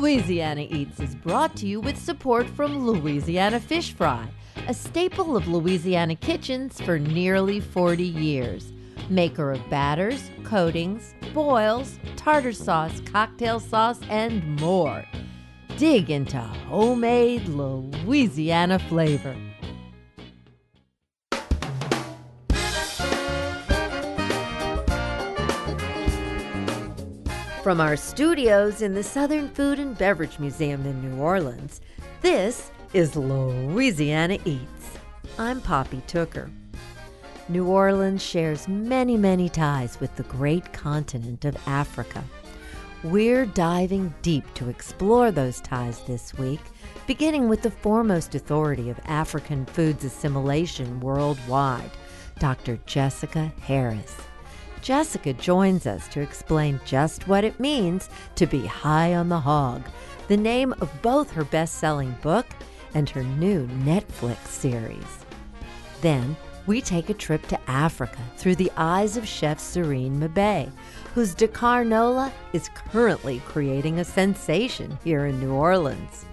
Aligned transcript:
Louisiana 0.00 0.66
Eats 0.70 0.98
is 0.98 1.14
brought 1.14 1.54
to 1.56 1.66
you 1.66 1.78
with 1.78 1.98
support 1.98 2.48
from 2.48 2.86
Louisiana 2.86 3.60
Fish 3.60 3.92
Fry, 3.92 4.26
a 4.66 4.72
staple 4.72 5.36
of 5.36 5.46
Louisiana 5.46 6.16
kitchens 6.16 6.80
for 6.80 6.98
nearly 6.98 7.60
40 7.60 8.02
years. 8.02 8.72
Maker 9.10 9.52
of 9.52 9.68
batters, 9.68 10.30
coatings, 10.42 11.14
boils, 11.34 11.98
tartar 12.16 12.54
sauce, 12.54 12.98
cocktail 13.12 13.60
sauce, 13.60 14.00
and 14.08 14.58
more. 14.58 15.04
Dig 15.76 16.08
into 16.08 16.38
homemade 16.38 17.46
Louisiana 17.46 18.78
flavor. 18.78 19.36
From 27.62 27.78
our 27.78 27.94
studios 27.94 28.80
in 28.80 28.94
the 28.94 29.02
Southern 29.02 29.50
Food 29.50 29.78
and 29.78 29.96
Beverage 29.98 30.38
Museum 30.38 30.86
in 30.86 31.02
New 31.02 31.20
Orleans, 31.20 31.82
this 32.22 32.70
is 32.94 33.16
Louisiana 33.16 34.38
Eats. 34.46 34.98
I'm 35.38 35.60
Poppy 35.60 36.00
Tooker. 36.06 36.50
New 37.50 37.66
Orleans 37.66 38.22
shares 38.22 38.66
many, 38.66 39.18
many 39.18 39.50
ties 39.50 40.00
with 40.00 40.16
the 40.16 40.22
great 40.22 40.72
continent 40.72 41.44
of 41.44 41.54
Africa. 41.68 42.24
We're 43.04 43.44
diving 43.44 44.14
deep 44.22 44.54
to 44.54 44.70
explore 44.70 45.30
those 45.30 45.60
ties 45.60 46.00
this 46.04 46.32
week, 46.38 46.62
beginning 47.06 47.50
with 47.50 47.60
the 47.60 47.70
foremost 47.70 48.34
authority 48.34 48.88
of 48.88 48.98
African 49.04 49.66
foods 49.66 50.02
assimilation 50.02 50.98
worldwide, 51.00 51.90
Dr. 52.38 52.78
Jessica 52.86 53.52
Harris. 53.60 54.16
Jessica 54.82 55.32
joins 55.34 55.86
us 55.86 56.08
to 56.08 56.20
explain 56.20 56.80
just 56.84 57.28
what 57.28 57.44
it 57.44 57.60
means 57.60 58.08
to 58.36 58.46
be 58.46 58.66
high 58.66 59.14
on 59.14 59.28
the 59.28 59.40
hog, 59.40 59.82
the 60.28 60.36
name 60.36 60.72
of 60.80 60.90
both 61.02 61.30
her 61.32 61.44
best 61.44 61.74
selling 61.74 62.16
book 62.22 62.46
and 62.94 63.08
her 63.10 63.22
new 63.22 63.66
Netflix 63.84 64.46
series. 64.46 65.24
Then, 66.00 66.36
we 66.66 66.80
take 66.80 67.10
a 67.10 67.14
trip 67.14 67.46
to 67.48 67.70
Africa 67.70 68.18
through 68.36 68.56
the 68.56 68.72
eyes 68.76 69.16
of 69.16 69.26
chef 69.26 69.58
Serigne 69.58 70.28
Mbaye, 70.28 70.70
whose 71.14 71.34
Dakar 71.34 71.84
Nola 71.84 72.32
is 72.52 72.70
currently 72.74 73.40
creating 73.46 73.98
a 73.98 74.04
sensation 74.04 74.98
here 75.02 75.26
in 75.26 75.40
New 75.40 75.52
Orleans. 75.52 76.26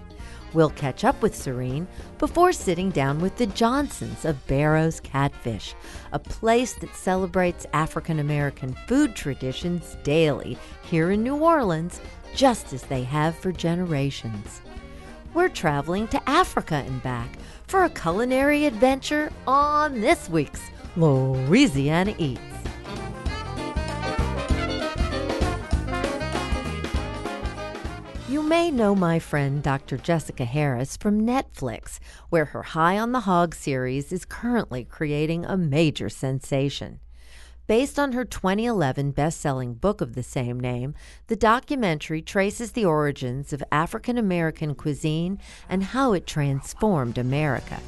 We'll 0.54 0.70
catch 0.70 1.04
up 1.04 1.20
with 1.20 1.34
Serigne 1.34 1.86
before 2.18 2.52
sitting 2.52 2.90
down 2.90 3.20
with 3.20 3.36
the 3.36 3.46
Johnsons 3.46 4.24
of 4.24 4.46
Barrow's 4.46 5.00
Catfish, 5.00 5.74
a 6.12 6.18
place 6.18 6.74
that 6.74 6.94
celebrates 6.94 7.66
African 7.72 8.18
American 8.18 8.74
food 8.86 9.14
traditions 9.14 9.96
daily 10.02 10.56
here 10.82 11.10
in 11.10 11.22
New 11.22 11.36
Orleans, 11.36 12.00
just 12.34 12.72
as 12.72 12.82
they 12.84 13.02
have 13.02 13.36
for 13.36 13.52
generations. 13.52 14.62
We're 15.34 15.48
traveling 15.48 16.08
to 16.08 16.28
Africa 16.28 16.76
and 16.86 17.02
back 17.02 17.28
for 17.66 17.84
a 17.84 17.90
culinary 17.90 18.64
adventure 18.64 19.30
on 19.46 20.00
this 20.00 20.28
week's 20.30 20.62
Louisiana 20.96 22.14
Eats. 22.18 22.47
You 28.28 28.42
may 28.42 28.70
know 28.70 28.94
my 28.94 29.18
friend 29.20 29.62
Dr. 29.62 29.96
Jessica 29.96 30.44
Harris 30.44 30.98
from 30.98 31.26
Netflix, 31.26 31.98
where 32.28 32.44
her 32.44 32.62
High 32.62 32.98
on 32.98 33.12
the 33.12 33.20
Hog 33.20 33.54
series 33.54 34.12
is 34.12 34.26
currently 34.26 34.84
creating 34.84 35.46
a 35.46 35.56
major 35.56 36.10
sensation. 36.10 37.00
Based 37.66 37.98
on 37.98 38.12
her 38.12 38.26
2011 38.26 39.12
best 39.12 39.40
selling 39.40 39.72
book 39.72 40.02
of 40.02 40.14
the 40.14 40.22
same 40.22 40.60
name, 40.60 40.94
the 41.28 41.36
documentary 41.36 42.20
traces 42.20 42.72
the 42.72 42.84
origins 42.84 43.54
of 43.54 43.64
African 43.72 44.18
American 44.18 44.74
cuisine 44.74 45.38
and 45.66 45.82
how 45.82 46.12
it 46.12 46.26
transformed 46.26 47.16
America. 47.16 47.80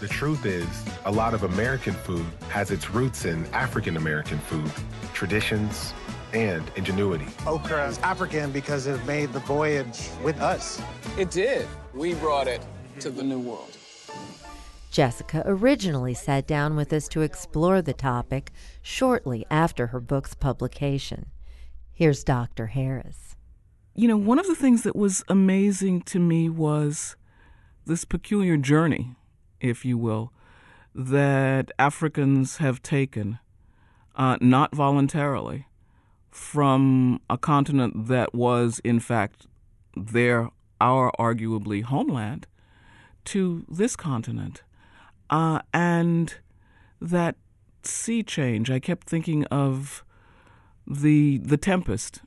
The 0.00 0.08
truth 0.08 0.46
is, 0.46 0.66
a 1.04 1.12
lot 1.12 1.34
of 1.34 1.42
American 1.42 1.92
food 1.92 2.24
has 2.48 2.70
its 2.70 2.90
roots 2.90 3.26
in 3.26 3.44
African 3.52 3.98
American 3.98 4.38
food, 4.38 4.72
traditions, 5.12 5.92
and 6.36 6.70
ingenuity. 6.76 7.26
Okra 7.46 7.88
is 7.88 7.98
African 8.00 8.52
because 8.52 8.86
it 8.86 9.02
made 9.06 9.32
the 9.32 9.40
voyage 9.40 10.10
with 10.22 10.38
us. 10.42 10.80
It 11.16 11.30
did. 11.30 11.66
We 11.94 12.12
brought 12.14 12.46
it 12.46 12.60
to 13.00 13.08
the 13.08 13.22
New 13.22 13.40
World. 13.40 13.74
Jessica 14.90 15.42
originally 15.46 16.12
sat 16.12 16.46
down 16.46 16.76
with 16.76 16.92
us 16.92 17.08
to 17.08 17.22
explore 17.22 17.80
the 17.80 17.94
topic 17.94 18.52
shortly 18.82 19.46
after 19.50 19.88
her 19.88 20.00
book's 20.00 20.34
publication. 20.34 21.26
Here's 21.92 22.22
Dr. 22.22 22.66
Harris. 22.66 23.34
You 23.94 24.06
know, 24.08 24.18
one 24.18 24.38
of 24.38 24.46
the 24.46 24.54
things 24.54 24.82
that 24.82 24.94
was 24.94 25.24
amazing 25.28 26.02
to 26.02 26.18
me 26.18 26.50
was 26.50 27.16
this 27.86 28.04
peculiar 28.04 28.58
journey, 28.58 29.14
if 29.58 29.86
you 29.86 29.96
will, 29.96 30.32
that 30.94 31.70
Africans 31.78 32.58
have 32.58 32.82
taken, 32.82 33.38
uh, 34.16 34.36
not 34.40 34.74
voluntarily, 34.74 35.66
from 36.36 37.18
a 37.30 37.38
continent 37.38 38.08
that 38.08 38.34
was, 38.34 38.78
in 38.84 39.00
fact, 39.00 39.46
their, 39.96 40.50
our 40.80 41.10
arguably 41.18 41.82
homeland, 41.82 42.46
to 43.24 43.64
this 43.68 43.96
continent. 43.96 44.62
Uh, 45.30 45.60
and 45.72 46.34
that 47.00 47.36
sea 47.82 48.22
change, 48.22 48.70
I 48.70 48.78
kept 48.78 49.08
thinking 49.08 49.44
of 49.46 50.04
the 50.86 51.38
the 51.38 51.56
tempest 51.56 52.20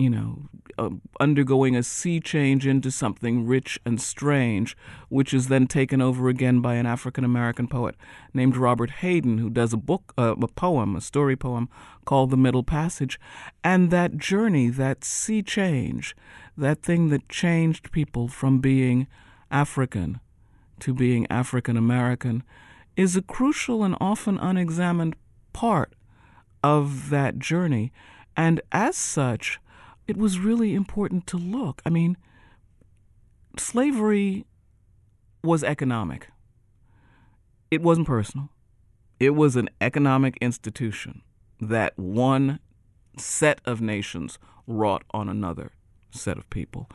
you 0.00 0.08
know, 0.08 0.48
uh, 0.80 0.88
undergoing 1.20 1.76
a 1.76 1.82
sea 1.82 2.20
change 2.20 2.66
into 2.66 2.90
something 2.90 3.46
rich 3.46 3.78
and 3.84 4.00
strange, 4.00 4.74
which 5.10 5.34
is 5.34 5.48
then 5.48 5.66
taken 5.66 6.00
over 6.00 6.30
again 6.30 6.62
by 6.62 6.74
an 6.74 6.86
African 6.86 7.22
American 7.22 7.68
poet 7.68 7.94
named 8.32 8.56
Robert 8.56 8.90
Hayden, 8.90 9.36
who 9.36 9.50
does 9.50 9.74
a 9.74 9.76
book, 9.76 10.14
uh, 10.16 10.34
a 10.40 10.48
poem, 10.48 10.96
a 10.96 11.02
story 11.02 11.36
poem 11.36 11.68
called 12.06 12.30
The 12.30 12.38
Middle 12.38 12.64
Passage. 12.64 13.20
And 13.62 13.90
that 13.90 14.16
journey, 14.16 14.70
that 14.70 15.04
sea 15.04 15.42
change, 15.42 16.16
that 16.56 16.82
thing 16.82 17.10
that 17.10 17.28
changed 17.28 17.92
people 17.92 18.26
from 18.26 18.60
being 18.60 19.06
African 19.50 20.18
to 20.78 20.94
being 20.94 21.26
African 21.28 21.76
American, 21.76 22.42
is 22.96 23.16
a 23.16 23.22
crucial 23.22 23.84
and 23.84 23.94
often 24.00 24.38
unexamined 24.38 25.14
part 25.52 25.94
of 26.64 27.10
that 27.10 27.38
journey. 27.38 27.92
And 28.34 28.62
as 28.72 28.96
such, 28.96 29.60
it 30.06 30.16
was 30.16 30.38
really 30.38 30.74
important 30.74 31.26
to 31.28 31.36
look. 31.36 31.82
I 31.84 31.90
mean, 31.90 32.16
slavery 33.58 34.46
was 35.42 35.64
economic, 35.64 36.28
it 37.70 37.82
wasn't 37.82 38.06
personal. 38.06 38.50
It 39.18 39.34
was 39.34 39.54
an 39.54 39.68
economic 39.82 40.38
institution 40.40 41.20
that 41.60 41.98
one 41.98 42.58
set 43.18 43.60
of 43.66 43.82
nations 43.82 44.38
wrought 44.66 45.04
on 45.10 45.28
another 45.28 45.72
set 46.10 46.38
of 46.38 46.48
people. 46.48 46.88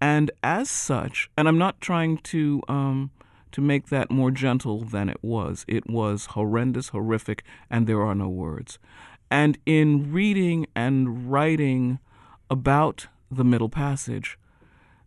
And 0.00 0.30
as 0.42 0.70
such, 0.70 1.28
and 1.36 1.48
I'm 1.48 1.58
not 1.58 1.80
trying 1.80 2.18
to 2.18 2.62
um, 2.68 3.10
to 3.54 3.60
make 3.60 3.86
that 3.88 4.10
more 4.10 4.32
gentle 4.32 4.80
than 4.80 5.08
it 5.08 5.22
was. 5.22 5.64
It 5.68 5.88
was 5.88 6.26
horrendous, 6.26 6.88
horrific, 6.88 7.44
and 7.70 7.86
there 7.86 8.02
are 8.02 8.14
no 8.14 8.28
words. 8.28 8.80
And 9.30 9.58
in 9.64 10.12
reading 10.12 10.66
and 10.74 11.30
writing 11.30 12.00
about 12.50 13.08
the 13.30 13.44
Middle 13.44 13.68
Passage, 13.68 14.38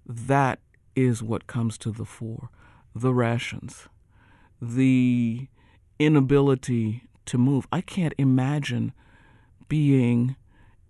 that 0.05 0.59
is 0.95 1.21
what 1.21 1.47
comes 1.47 1.77
to 1.77 1.91
the 1.91 2.05
fore 2.05 2.49
the 2.95 3.13
rations, 3.13 3.87
the 4.59 5.47
inability 5.99 7.03
to 7.25 7.37
move. 7.37 7.67
I 7.71 7.81
can't 7.81 8.13
imagine 8.17 8.91
being 9.67 10.35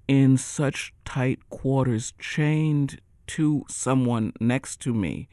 in 0.08 0.38
such 0.38 0.94
tight 1.04 1.50
quarters, 1.50 2.14
chained 2.20 3.02
to 3.28 3.66
someone 3.68 4.32
next 4.40 4.80
to 4.82 4.94
me. 4.94 5.28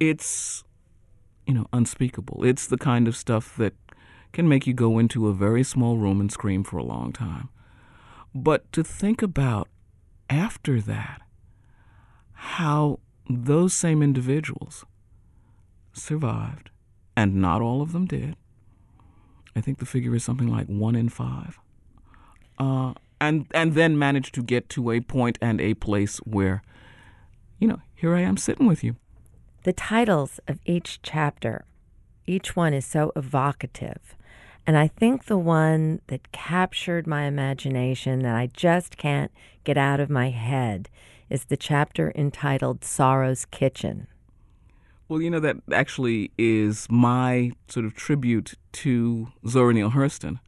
It's, 0.00 0.64
you 1.46 1.54
know, 1.54 1.66
unspeakable. 1.72 2.44
It's 2.44 2.66
the 2.66 2.78
kind 2.78 3.06
of 3.06 3.14
stuff 3.14 3.54
that 3.56 3.74
can 4.32 4.48
make 4.48 4.66
you 4.66 4.72
go 4.72 4.98
into 4.98 5.28
a 5.28 5.34
very 5.34 5.62
small 5.62 5.98
room 5.98 6.20
and 6.20 6.32
scream 6.32 6.64
for 6.64 6.78
a 6.78 6.84
long 6.84 7.12
time. 7.12 7.50
But 8.34 8.72
to 8.72 8.82
think 8.82 9.20
about 9.20 9.68
after 10.32 10.80
that, 10.80 11.20
how 12.32 12.98
those 13.28 13.74
same 13.74 14.02
individuals 14.02 14.84
survived, 15.92 16.70
and 17.16 17.36
not 17.36 17.60
all 17.60 17.82
of 17.82 17.92
them 17.92 18.06
did. 18.06 18.36
I 19.54 19.60
think 19.60 19.78
the 19.78 19.86
figure 19.86 20.14
is 20.14 20.24
something 20.24 20.48
like 20.48 20.66
one 20.66 20.96
in 20.96 21.08
five. 21.08 21.58
Uh, 22.58 22.94
and 23.20 23.46
and 23.52 23.74
then 23.74 23.98
managed 23.98 24.34
to 24.34 24.42
get 24.42 24.68
to 24.70 24.90
a 24.90 25.00
point 25.00 25.38
and 25.40 25.60
a 25.60 25.74
place 25.74 26.18
where, 26.18 26.62
you 27.58 27.68
know, 27.68 27.80
here 27.94 28.14
I 28.14 28.20
am 28.20 28.36
sitting 28.36 28.66
with 28.66 28.82
you. 28.82 28.96
The 29.64 29.72
titles 29.72 30.40
of 30.48 30.58
each 30.64 31.00
chapter, 31.02 31.64
each 32.26 32.56
one 32.56 32.72
is 32.72 32.86
so 32.86 33.12
evocative. 33.14 34.16
And 34.66 34.76
I 34.76 34.88
think 34.88 35.24
the 35.24 35.38
one 35.38 36.00
that 36.06 36.30
captured 36.32 37.06
my 37.06 37.24
imagination 37.24 38.20
that 38.20 38.36
I 38.36 38.48
just 38.52 38.96
can't 38.96 39.32
get 39.64 39.76
out 39.76 40.00
of 40.00 40.08
my 40.08 40.30
head 40.30 40.88
is 41.28 41.46
the 41.46 41.56
chapter 41.56 42.12
entitled 42.14 42.84
Sorrow's 42.84 43.44
Kitchen. 43.46 44.06
Well, 45.08 45.20
you 45.20 45.30
know, 45.30 45.40
that 45.40 45.56
actually 45.72 46.30
is 46.38 46.86
my 46.88 47.52
sort 47.68 47.84
of 47.86 47.94
tribute 47.94 48.54
to 48.72 49.28
Zora 49.46 49.74
Neale 49.74 49.90
Hurston. 49.90 50.38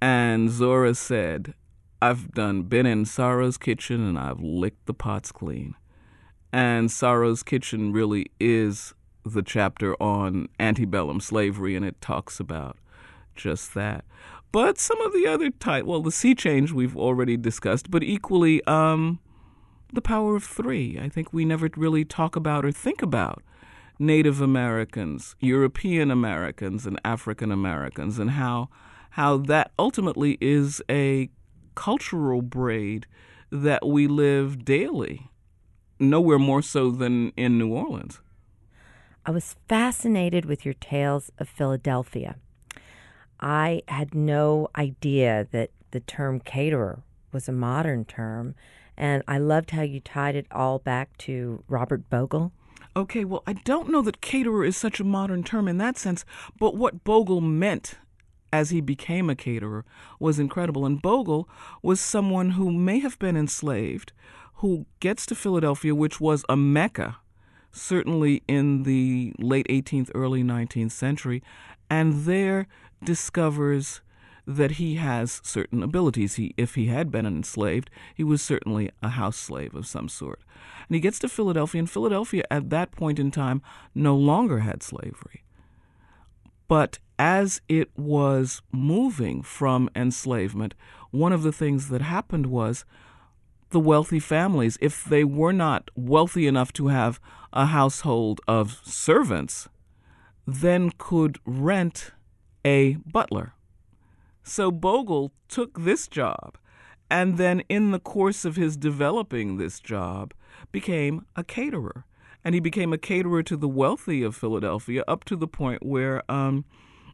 And 0.00 0.50
Zora 0.50 0.94
said, 0.94 1.54
I've 2.02 2.32
done 2.32 2.62
been 2.64 2.86
in 2.86 3.04
Sorrow's 3.04 3.56
kitchen 3.56 4.06
and 4.06 4.18
I've 4.18 4.40
licked 4.40 4.86
the 4.86 4.94
pots 4.94 5.32
clean. 5.32 5.74
And 6.52 6.90
Sorrow's 6.90 7.42
Kitchen 7.42 7.92
really 7.92 8.30
is 8.38 8.94
the 9.24 9.42
chapter 9.42 10.00
on 10.00 10.48
antebellum 10.60 11.18
slavery, 11.20 11.74
and 11.74 11.84
it 11.84 12.00
talks 12.00 12.38
about 12.38 12.76
just 13.34 13.74
that. 13.74 14.04
But 14.52 14.78
some 14.78 15.00
of 15.00 15.12
the 15.12 15.26
other 15.26 15.50
type, 15.50 15.84
well, 15.84 16.02
the 16.02 16.12
sea 16.12 16.34
change 16.34 16.72
we've 16.72 16.96
already 16.96 17.36
discussed, 17.36 17.90
but 17.90 18.02
equally, 18.02 18.64
um, 18.64 19.18
the 19.92 20.02
power 20.02 20.36
of 20.36 20.44
three. 20.44 20.98
I 21.00 21.08
think 21.08 21.32
we 21.32 21.44
never 21.44 21.68
really 21.76 22.04
talk 22.04 22.36
about 22.36 22.64
or 22.64 22.72
think 22.72 23.02
about 23.02 23.42
Native 23.98 24.40
Americans, 24.40 25.36
European 25.40 26.10
Americans, 26.10 26.86
and 26.86 27.00
African 27.04 27.52
Americans, 27.52 28.18
and 28.18 28.32
how 28.32 28.68
how 29.10 29.36
that 29.36 29.70
ultimately 29.78 30.36
is 30.40 30.82
a 30.90 31.30
cultural 31.76 32.42
braid 32.42 33.06
that 33.50 33.86
we 33.86 34.08
live 34.08 34.64
daily 34.64 35.30
nowhere 36.00 36.38
more 36.38 36.62
so 36.62 36.90
than 36.90 37.30
in 37.36 37.56
New 37.56 37.72
Orleans. 37.72 38.20
I 39.24 39.30
was 39.30 39.56
fascinated 39.68 40.44
with 40.44 40.64
your 40.64 40.74
tales 40.74 41.30
of 41.38 41.48
Philadelphia. 41.48 42.36
I 43.44 43.82
had 43.88 44.14
no 44.14 44.68
idea 44.74 45.46
that 45.52 45.70
the 45.90 46.00
term 46.00 46.40
caterer 46.40 47.02
was 47.30 47.46
a 47.46 47.52
modern 47.52 48.06
term, 48.06 48.54
and 48.96 49.22
I 49.28 49.36
loved 49.36 49.72
how 49.72 49.82
you 49.82 50.00
tied 50.00 50.34
it 50.34 50.46
all 50.50 50.78
back 50.78 51.18
to 51.18 51.62
Robert 51.68 52.08
Bogle. 52.08 52.52
Okay, 52.96 53.22
well, 53.22 53.42
I 53.46 53.52
don't 53.52 53.90
know 53.90 54.00
that 54.00 54.22
caterer 54.22 54.64
is 54.64 54.78
such 54.78 54.98
a 54.98 55.04
modern 55.04 55.44
term 55.44 55.68
in 55.68 55.76
that 55.76 55.98
sense, 55.98 56.24
but 56.58 56.74
what 56.74 57.04
Bogle 57.04 57.42
meant 57.42 57.96
as 58.50 58.70
he 58.70 58.80
became 58.80 59.28
a 59.28 59.36
caterer 59.36 59.84
was 60.18 60.38
incredible. 60.38 60.86
And 60.86 61.02
Bogle 61.02 61.46
was 61.82 62.00
someone 62.00 62.52
who 62.52 62.72
may 62.72 63.00
have 63.00 63.18
been 63.18 63.36
enslaved, 63.36 64.14
who 64.54 64.86
gets 65.00 65.26
to 65.26 65.34
Philadelphia, 65.34 65.94
which 65.94 66.18
was 66.18 66.46
a 66.48 66.56
mecca, 66.56 67.18
certainly 67.72 68.42
in 68.48 68.84
the 68.84 69.34
late 69.38 69.66
18th, 69.68 70.10
early 70.14 70.42
19th 70.42 70.92
century, 70.92 71.42
and 71.90 72.24
there 72.24 72.66
discovers 73.04 74.00
that 74.46 74.72
he 74.72 74.96
has 74.96 75.40
certain 75.42 75.82
abilities. 75.82 76.34
He, 76.34 76.54
if 76.56 76.74
he 76.74 76.86
had 76.86 77.10
been 77.10 77.26
an 77.26 77.36
enslaved, 77.36 77.90
he 78.14 78.24
was 78.24 78.42
certainly 78.42 78.90
a 79.02 79.10
house 79.10 79.36
slave 79.36 79.74
of 79.74 79.86
some 79.86 80.08
sort. 80.08 80.40
And 80.88 80.94
he 80.94 81.00
gets 81.00 81.18
to 81.20 81.28
Philadelphia, 81.28 81.78
and 81.80 81.90
Philadelphia 81.90 82.44
at 82.50 82.70
that 82.70 82.92
point 82.92 83.18
in 83.18 83.30
time 83.30 83.62
no 83.94 84.14
longer 84.16 84.60
had 84.60 84.82
slavery. 84.82 85.44
But 86.68 86.98
as 87.18 87.60
it 87.68 87.90
was 87.96 88.62
moving 88.72 89.42
from 89.42 89.88
enslavement, 89.94 90.74
one 91.10 91.32
of 91.32 91.42
the 91.42 91.52
things 91.52 91.88
that 91.88 92.02
happened 92.02 92.46
was 92.46 92.84
the 93.70 93.80
wealthy 93.80 94.20
families, 94.20 94.78
if 94.80 95.04
they 95.04 95.24
were 95.24 95.52
not 95.52 95.90
wealthy 95.94 96.46
enough 96.46 96.72
to 96.74 96.88
have 96.88 97.20
a 97.52 97.66
household 97.66 98.40
of 98.46 98.80
servants, 98.84 99.68
then 100.46 100.92
could 100.98 101.38
rent 101.44 102.12
a 102.64 102.94
butler. 103.06 103.54
So 104.42 104.70
Bogle 104.70 105.32
took 105.48 105.80
this 105.80 106.06
job 106.08 106.58
and 107.10 107.36
then, 107.38 107.60
in 107.68 107.90
the 107.90 108.00
course 108.00 108.44
of 108.44 108.56
his 108.56 108.76
developing 108.76 109.56
this 109.56 109.78
job, 109.78 110.32
became 110.72 111.26
a 111.36 111.44
caterer. 111.44 112.04
And 112.44 112.54
he 112.54 112.60
became 112.60 112.92
a 112.92 112.98
caterer 112.98 113.42
to 113.44 113.56
the 113.56 113.68
wealthy 113.68 114.22
of 114.22 114.36
Philadelphia 114.36 115.04
up 115.06 115.24
to 115.24 115.36
the 115.36 115.46
point 115.46 115.84
where 115.84 116.28
um, 116.30 116.64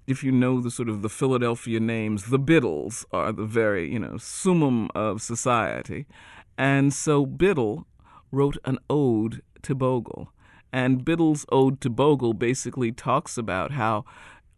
if 0.07 0.25
you 0.25 0.33
know 0.33 0.61
the 0.61 0.71
sort 0.71 0.89
of 0.89 1.03
the 1.03 1.09
Philadelphia 1.09 1.79
names, 1.81 2.27
the 2.27 2.39
Biddles 2.39 3.05
are 3.13 3.33
the 3.33 3.45
very, 3.45 3.93
you 3.93 3.99
know, 3.99 4.17
summum 4.17 4.89
of 4.95 5.23
society. 5.23 6.07
And 6.57 6.93
so 6.93 7.27
Biddle 7.27 7.87
wrote 8.33 8.57
an 8.65 8.79
ode 8.89 9.43
to 9.63 9.75
Bogle. 9.75 10.33
And 10.73 11.05
Biddle's 11.05 11.45
ode 11.51 11.81
to 11.81 11.91
Bogle 11.91 12.33
basically 12.33 12.93
talks 12.93 13.37
about 13.37 13.73
how 13.73 14.05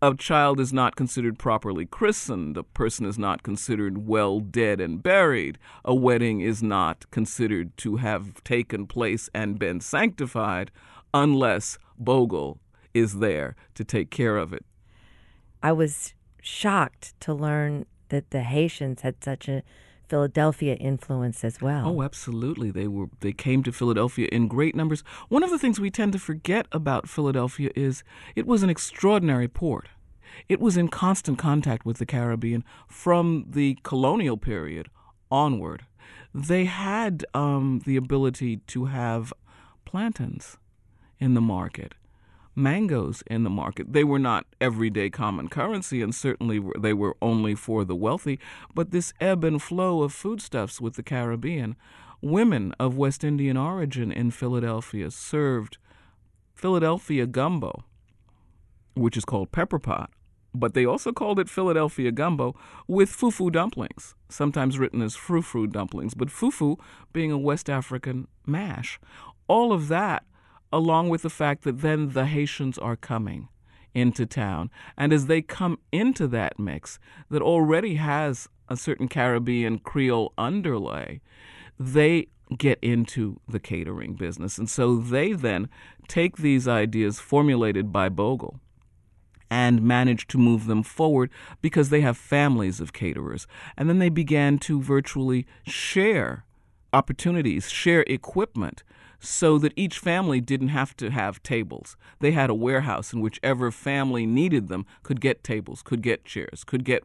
a 0.03 0.17
child 0.17 0.59
is 0.59 0.73
not 0.73 0.97
considered 0.97 1.39
properly 1.39 1.87
christened, 1.87 2.57
a 2.57 2.65
person 2.65 3.07
is 3.07 3.17
not 3.17 3.45
considered 3.45 4.05
well 4.09 4.41
dead 4.41 4.81
and 4.81 5.01
buried, 5.01 5.59
a 5.85 5.95
wedding 5.95 6.41
is 6.41 6.61
not 6.61 7.09
considered 7.13 7.75
to 7.77 7.97
have 7.97 8.43
taken 8.43 8.85
place 8.85 9.31
and 9.33 9.61
been 9.61 9.81
sanctified 9.81 10.73
unless 11.15 11.79
Bogle 11.97 12.59
is 12.93 13.21
there 13.21 13.55
to 13.77 13.85
take 13.85 14.11
care 14.11 14.37
of 14.37 14.53
it. 14.53 14.67
I 15.63 15.71
was 15.71 16.15
shocked 16.43 17.19
to 17.21 17.33
learn 17.33 17.87
that 18.09 18.31
the 18.31 18.43
Haitians 18.43 19.03
had 19.03 19.23
such 19.23 19.49
a 19.49 19.63
Philadelphia 20.13 20.75
influence 20.75 21.43
as 21.43 21.63
well. 21.63 21.89
Oh, 21.89 22.03
absolutely. 22.03 22.71
They 22.71 22.87
were 22.87 23.07
they 23.21 23.33
came 23.33 23.63
to 23.63 23.73
Philadelphia 23.73 24.29
in 24.31 24.47
great 24.47 24.77
numbers. 24.77 25.03
One 25.31 25.43
of 25.43 25.49
the 25.49 25.59
things 25.59 25.81
we 25.81 25.91
tend 25.91 26.13
to 26.13 26.19
forget 26.19 26.67
about 26.71 27.09
Philadelphia 27.09 27.71
is 27.75 28.05
it 28.37 28.47
was 28.47 28.63
an 28.63 28.69
extraordinary 28.69 29.49
port. 29.49 29.89
It 30.51 30.61
was 30.61 30.77
in 30.77 30.89
constant 30.89 31.39
contact 31.39 31.87
with 31.87 31.97
the 31.97 32.05
Caribbean 32.05 32.63
from 32.87 33.47
the 33.49 33.79
colonial 33.85 34.37
period 34.37 34.91
onward. 35.31 35.87
They 36.35 36.67
had 36.67 37.25
um, 37.33 37.81
the 37.87 37.97
ability 37.97 38.59
to 38.75 38.85
have 38.85 39.33
plantains 39.87 40.59
in 41.19 41.33
the 41.33 41.41
market 41.41 41.95
mangoes 42.55 43.23
in 43.27 43.45
the 43.45 43.51
market. 43.51 43.93
They 43.93 44.05
were 44.05 44.19
not 44.19 44.47
everyday 44.61 45.11
common 45.11 45.49
currency, 45.49 46.03
and 46.03 46.15
certainly 46.15 46.63
they 46.79 46.93
were 46.93 47.17
only 47.23 47.55
for 47.55 47.85
the 47.85 47.97
wealthy. 47.97 48.39
But 48.75 48.91
this 48.91 49.13
ebb 49.21 49.45
and 49.45 49.61
flow 49.61 50.03
of 50.03 50.13
foodstuffs 50.13 50.81
with 50.81 50.95
the 50.95 51.03
Caribbean, 51.03 51.77
women 52.21 52.75
of 52.79 52.97
West 52.97 53.25
Indian 53.25 53.57
origin 53.57 54.13
in 54.13 54.31
Philadelphia 54.31 55.11
served 55.11 55.79
Philadelphia 56.55 57.27
gumbo, 57.27 57.85
which 58.95 59.17
is 59.17 59.25
called 59.25 59.53
pepper 59.53 59.79
pot. 59.79 60.11
But 60.55 60.75
they 60.75 60.85
also 60.85 61.13
called 61.13 61.39
it 61.39 61.49
Philadelphia 61.49 62.13
gumbo 62.13 62.55
with 62.87 63.11
fufu 63.11 63.51
dumplings, 63.51 64.15
sometimes 64.29 64.79
written 64.79 65.01
as 65.01 65.17
frou-frou 65.17 65.67
dumplings, 65.69 66.13
but 66.13 66.29
fufu 66.29 66.79
being 67.13 67.33
a 67.33 67.39
West 67.39 67.71
African 67.71 68.29
mash. 68.47 69.01
All 69.49 69.73
of 69.73 69.89
that 69.89 70.25
along 70.73 71.09
with 71.09 71.23
the 71.23 71.31
fact 71.31 71.65
that 71.65 71.81
then 71.81 72.11
the 72.11 72.27
Haitians 72.27 72.79
are 72.79 72.97
coming 72.97 73.49
into 73.95 74.27
town. 74.27 74.71
And 74.97 75.13
as 75.13 75.27
they 75.27 75.43
come 75.43 75.79
into 75.91 76.27
that 76.29 76.59
mix 76.59 76.99
that 77.31 77.43
already 77.43 77.97
has 77.97 78.49
a 78.69 78.77
certain 78.77 79.09
Caribbean 79.09 79.79
Creole 79.79 80.33
underlay, 80.39 81.21
they 81.79 82.29
get 82.57 82.79
into 82.83 83.41
the 83.49 83.61
catering 83.61 84.15
business. 84.15 84.59
And 84.59 84.69
so 84.69 84.97
they 84.97 85.33
then 85.33 85.69
take 86.09 86.37
these 86.37 86.69
ideas 86.69 87.19
formulated 87.21 87.93
by 87.93 88.09
Bogle 88.09 88.61
and 89.51 89.83
manage 89.83 90.27
to 90.29 90.39
move 90.39 90.67
them 90.67 90.83
forward 90.83 91.31
because 91.61 91.91
they 91.91 92.01
have 92.01 92.17
families 92.17 92.81
of 92.81 92.93
caterers. 92.93 93.47
And 93.77 93.89
then 93.89 93.99
they 93.99 94.09
began 94.09 94.59
to 94.61 94.81
virtually 94.81 95.47
share 95.65 96.45
opportunities, 96.93 97.71
share 97.71 98.05
equipment 98.07 98.83
so 99.19 99.57
that 99.59 99.73
each 99.77 99.99
family 99.99 100.41
didn't 100.41 100.69
have 100.69 100.97
to 100.97 101.11
have 101.11 101.43
tables. 101.43 101.97
They 102.19 102.33
had 102.33 102.51
a 102.51 102.55
warehouse 102.55 103.13
in 103.13 103.21
whichever 103.21 103.71
family 103.71 104.27
needed 104.27 104.69
them 104.69 104.85
could 105.05 105.21
get 105.21 105.45
tables, 105.45 105.83
could 105.83 106.03
get 106.03 106.25
chairs, 106.25 106.65
could 106.65 106.85
get 106.85 107.05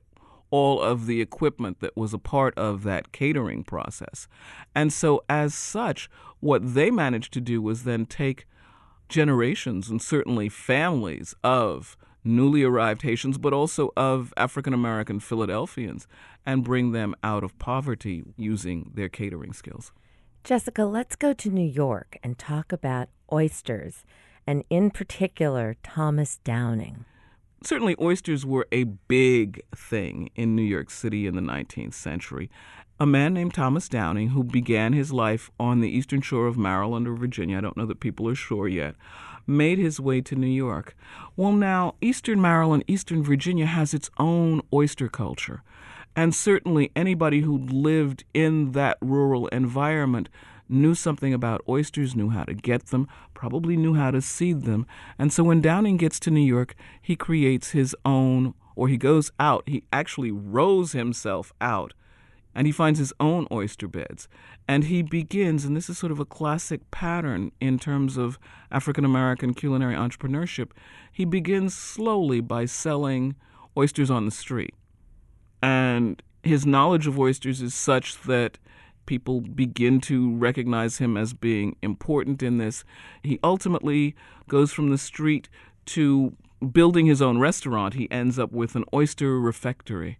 all 0.50 0.82
of 0.82 1.06
the 1.06 1.22
equipment 1.22 1.80
that 1.80 1.96
was 1.96 2.14
a 2.14 2.18
part 2.18 2.58
of 2.58 2.84
that 2.84 3.12
catering 3.12 3.64
process. 3.64 4.28
And 4.74 4.92
so, 4.92 5.24
as 5.30 5.54
such, 5.54 6.10
what 6.40 6.74
they 6.74 6.90
managed 6.90 7.34
to 7.34 7.42
do 7.42 7.62
was 7.62 7.84
then 7.84 8.06
take 8.06 8.48
generations 9.10 9.90
and 9.90 10.02
certainly 10.02 10.50
families 10.50 11.36
of 11.44 11.98
newly 12.28 12.64
arrived 12.64 13.02
Haitians, 13.02 13.38
but 13.38 13.54
also 13.54 13.92
of 13.96 14.34
African 14.38 14.74
American 14.74 15.20
Philadelphians, 15.20 16.08
and 16.46 16.64
bring 16.64 16.92
them 16.92 17.16
out 17.24 17.44
of 17.44 17.58
poverty 17.60 18.24
using 18.36 18.92
their 18.94 19.10
catering 19.10 19.54
skills. 19.54 19.92
Jessica, 20.44 20.86
let's 20.86 21.16
go 21.16 21.34
to 21.34 21.50
New 21.50 21.68
York 21.68 22.18
and 22.24 22.38
talk 22.38 22.72
about 22.72 23.10
oysters, 23.32 24.06
and 24.46 24.64
in 24.70 24.92
particular, 24.92 25.76
Thomas 25.84 26.38
Downing. 26.44 27.06
Certainly, 27.64 27.96
oysters 28.00 28.46
were 28.46 28.68
a 28.72 28.84
big 28.84 29.62
thing 29.76 30.30
in 30.36 30.56
New 30.56 30.62
York 30.62 30.90
City 30.90 31.26
in 31.26 31.36
the 31.36 31.42
19th 31.42 31.96
century. 31.96 32.50
A 33.00 33.06
man 33.06 33.34
named 33.34 33.54
Thomas 33.54 33.90
Downing, 33.90 34.30
who 34.30 34.44
began 34.44 34.94
his 34.94 35.12
life 35.12 35.52
on 35.60 35.82
the 35.82 35.90
eastern 35.90 36.22
shore 36.22 36.48
of 36.48 36.58
Maryland 36.58 37.08
or 37.08 37.16
Virginia, 37.16 37.58
I 37.58 37.62
don't 37.62 37.78
know 37.78 37.86
that 37.86 38.00
people 38.00 38.30
are 38.30 38.36
sure 38.36 38.68
yet, 38.68 38.96
made 39.48 39.78
his 39.78 40.00
way 40.00 40.22
to 40.22 40.36
New 40.36 40.46
York. 40.46 40.96
Well, 41.36 41.54
now, 41.54 41.96
eastern 42.02 42.42
Maryland, 42.42 42.84
eastern 42.88 43.24
Virginia 43.24 43.66
has 43.66 43.94
its 43.94 44.12
own 44.20 44.62
oyster 44.72 45.08
culture. 45.08 45.64
And 46.16 46.36
certainly 46.36 46.92
anybody 46.96 47.42
who 47.42 47.58
lived 47.58 48.24
in 48.34 48.74
that 48.74 48.98
rural 49.02 49.48
environment 49.48 50.30
knew 50.70 50.96
something 50.96 51.34
about 51.34 51.64
oysters, 51.70 52.16
knew 52.16 52.30
how 52.30 52.44
to 52.44 52.54
get 52.54 52.88
them, 52.88 53.08
probably 53.34 53.78
knew 53.78 53.94
how 53.94 54.12
to 54.12 54.22
seed 54.22 54.64
them. 54.64 54.86
And 55.18 55.32
so 55.32 55.44
when 55.44 55.62
Downing 55.62 55.98
gets 55.98 56.20
to 56.22 56.32
New 56.32 56.42
York, 56.42 56.76
he 57.02 57.16
creates 57.16 57.72
his 57.72 57.96
own, 58.04 58.54
or 58.76 58.88
he 58.88 58.98
goes 58.98 59.32
out, 59.40 59.64
he 59.68 59.84
actually 59.94 60.32
rows 60.32 60.92
himself 60.92 61.54
out 61.62 61.94
and 62.58 62.66
he 62.66 62.74
finds 62.74 62.98
his 62.98 63.14
own 63.20 63.46
oyster 63.52 63.88
beds. 63.88 64.28
And 64.68 64.86
he 64.86 65.04
begins, 65.04 65.64
and 65.64 65.78
this 65.78 65.92
is 65.92 65.98
sort 66.00 66.12
of 66.12 66.20
a 66.20 66.26
classic 66.26 66.90
pattern 66.90 67.52
in 67.62 67.78
terms 67.78 68.18
of 68.18 68.40
African 68.72 69.06
American 69.06 69.54
culinary 69.54 69.94
entrepreneurship, 69.94 70.72
he 71.12 71.24
begins 71.24 71.76
slowly 71.76 72.42
by 72.42 72.66
selling 72.66 73.36
oysters 73.78 74.10
on 74.10 74.26
the 74.26 74.32
street. 74.32 74.74
And 75.62 76.22
his 76.42 76.66
knowledge 76.66 77.06
of 77.06 77.20
oysters 77.20 77.62
is 77.62 77.76
such 77.76 78.24
that 78.24 78.58
people 79.06 79.40
begin 79.42 80.02
to 80.02 80.36
recognize 80.36 80.98
him 80.98 81.16
as 81.16 81.36
being 81.36 81.76
important 81.84 82.42
in 82.42 82.58
this. 82.58 82.84
He 83.22 83.40
ultimately 83.44 84.16
goes 84.50 84.74
from 84.74 84.90
the 84.90 84.98
street 84.98 85.48
to 85.86 86.36
building 86.72 87.06
his 87.06 87.22
own 87.22 87.38
restaurant. 87.38 87.94
He 87.94 88.10
ends 88.10 88.40
up 88.40 88.52
with 88.52 88.76
an 88.76 88.84
oyster 88.92 89.40
refectory 89.40 90.18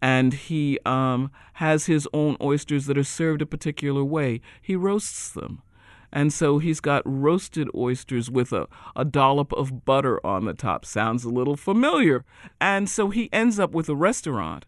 and 0.00 0.32
he 0.32 0.78
um, 0.84 1.30
has 1.54 1.86
his 1.86 2.08
own 2.12 2.36
oysters 2.40 2.86
that 2.86 2.98
are 2.98 3.04
served 3.04 3.42
a 3.42 3.46
particular 3.46 4.04
way. 4.04 4.40
He 4.60 4.76
roasts 4.76 5.30
them. 5.30 5.62
And 6.10 6.32
so 6.32 6.58
he's 6.58 6.80
got 6.80 7.02
roasted 7.04 7.68
oysters 7.74 8.30
with 8.30 8.52
a, 8.52 8.66
a 8.96 9.04
dollop 9.04 9.52
of 9.52 9.84
butter 9.84 10.24
on 10.24 10.46
the 10.46 10.54
top. 10.54 10.84
Sounds 10.84 11.24
a 11.24 11.28
little 11.28 11.56
familiar. 11.56 12.24
And 12.60 12.88
so 12.88 13.10
he 13.10 13.28
ends 13.32 13.58
up 13.58 13.72
with 13.72 13.88
a 13.88 13.96
restaurant 13.96 14.64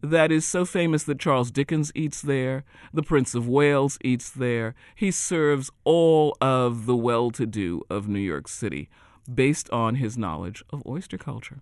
that 0.00 0.30
is 0.30 0.46
so 0.46 0.64
famous 0.64 1.02
that 1.04 1.18
Charles 1.18 1.50
Dickens 1.50 1.90
eats 1.94 2.22
there, 2.22 2.64
the 2.94 3.02
Prince 3.02 3.34
of 3.34 3.48
Wales 3.48 3.98
eats 4.02 4.30
there. 4.30 4.74
He 4.94 5.10
serves 5.10 5.70
all 5.84 6.36
of 6.40 6.86
the 6.86 6.96
well 6.96 7.30
to 7.32 7.46
do 7.46 7.82
of 7.90 8.08
New 8.08 8.20
York 8.20 8.48
City 8.48 8.88
based 9.32 9.68
on 9.70 9.96
his 9.96 10.16
knowledge 10.16 10.64
of 10.70 10.82
oyster 10.86 11.18
culture. 11.18 11.60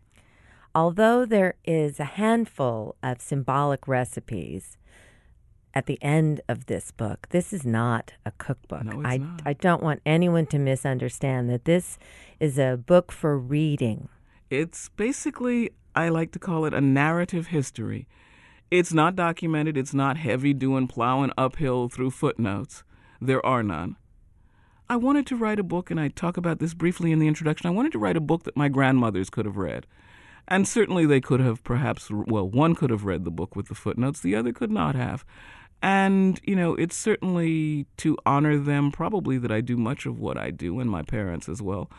Although 0.76 1.24
there 1.24 1.54
is 1.64 1.98
a 1.98 2.04
handful 2.04 2.96
of 3.02 3.22
symbolic 3.22 3.88
recipes 3.88 4.76
at 5.72 5.86
the 5.86 5.98
end 6.02 6.42
of 6.50 6.66
this 6.66 6.90
book, 6.90 7.28
this 7.30 7.54
is 7.54 7.64
not 7.64 8.12
a 8.26 8.32
cookbook. 8.32 8.84
No, 8.84 9.00
it's 9.00 9.08
I, 9.08 9.16
not. 9.16 9.40
I 9.46 9.54
don't 9.54 9.82
want 9.82 10.02
anyone 10.04 10.44
to 10.48 10.58
misunderstand 10.58 11.48
that 11.48 11.64
this 11.64 11.98
is 12.40 12.58
a 12.58 12.76
book 12.76 13.10
for 13.10 13.38
reading. 13.38 14.10
It's 14.50 14.90
basically, 14.90 15.70
I 15.94 16.10
like 16.10 16.32
to 16.32 16.38
call 16.38 16.66
it 16.66 16.74
a 16.74 16.82
narrative 16.82 17.46
history. 17.46 18.06
It's 18.70 18.92
not 18.92 19.16
documented, 19.16 19.78
it's 19.78 19.94
not 19.94 20.18
heavy 20.18 20.52
doing 20.52 20.88
plowing 20.88 21.32
uphill 21.38 21.88
through 21.88 22.10
footnotes. 22.10 22.84
There 23.18 23.44
are 23.46 23.62
none. 23.62 23.96
I 24.90 24.96
wanted 24.96 25.26
to 25.28 25.36
write 25.36 25.58
a 25.58 25.64
book, 25.64 25.90
and 25.90 25.98
I 25.98 26.08
talk 26.08 26.36
about 26.36 26.58
this 26.58 26.74
briefly 26.74 27.12
in 27.12 27.18
the 27.18 27.28
introduction. 27.28 27.66
I 27.66 27.72
wanted 27.72 27.92
to 27.92 27.98
write 27.98 28.18
a 28.18 28.20
book 28.20 28.42
that 28.42 28.58
my 28.58 28.68
grandmothers 28.68 29.30
could 29.30 29.46
have 29.46 29.56
read. 29.56 29.86
And 30.48 30.66
certainly 30.66 31.06
they 31.06 31.20
could 31.20 31.40
have 31.40 31.64
perhaps, 31.64 32.08
well, 32.10 32.48
one 32.48 32.74
could 32.74 32.90
have 32.90 33.04
read 33.04 33.24
the 33.24 33.30
book 33.30 33.56
with 33.56 33.68
the 33.68 33.74
footnotes, 33.74 34.20
the 34.20 34.36
other 34.36 34.52
could 34.52 34.70
not 34.70 34.94
have. 34.94 35.24
And, 35.82 36.40
you 36.44 36.56
know, 36.56 36.74
it's 36.74 36.96
certainly 36.96 37.86
to 37.98 38.16
honor 38.24 38.58
them, 38.58 38.92
probably 38.92 39.38
that 39.38 39.50
I 39.50 39.60
do 39.60 39.76
much 39.76 40.06
of 40.06 40.18
what 40.18 40.38
I 40.38 40.50
do, 40.50 40.80
and 40.80 40.88
my 40.88 41.02
parents 41.02 41.48
as 41.48 41.60
well. 41.60 41.90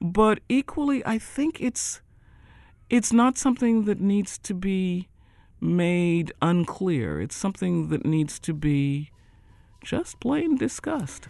But 0.00 0.40
equally, 0.48 1.04
I 1.04 1.18
think 1.18 1.60
it's 1.60 2.00
it's 2.88 3.12
not 3.12 3.36
something 3.36 3.84
that 3.84 4.00
needs 4.00 4.38
to 4.38 4.54
be 4.54 5.08
made 5.60 6.32
unclear. 6.40 7.20
It's 7.20 7.36
something 7.36 7.88
that 7.88 8.06
needs 8.06 8.38
to 8.40 8.54
be 8.54 9.10
just 9.84 10.20
plain 10.20 10.56
discussed. 10.56 11.28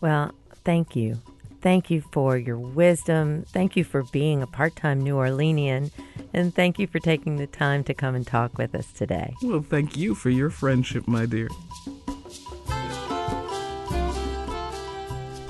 Well, 0.00 0.32
thank 0.64 0.94
you. 0.94 1.20
Thank 1.60 1.90
you 1.90 2.02
for 2.12 2.36
your 2.36 2.58
wisdom. 2.58 3.44
Thank 3.48 3.76
you 3.76 3.84
for 3.84 4.04
being 4.04 4.42
a 4.42 4.46
part 4.46 4.76
time 4.76 5.00
New 5.00 5.16
Orleanian. 5.16 5.90
And 6.32 6.54
thank 6.54 6.78
you 6.78 6.86
for 6.86 6.98
taking 7.00 7.36
the 7.36 7.46
time 7.46 7.82
to 7.84 7.94
come 7.94 8.14
and 8.14 8.26
talk 8.26 8.58
with 8.58 8.74
us 8.74 8.92
today. 8.92 9.34
Well, 9.42 9.62
thank 9.62 9.96
you 9.96 10.14
for 10.14 10.30
your 10.30 10.50
friendship, 10.50 11.08
my 11.08 11.26
dear. 11.26 11.48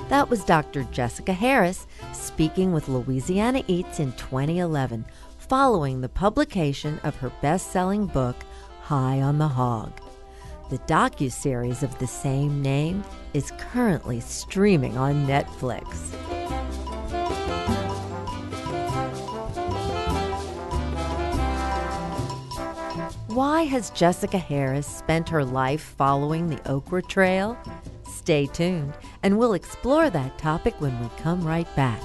That 0.09 0.27
was 0.27 0.43
Dr. 0.43 0.85
Jessica 0.85 1.33
Harris 1.33 1.85
speaking 2.13 2.73
with 2.73 2.89
Louisiana 2.89 3.63
Eats 3.67 3.99
in 3.99 4.11
2011 4.13 5.05
following 5.37 6.01
the 6.01 6.09
publication 6.09 6.99
of 7.03 7.15
her 7.17 7.31
best-selling 7.41 8.07
book 8.07 8.35
High 8.81 9.21
on 9.21 9.37
the 9.37 9.47
Hog. 9.47 10.01
The 10.69 10.77
docu-series 10.79 11.81
of 11.81 11.97
the 11.97 12.05
same 12.05 12.61
name 12.61 13.03
is 13.33 13.51
currently 13.57 14.19
streaming 14.19 14.99
on 14.99 15.25
Netflix. 15.25 16.13
Why 23.29 23.63
has 23.63 23.89
Jessica 23.89 24.37
Harris 24.37 24.85
spent 24.85 25.27
her 25.29 25.43
life 25.43 25.95
following 25.97 26.47
the 26.47 26.71
Okra 26.71 27.01
Trail? 27.01 27.57
Stay 28.07 28.45
tuned, 28.45 28.93
and 29.23 29.39
we'll 29.39 29.53
explore 29.53 30.11
that 30.11 30.37
topic 30.37 30.79
when 30.79 30.99
we 30.99 31.09
come 31.17 31.43
right 31.43 31.73
back. 31.75 32.01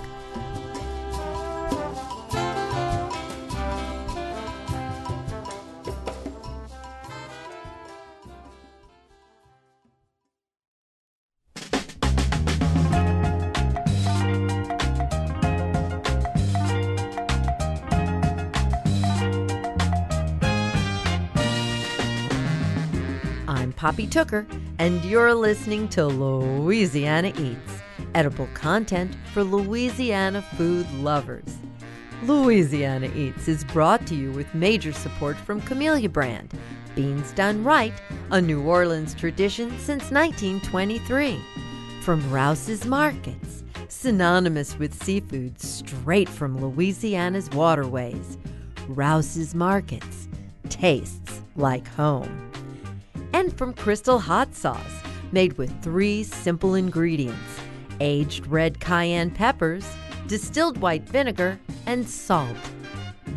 Poppy 23.94 24.08
Tooker, 24.08 24.44
and 24.80 25.04
you're 25.04 25.32
listening 25.32 25.86
to 25.90 26.04
Louisiana 26.04 27.32
Eats, 27.38 27.80
edible 28.16 28.48
content 28.52 29.14
for 29.32 29.44
Louisiana 29.44 30.42
food 30.56 30.92
lovers. 30.94 31.58
Louisiana 32.24 33.08
Eats 33.14 33.46
is 33.46 33.62
brought 33.62 34.04
to 34.08 34.16
you 34.16 34.32
with 34.32 34.52
major 34.52 34.92
support 34.92 35.36
from 35.36 35.60
Camellia 35.60 36.08
Brand, 36.08 36.58
beans 36.96 37.30
done 37.34 37.62
right, 37.62 37.92
a 38.32 38.40
New 38.40 38.62
Orleans 38.62 39.14
tradition 39.14 39.70
since 39.78 40.10
1923. 40.10 41.40
From 42.02 42.28
Rouse's 42.32 42.86
Markets, 42.86 43.62
synonymous 43.86 44.76
with 44.76 45.04
seafood 45.04 45.60
straight 45.60 46.28
from 46.28 46.60
Louisiana's 46.60 47.48
waterways. 47.50 48.38
Rouse's 48.88 49.54
Markets 49.54 50.26
tastes 50.68 51.42
like 51.54 51.86
home 51.86 52.50
and 53.34 53.52
from 53.58 53.74
Crystal 53.74 54.20
Hot 54.20 54.54
Sauce, 54.54 55.02
made 55.32 55.58
with 55.58 55.82
three 55.82 56.22
simple 56.22 56.74
ingredients 56.76 57.58
aged 58.00 58.46
red 58.46 58.78
cayenne 58.78 59.30
peppers, 59.30 59.84
distilled 60.28 60.78
white 60.78 61.02
vinegar, 61.02 61.58
and 61.86 62.08
salt. 62.08 62.56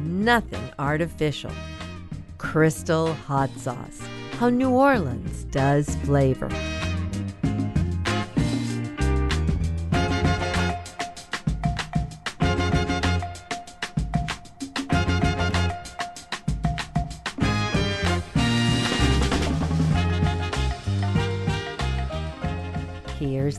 Nothing 0.03 0.69
artificial. 0.77 1.51
Crystal 2.37 3.13
Hot 3.13 3.49
Sauce, 3.57 3.99
how 4.33 4.49
New 4.49 4.69
Orleans 4.69 5.45
does 5.45 5.95
flavor. 5.97 6.49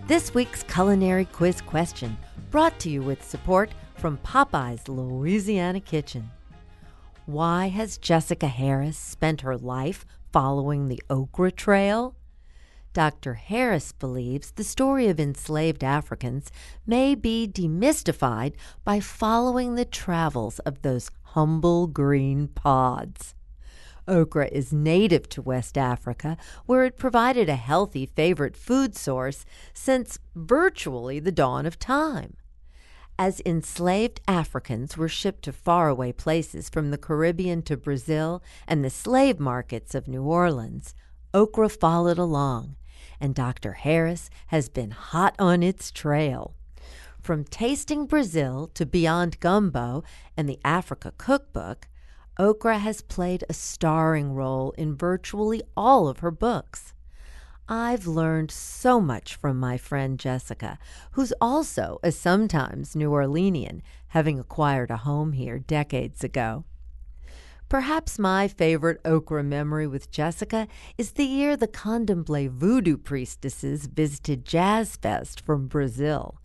This 0.09 0.33
week's 0.33 0.63
culinary 0.63 1.27
quiz 1.27 1.61
question, 1.61 2.17
brought 2.51 2.79
to 2.79 2.89
you 2.89 3.03
with 3.03 3.23
support 3.23 3.71
from 3.97 4.17
Popeye's 4.25 4.89
Louisiana 4.89 5.81
Kitchen. 5.81 6.31
Why 7.27 7.69
has 7.69 7.99
Jessica 7.99 8.47
Harris 8.47 8.97
spent 8.97 9.43
her 9.43 9.59
life 9.59 10.07
following 10.33 10.89
the 10.89 11.03
Okra 11.11 11.53
Trail? 11.53 12.17
Dr. 12.95 13.35
Harris 13.35 13.93
believes 13.93 14.53
the 14.53 14.65
story 14.65 15.09
of 15.09 15.21
enslaved 15.21 15.85
Africans 15.85 16.51
may 16.87 17.15
be 17.15 17.47
demystified 17.47 18.55
by 18.85 19.01
following 19.01 19.75
the 19.75 19.85
travels 19.85 20.59
of 20.61 20.81
those 20.81 21.11
humble 21.23 21.87
green 21.87 22.49
pods. 22.49 23.35
Okra 24.09 24.49
is 24.51 24.73
native 24.73 25.29
to 25.29 25.43
West 25.43 25.77
Africa, 25.77 26.37
where 26.67 26.85
it 26.85 26.97
provided 26.97 27.49
a 27.49 27.57
healthy 27.57 28.07
favorite 28.07 28.57
food 28.57 28.97
source 28.97 29.45
since 29.75 30.19
virtually 30.35 31.21
the 31.21 31.31
dawn 31.31 31.67
of 31.67 31.79
time. 31.79 32.37
As 33.19 33.43
enslaved 33.45 34.21
Africans 34.29 34.97
were 34.97 35.09
shipped 35.09 35.43
to 35.45 35.53
faraway 35.53 36.13
places 36.13 36.69
from 36.69 36.91
the 36.91 36.99
Caribbean 36.99 37.63
to 37.63 37.77
Brazil 37.77 38.43
and 38.67 38.85
the 38.85 38.91
slave 38.91 39.41
markets 39.41 39.95
of 39.95 40.07
New 40.07 40.23
Orleans, 40.23 40.95
okra 41.35 41.69
followed 41.69 42.19
along, 42.19 42.77
and 43.21 43.35
Dr. 43.35 43.73
Harris 43.73 44.31
has 44.49 44.69
been 44.69 44.93
hot 44.93 45.35
on 45.39 45.63
its 45.63 45.91
trail. 45.91 46.55
From 47.21 47.45
Tasting 47.45 48.07
Brazil 48.07 48.71
to 48.75 48.87
Beyond 48.87 49.41
Gumbo 49.41 50.05
and 50.37 50.49
the 50.49 50.61
Africa 50.65 51.13
Cookbook, 51.19 51.89
okra 52.39 52.79
has 52.79 53.01
played 53.03 53.45
a 53.49 53.53
starring 53.53 54.33
role 54.35 54.73
in 54.79 54.95
virtually 54.95 55.63
all 55.77 56.09
of 56.09 56.21
her 56.21 56.31
books. 56.31 56.95
I've 57.69 58.07
learned 58.07 58.51
so 58.51 59.01
much 59.01 59.35
from 59.35 59.59
my 59.59 59.77
friend 59.77 60.19
Jessica, 60.19 60.79
who's 61.13 61.35
also 61.41 61.99
a 62.03 62.13
sometimes 62.13 62.97
New 62.97 63.11
Orleanian, 63.11 63.83
having 64.09 64.39
acquired 64.39 64.91
a 64.91 64.99
home 64.99 65.33
here 65.33 65.59
decades 65.59 66.25
ago. 66.25 66.65
Perhaps 67.69 68.19
my 68.19 68.49
favorite 68.49 68.99
okra 69.05 69.45
memory 69.45 69.87
with 69.87 70.11
Jessica 70.11 70.67
is 70.97 71.13
the 71.13 71.27
year 71.27 71.55
the 71.55 71.69
Candomblé 71.69 72.49
voodoo 72.49 72.97
priestesses 72.97 73.87
visited 73.87 74.47
Jazz 74.47 74.97
Fest 74.97 75.43
from 75.43 75.67
Brazil. 75.67 76.41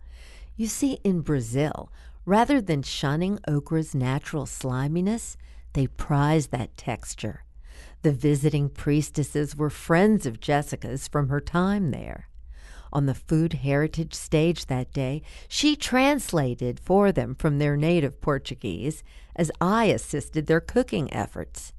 You 0.56 0.66
see, 0.66 0.98
in 1.02 1.22
Brazil, 1.22 1.90
rather 2.26 2.60
than 2.60 2.82
shunning 2.82 3.38
okra's 3.48 3.94
natural 3.94 4.44
sliminess, 4.44 5.38
they 5.74 5.86
prize 5.86 6.48
that 6.48 6.76
texture. 6.76 7.44
The 8.02 8.12
visiting 8.12 8.68
priestesses 8.68 9.56
were 9.56 9.70
friends 9.70 10.26
of 10.26 10.40
Jessica's 10.40 11.08
from 11.08 11.28
her 11.28 11.40
time 11.40 11.90
there. 11.90 12.28
On 12.92 13.06
the 13.06 13.14
Food 13.14 13.54
Heritage 13.54 14.14
stage 14.14 14.66
that 14.66 14.92
day, 14.92 15.22
she 15.48 15.74
translated 15.74 16.78
for 16.78 17.10
them 17.10 17.34
from 17.34 17.58
their 17.58 17.76
native 17.76 18.20
Portuguese 18.20 19.02
as 19.34 19.50
I 19.60 19.86
assisted 19.86 20.46
their 20.46 20.60
cooking 20.60 21.12
efforts. 21.12 21.72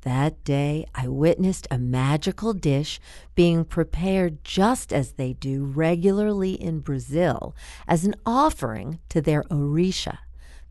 That 0.00 0.44
day, 0.44 0.86
I 0.94 1.08
witnessed 1.08 1.66
a 1.70 1.78
magical 1.78 2.54
dish 2.54 3.00
being 3.34 3.64
prepared 3.64 4.44
just 4.44 4.92
as 4.92 5.12
they 5.12 5.32
do 5.32 5.64
regularly 5.64 6.52
in 6.52 6.78
Brazil 6.78 7.54
as 7.88 8.04
an 8.04 8.14
offering 8.24 9.00
to 9.08 9.20
their 9.20 9.42
Orisha, 9.50 10.18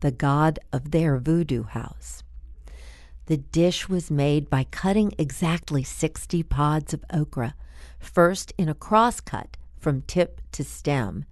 the 0.00 0.10
god 0.10 0.58
of 0.72 0.90
their 0.90 1.18
voodoo 1.18 1.64
house. 1.64 2.24
The 3.26 3.36
dish 3.36 3.88
was 3.88 4.10
made 4.10 4.48
by 4.48 4.64
cutting 4.70 5.12
exactly 5.18 5.82
60 5.82 6.44
pods 6.44 6.94
of 6.94 7.04
okra, 7.12 7.54
first 7.98 8.52
in 8.56 8.68
a 8.68 8.74
cross 8.74 9.20
cut 9.20 9.56
from 9.76 10.02
tip 10.02 10.40
to 10.52 10.62
stem, 10.62 11.24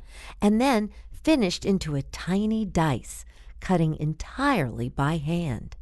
and 0.42 0.60
then 0.60 0.90
finished 1.12 1.64
into 1.64 1.94
a 1.94 2.02
tiny 2.02 2.64
dice, 2.64 3.24
cutting 3.60 3.96
entirely 3.96 4.88
by 4.88 5.18
hand. 5.18 5.76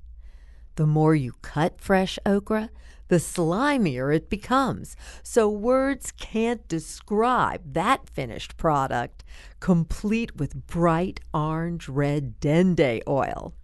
The 0.77 0.87
more 0.87 1.15
you 1.15 1.33
cut 1.41 1.81
fresh 1.81 2.19
okra, 2.27 2.71
the 3.09 3.17
slimier 3.17 4.15
it 4.15 4.29
becomes. 4.29 4.97
So 5.23 5.49
words 5.49 6.13
can't 6.13 6.67
describe 6.69 7.73
that 7.73 8.09
finished 8.09 8.57
product, 8.57 9.25
complete 9.61 10.37
with 10.37 10.67
bright 10.67 11.21
orange 11.35 11.89
red 11.89 12.39
dende 12.41 13.03
oil. 13.09 13.55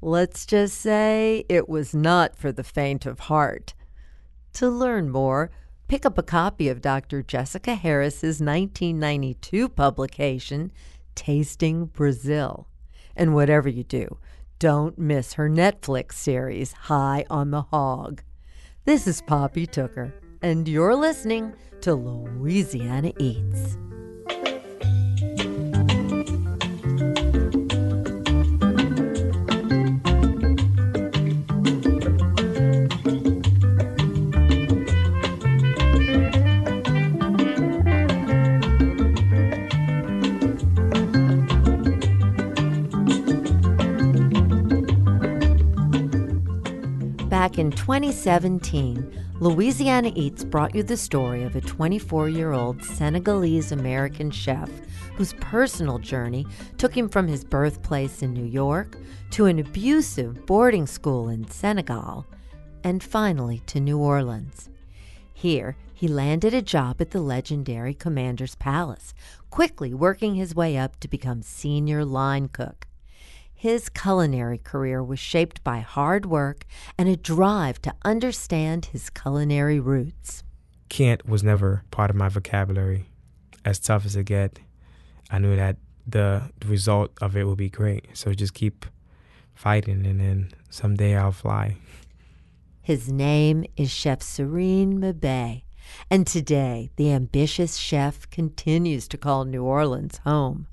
Let's 0.00 0.46
just 0.46 0.80
say 0.80 1.44
it 1.48 1.68
was 1.68 1.92
not 1.92 2.36
for 2.36 2.52
the 2.52 2.62
faint 2.62 3.04
of 3.04 3.18
heart. 3.20 3.74
To 4.54 4.68
learn 4.68 5.10
more, 5.10 5.50
pick 5.88 6.06
up 6.06 6.16
a 6.16 6.22
copy 6.22 6.68
of 6.68 6.80
Dr. 6.80 7.20
Jessica 7.22 7.74
Harris's 7.74 8.40
1992 8.40 9.68
publication, 9.68 10.70
Tasting 11.16 11.86
Brazil. 11.86 12.68
And 13.16 13.34
whatever 13.34 13.68
you 13.68 13.82
do, 13.82 14.18
don't 14.60 14.98
miss 14.98 15.32
her 15.32 15.50
Netflix 15.50 16.12
series, 16.12 16.72
High 16.72 17.24
on 17.28 17.50
the 17.50 17.62
Hog. 17.62 18.22
This 18.84 19.08
is 19.08 19.20
Poppy 19.20 19.66
Tooker, 19.66 20.12
and 20.42 20.68
you're 20.68 20.94
listening 20.94 21.54
to 21.80 21.94
Louisiana 21.94 23.12
Eats. 23.18 23.76
In 47.58 47.72
2017, 47.72 49.24
Louisiana 49.40 50.12
Eats 50.14 50.44
brought 50.44 50.76
you 50.76 50.84
the 50.84 50.96
story 50.96 51.42
of 51.42 51.56
a 51.56 51.60
24 51.60 52.28
year 52.28 52.52
old 52.52 52.84
Senegalese 52.84 53.72
American 53.72 54.30
chef 54.30 54.70
whose 55.16 55.32
personal 55.40 55.98
journey 55.98 56.46
took 56.76 56.96
him 56.96 57.08
from 57.08 57.26
his 57.26 57.44
birthplace 57.44 58.22
in 58.22 58.32
New 58.32 58.44
York 58.44 58.96
to 59.30 59.46
an 59.46 59.58
abusive 59.58 60.46
boarding 60.46 60.86
school 60.86 61.28
in 61.28 61.48
Senegal 61.48 62.28
and 62.84 63.02
finally 63.02 63.60
to 63.66 63.80
New 63.80 63.98
Orleans. 63.98 64.70
Here, 65.34 65.76
he 65.92 66.06
landed 66.06 66.54
a 66.54 66.62
job 66.62 67.00
at 67.00 67.10
the 67.10 67.20
legendary 67.20 67.92
Commander's 67.92 68.54
Palace, 68.54 69.14
quickly 69.50 69.92
working 69.92 70.36
his 70.36 70.54
way 70.54 70.76
up 70.76 71.00
to 71.00 71.08
become 71.08 71.42
senior 71.42 72.04
line 72.04 72.46
cook. 72.46 72.87
His 73.60 73.88
culinary 73.88 74.58
career 74.58 75.02
was 75.02 75.18
shaped 75.18 75.64
by 75.64 75.80
hard 75.80 76.26
work 76.26 76.64
and 76.96 77.08
a 77.08 77.16
drive 77.16 77.82
to 77.82 77.92
understand 78.04 78.84
his 78.84 79.10
culinary 79.10 79.80
roots. 79.80 80.44
Can't 80.88 81.28
was 81.28 81.42
never 81.42 81.82
part 81.90 82.08
of 82.08 82.14
my 82.14 82.28
vocabulary. 82.28 83.10
As 83.64 83.80
tough 83.80 84.06
as 84.06 84.14
it 84.14 84.26
get, 84.26 84.60
I 85.28 85.40
knew 85.40 85.56
that 85.56 85.76
the 86.06 86.52
result 86.64 87.10
of 87.20 87.36
it 87.36 87.48
would 87.48 87.58
be 87.58 87.68
great. 87.68 88.06
So 88.12 88.32
just 88.32 88.54
keep 88.54 88.86
fighting, 89.56 90.06
and 90.06 90.20
then 90.20 90.52
someday 90.70 91.16
I'll 91.16 91.32
fly. 91.32 91.78
His 92.80 93.10
name 93.10 93.64
is 93.76 93.90
Chef 93.90 94.20
Serigne 94.20 95.00
Mbaye, 95.00 95.64
and 96.08 96.28
today 96.28 96.90
the 96.94 97.10
ambitious 97.10 97.76
chef 97.76 98.30
continues 98.30 99.08
to 99.08 99.18
call 99.18 99.44
New 99.44 99.64
Orleans 99.64 100.18
home. 100.18 100.68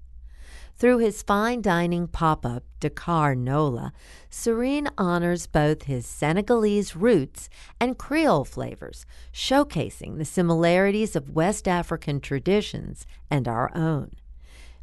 Through 0.77 0.97
his 0.97 1.23
fine 1.23 1.61
dining 1.61 2.07
pop 2.07 2.45
up, 2.45 2.63
Dakar 2.81 3.33
Nola, 3.33 3.93
Serigne 4.29 4.89
honors 4.97 5.47
both 5.47 5.83
his 5.83 6.05
Senegalese 6.05 6.97
roots 6.97 7.49
and 7.79 7.97
Creole 7.97 8.43
flavors, 8.43 9.05
showcasing 9.33 10.17
the 10.17 10.25
similarities 10.25 11.15
of 11.15 11.29
West 11.29 11.65
African 11.65 12.19
traditions 12.19 13.07
and 13.31 13.47
our 13.47 13.71
own. 13.73 14.11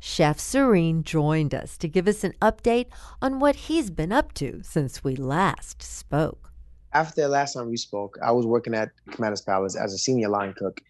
Chef 0.00 0.38
Serigne 0.38 1.02
joined 1.02 1.54
us 1.54 1.76
to 1.76 1.88
give 1.88 2.08
us 2.08 2.24
an 2.24 2.32
update 2.40 2.86
on 3.20 3.38
what 3.38 3.54
he's 3.54 3.90
been 3.90 4.12
up 4.12 4.32
to 4.34 4.62
since 4.62 5.04
we 5.04 5.14
last 5.14 5.82
spoke. 5.82 6.50
After 6.94 7.20
the 7.20 7.28
last 7.28 7.52
time 7.52 7.68
we 7.68 7.76
spoke, 7.76 8.16
I 8.24 8.32
was 8.32 8.46
working 8.46 8.74
at 8.74 8.92
Commander's 9.10 9.42
Palace 9.42 9.76
as 9.76 9.92
a 9.92 9.98
senior 9.98 10.30
line 10.30 10.54
cook. 10.54 10.80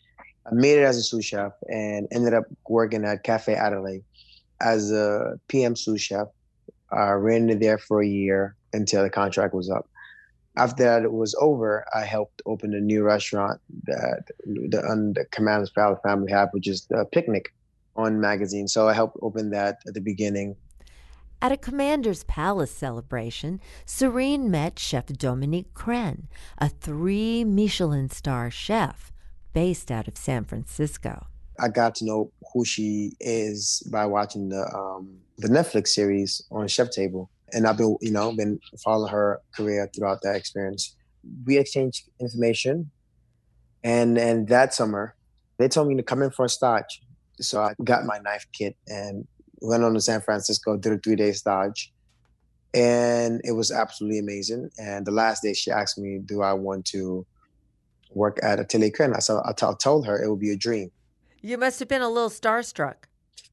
I 0.46 0.54
made 0.54 0.78
it 0.78 0.84
as 0.84 0.96
a 0.96 1.02
sous 1.02 1.24
chef 1.24 1.54
and 1.68 2.06
ended 2.12 2.34
up 2.34 2.44
working 2.68 3.04
at 3.04 3.24
Cafe 3.24 3.52
Adelaide 3.52 4.04
as 4.62 4.90
a 4.90 5.38
PM 5.48 5.76
sous 5.76 6.00
chef. 6.00 6.28
I 6.90 7.10
ran 7.12 7.50
it 7.50 7.60
there 7.60 7.78
for 7.78 8.02
a 8.02 8.06
year 8.06 8.56
until 8.72 9.02
the 9.02 9.10
contract 9.10 9.54
was 9.54 9.70
up. 9.70 9.88
After 10.56 10.84
that 10.84 11.02
it 11.02 11.12
was 11.12 11.34
over, 11.40 11.86
I 11.94 12.04
helped 12.04 12.42
open 12.44 12.74
a 12.74 12.80
new 12.80 13.02
restaurant 13.02 13.60
that 13.84 14.24
the, 14.44 14.84
on 14.86 15.14
the 15.14 15.24
Commander's 15.30 15.70
Palace 15.70 16.00
family 16.02 16.30
had, 16.30 16.48
which 16.52 16.68
is 16.68 16.86
the 16.90 17.06
Picnic 17.10 17.54
on 17.96 18.20
magazine. 18.20 18.68
So 18.68 18.88
I 18.88 18.92
helped 18.92 19.16
open 19.22 19.50
that 19.50 19.78
at 19.86 19.94
the 19.94 20.00
beginning. 20.00 20.56
At 21.40 21.52
a 21.52 21.56
Commander's 21.56 22.22
Palace 22.24 22.70
celebration, 22.70 23.60
Serigne 23.86 24.48
met 24.48 24.78
Chef 24.78 25.06
Dominique 25.06 25.74
Crenn, 25.74 26.28
a 26.58 26.68
three 26.68 27.44
Michelin 27.44 28.10
star 28.10 28.50
chef 28.50 29.12
based 29.52 29.90
out 29.90 30.06
of 30.06 30.16
San 30.16 30.44
Francisco. 30.44 31.26
I 31.58 31.68
got 31.68 31.94
to 31.96 32.04
know 32.04 32.32
who 32.52 32.64
she 32.64 33.12
is 33.20 33.82
by 33.90 34.06
watching 34.06 34.48
the 34.48 34.64
um, 34.74 35.18
the 35.38 35.48
Netflix 35.48 35.88
series 35.88 36.42
on 36.50 36.68
Chef 36.68 36.90
Table, 36.90 37.30
and 37.52 37.66
I've 37.66 37.76
been 37.76 37.96
you 38.00 38.10
know 38.10 38.32
been 38.32 38.58
following 38.82 39.10
her 39.10 39.40
career 39.54 39.88
throughout 39.94 40.20
that 40.22 40.36
experience. 40.36 40.96
We 41.46 41.58
exchanged 41.58 42.08
information, 42.20 42.90
and 43.84 44.18
and 44.18 44.48
that 44.48 44.74
summer 44.74 45.14
they 45.58 45.68
told 45.68 45.88
me 45.88 45.96
to 45.96 46.02
come 46.02 46.22
in 46.22 46.30
for 46.30 46.46
a 46.46 46.48
stage. 46.48 47.02
So 47.40 47.60
I 47.60 47.74
got 47.84 48.04
my 48.04 48.18
knife 48.18 48.46
kit 48.52 48.76
and 48.88 49.26
went 49.60 49.84
on 49.84 49.94
to 49.94 50.00
San 50.00 50.20
Francisco, 50.20 50.76
did 50.76 50.92
a 50.92 50.98
three 50.98 51.16
day 51.16 51.32
stage, 51.32 51.92
and 52.74 53.40
it 53.44 53.52
was 53.52 53.70
absolutely 53.70 54.18
amazing. 54.18 54.70
And 54.78 55.06
the 55.06 55.12
last 55.12 55.42
day, 55.42 55.52
she 55.52 55.70
asked 55.70 55.98
me, 55.98 56.18
"Do 56.18 56.42
I 56.42 56.54
want 56.54 56.86
to 56.86 57.26
work 58.10 58.38
at 58.42 58.58
Atelier 58.58 58.90
Crenn?" 58.90 59.14
I 59.14 59.20
said, 59.20 59.40
I 59.44 59.52
told 59.52 60.06
her 60.06 60.22
it 60.22 60.30
would 60.30 60.40
be 60.40 60.50
a 60.50 60.56
dream. 60.56 60.90
You 61.42 61.58
must 61.58 61.80
have 61.80 61.88
been 61.88 62.02
a 62.02 62.08
little 62.08 62.30
starstruck. 62.30 62.94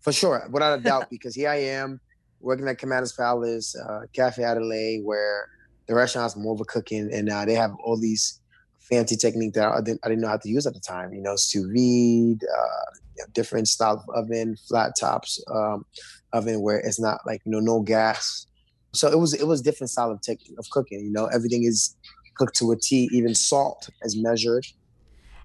For 0.02 0.14
sure, 0.14 0.48
without 0.52 0.80
a 0.80 0.82
doubt, 0.82 1.10
because 1.10 1.34
here 1.36 1.50
I 1.50 1.56
am 1.56 2.00
working 2.40 2.68
at 2.68 2.78
Commander's 2.78 3.12
Palace, 3.12 3.76
uh, 3.76 4.02
Cafe 4.14 4.44
Adelaide, 4.44 5.02
where 5.04 5.50
the 5.88 5.96
restaurant's 5.96 6.38
more 6.38 6.54
of 6.54 6.62
a 6.62 6.66
cooking, 6.66 7.10
and 7.12 7.30
uh, 7.30 7.46
they 7.46 7.56
have 7.56 7.72
all 7.84 8.00
these 8.00 8.40
fancy 8.78 9.16
technique 9.16 9.54
that 9.54 9.68
I 9.68 9.82
didn't, 9.82 10.00
I 10.04 10.10
didn't 10.10 10.22
know 10.22 10.30
how 10.30 10.38
to 10.38 10.50
use 10.50 10.68
at 10.68 10.76
the 10.76 10.80
time. 10.80 11.14
You 11.14 11.22
know, 11.22 11.36
sous 11.36 11.66
vide, 11.66 12.44
uh, 12.44 12.92
you 13.18 13.24
know, 13.24 13.26
different 13.34 13.68
style 13.68 14.06
of 14.08 14.24
oven, 14.24 14.56
flat 14.68 14.94
tops 15.00 15.44
um, 15.52 15.84
oven 16.32 16.62
where 16.62 16.78
it's 16.78 17.00
not 17.00 17.22
like 17.26 17.42
you 17.44 17.52
know 17.52 17.60
no 17.60 17.82
gas. 17.82 18.46
So 18.94 19.12
it 19.12 19.18
was 19.18 19.34
it 19.34 19.48
was 19.48 19.64
different 19.64 19.90
style 19.90 20.12
of 20.12 20.20
of 20.60 20.70
cooking. 20.70 21.00
You 21.00 21.12
know, 21.12 21.26
everything 21.26 21.64
is 21.64 21.96
cooked 22.38 22.56
to 22.58 22.72
a 22.72 22.78
T. 22.78 23.10
Even 23.12 23.34
salt 23.34 23.90
is 24.04 24.16
measured. 24.16 24.66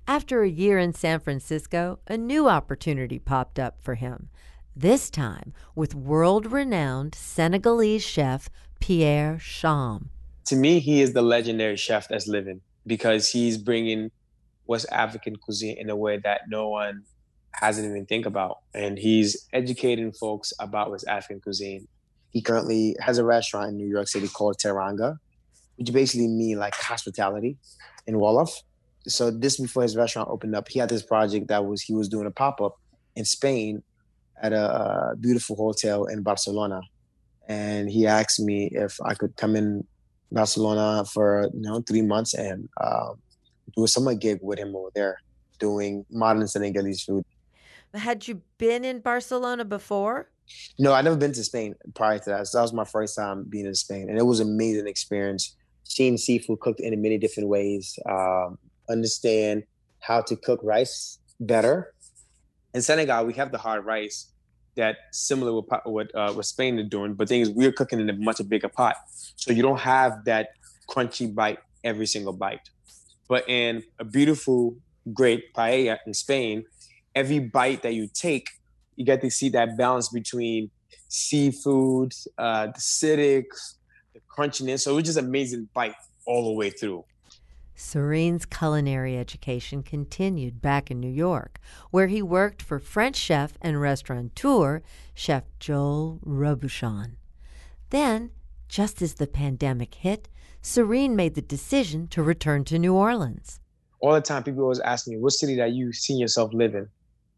After 0.06 0.42
a 0.42 0.50
year 0.50 0.78
in 0.78 0.92
San 0.92 1.18
Francisco, 1.18 1.98
a 2.06 2.18
new 2.18 2.46
opportunity 2.46 3.18
popped 3.18 3.58
up 3.58 3.80
for 3.80 3.94
him. 3.94 4.28
This 4.76 5.08
time 5.08 5.54
with 5.74 5.94
world 5.94 6.52
renowned 6.52 7.14
Senegalese 7.14 8.04
chef 8.04 8.50
Pierre 8.80 9.38
Thiam. 9.40 10.08
To 10.46 10.56
me, 10.56 10.78
he 10.80 11.00
is 11.00 11.14
the 11.14 11.22
legendary 11.22 11.78
chef 11.78 12.06
that's 12.08 12.28
living 12.28 12.60
because 12.86 13.30
he's 13.30 13.56
bringing 13.56 14.10
West 14.66 14.84
African 14.92 15.36
cuisine 15.36 15.78
in 15.78 15.88
a 15.88 15.96
way 15.96 16.18
that 16.18 16.42
no 16.48 16.68
one 16.68 17.04
hasn't 17.52 17.88
even 17.88 18.04
think 18.04 18.26
about. 18.26 18.58
And 18.74 18.98
he's 18.98 19.48
educating 19.54 20.12
folks 20.12 20.52
about 20.60 20.90
West 20.90 21.06
African 21.08 21.40
cuisine. 21.40 21.88
He 22.28 22.42
currently 22.42 22.94
has 23.00 23.16
a 23.16 23.24
restaurant 23.24 23.70
in 23.70 23.78
New 23.78 23.88
York 23.88 24.08
City 24.08 24.28
called 24.28 24.58
Teranga, 24.58 25.16
which 25.76 25.94
basically 25.94 26.28
means 26.28 26.58
like 26.58 26.74
hospitality 26.74 27.56
in 28.06 28.16
Wolof. 28.16 28.50
So 29.06 29.30
this 29.30 29.60
before 29.60 29.82
his 29.82 29.96
restaurant 29.96 30.28
opened 30.30 30.54
up, 30.54 30.68
he 30.68 30.78
had 30.78 30.88
this 30.88 31.02
project 31.02 31.48
that 31.48 31.64
was 31.64 31.82
he 31.82 31.94
was 31.94 32.08
doing 32.08 32.26
a 32.26 32.30
pop 32.30 32.60
up 32.60 32.76
in 33.16 33.24
Spain 33.24 33.82
at 34.42 34.52
a, 34.52 35.10
a 35.12 35.16
beautiful 35.16 35.56
hotel 35.56 36.06
in 36.06 36.22
Barcelona, 36.22 36.80
and 37.48 37.90
he 37.90 38.06
asked 38.06 38.40
me 38.40 38.70
if 38.72 38.98
I 39.04 39.14
could 39.14 39.36
come 39.36 39.56
in 39.56 39.86
Barcelona 40.32 41.04
for 41.04 41.50
you 41.52 41.60
know 41.60 41.80
three 41.82 42.02
months 42.02 42.34
and 42.34 42.68
uh, 42.80 43.12
do 43.76 43.84
a 43.84 43.88
summer 43.88 44.14
gig 44.14 44.38
with 44.42 44.58
him 44.58 44.74
over 44.74 44.90
there, 44.94 45.18
doing 45.58 46.04
modern 46.10 46.46
Senegalese 46.46 47.02
food. 47.04 47.24
Had 47.92 48.26
you 48.26 48.42
been 48.58 48.84
in 48.84 49.00
Barcelona 49.00 49.64
before? 49.64 50.30
No, 50.78 50.92
I'd 50.92 51.04
never 51.04 51.16
been 51.16 51.32
to 51.32 51.44
Spain 51.44 51.74
prior 51.94 52.18
to 52.18 52.30
that. 52.30 52.48
So 52.48 52.58
that 52.58 52.62
was 52.62 52.72
my 52.72 52.84
first 52.84 53.16
time 53.16 53.44
being 53.48 53.66
in 53.66 53.74
Spain, 53.74 54.08
and 54.08 54.18
it 54.18 54.24
was 54.24 54.40
an 54.40 54.48
amazing 54.48 54.86
experience. 54.86 55.56
Seeing 55.84 56.16
seafood 56.16 56.60
cooked 56.60 56.80
in 56.80 57.00
many 57.02 57.18
different 57.18 57.48
ways, 57.50 57.98
um, 58.08 58.58
understand 58.88 59.64
how 60.00 60.20
to 60.22 60.36
cook 60.36 60.60
rice 60.62 61.18
better. 61.40 61.94
In 62.74 62.82
Senegal, 62.82 63.24
we 63.24 63.34
have 63.34 63.52
the 63.52 63.58
hard 63.58 63.84
rice 63.84 64.28
that 64.76 64.96
similar 65.12 65.54
with 65.54 65.66
what 65.84 66.14
uh, 66.14 66.32
what 66.32 66.44
Spain 66.44 66.78
is 66.78 66.88
doing, 66.88 67.14
but 67.14 67.28
thing 67.28 67.40
is, 67.40 67.50
we're 67.50 67.72
cooking 67.72 68.00
in 68.00 68.10
a 68.10 68.12
much 68.14 68.40
bigger 68.48 68.68
pot, 68.68 68.96
so 69.36 69.52
you 69.52 69.62
don't 69.62 69.80
have 69.80 70.24
that 70.24 70.48
crunchy 70.88 71.32
bite 71.32 71.58
every 71.84 72.06
single 72.06 72.32
bite. 72.32 72.68
But 73.28 73.48
in 73.48 73.82
a 73.98 74.04
beautiful, 74.04 74.76
great 75.12 75.54
paella 75.54 75.98
in 76.06 76.14
Spain, 76.14 76.64
every 77.14 77.38
bite 77.38 77.82
that 77.82 77.94
you 77.94 78.08
take, 78.12 78.48
you 78.96 79.04
get 79.04 79.20
to 79.22 79.30
see 79.30 79.48
that 79.50 79.76
balance 79.76 80.08
between 80.08 80.70
seafood, 81.08 82.12
uh, 82.38 82.66
the 82.66 82.72
acidics, 82.72 83.74
the 84.12 84.20
crunchiness. 84.36 84.80
So 84.80 84.92
it 84.92 84.94
was 84.96 85.04
just 85.04 85.18
amazing 85.18 85.68
bite 85.72 85.94
all 86.26 86.44
the 86.46 86.52
way 86.52 86.70
through. 86.70 87.04
Serigne's 87.76 88.46
culinary 88.46 89.16
education 89.18 89.82
continued 89.82 90.62
back 90.62 90.90
in 90.90 91.00
New 91.00 91.10
York, 91.10 91.58
where 91.90 92.06
he 92.06 92.22
worked 92.22 92.62
for 92.62 92.78
French 92.78 93.16
chef 93.16 93.58
and 93.60 93.80
restaurateur 93.80 94.82
Chef 95.14 95.44
Joel 95.58 96.20
Robuchon. 96.24 97.16
Then, 97.90 98.30
just 98.68 99.02
as 99.02 99.14
the 99.14 99.26
pandemic 99.26 99.94
hit, 99.94 100.28
Serigne 100.62 101.14
made 101.14 101.34
the 101.34 101.42
decision 101.42 102.06
to 102.08 102.22
return 102.22 102.64
to 102.64 102.78
New 102.78 102.94
Orleans. 102.94 103.60
All 104.00 104.14
the 104.14 104.20
time, 104.20 104.42
people 104.42 104.62
always 104.62 104.80
ask 104.80 105.06
me, 105.06 105.16
what 105.16 105.32
city 105.32 105.56
that 105.56 105.72
you 105.72 105.92
see 105.92 106.14
yourself 106.14 106.52
living? 106.54 106.88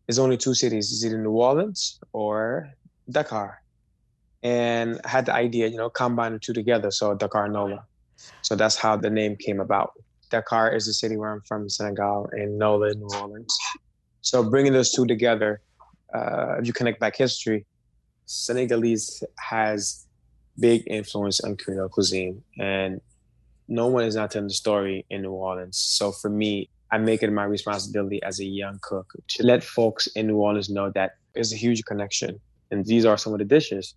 There's 0.07 0.19
only 0.19 0.37
two 0.37 0.55
cities. 0.55 0.93
Is 0.93 1.05
either 1.05 1.19
New 1.19 1.33
Orleans 1.33 1.99
or 2.13 2.71
Dakar. 3.11 3.63
And 4.43 5.01
I 5.05 5.09
had 5.09 5.27
the 5.27 5.35
idea, 5.35 5.67
you 5.67 5.77
know, 5.77 5.91
combine 5.91 6.33
the 6.33 6.39
two 6.39 6.53
together. 6.53 6.91
So 6.91 7.15
Dakar 7.15 7.49
Nola. 7.49 7.85
So 8.43 8.55
that's 8.55 8.77
how 8.77 8.97
the 8.97 9.11
name 9.11 9.37
came 9.37 9.61
about. 9.61 9.93
Dakar 10.31 10.75
is 10.75 10.87
the 10.87 10.93
city 10.93 11.17
where 11.17 11.33
I'm 11.33 11.43
from, 11.43 11.69
Senegal, 11.69 12.29
and 12.33 12.59
Nola, 12.59 12.95
New 12.95 13.09
Orleans. 13.21 13.57
So 14.23 14.43
bringing 14.43 14.73
those 14.73 14.93
two 14.93 15.07
together, 15.07 15.61
uh, 16.15 16.57
if 16.59 16.67
you 16.67 16.73
connect 16.73 17.01
back 17.01 17.17
history, 17.17 17.67
Senegalese 18.27 19.23
has 19.39 20.07
big 20.59 20.83
influence 20.87 21.41
on 21.41 21.57
Creole 21.57 21.89
cuisine, 21.89 22.43
and 22.59 23.01
no 23.69 23.87
one 23.87 24.05
is 24.05 24.17
not 24.17 24.31
telling 24.31 24.49
the 24.49 24.55
story 24.55 25.05
in 25.11 25.23
New 25.23 25.33
Orleans. 25.33 25.77
So 25.77 26.13
for 26.13 26.31
me, 26.31 26.71
I 26.91 26.99
make 26.99 27.23
it 27.23 27.33
my 27.33 27.45
responsibility 27.45 28.23
as 28.23 28.41
a 28.41 28.45
young 28.45 28.79
cook 28.81 29.13
to 29.29 29.43
let 29.43 29.65
folks 29.65 30.07
in 30.09 30.29
New 30.29 30.37
Orleans 30.37 30.71
know 30.71 30.91
that 30.91 31.17
there's 31.35 31.53
a 31.53 31.57
huge 31.57 31.85
connection, 31.85 32.41
and 32.71 32.85
these 32.85 33.05
are 33.05 33.17
some 33.17 33.33
of 33.33 33.39
the 33.39 33.45
dishes. 33.45 33.95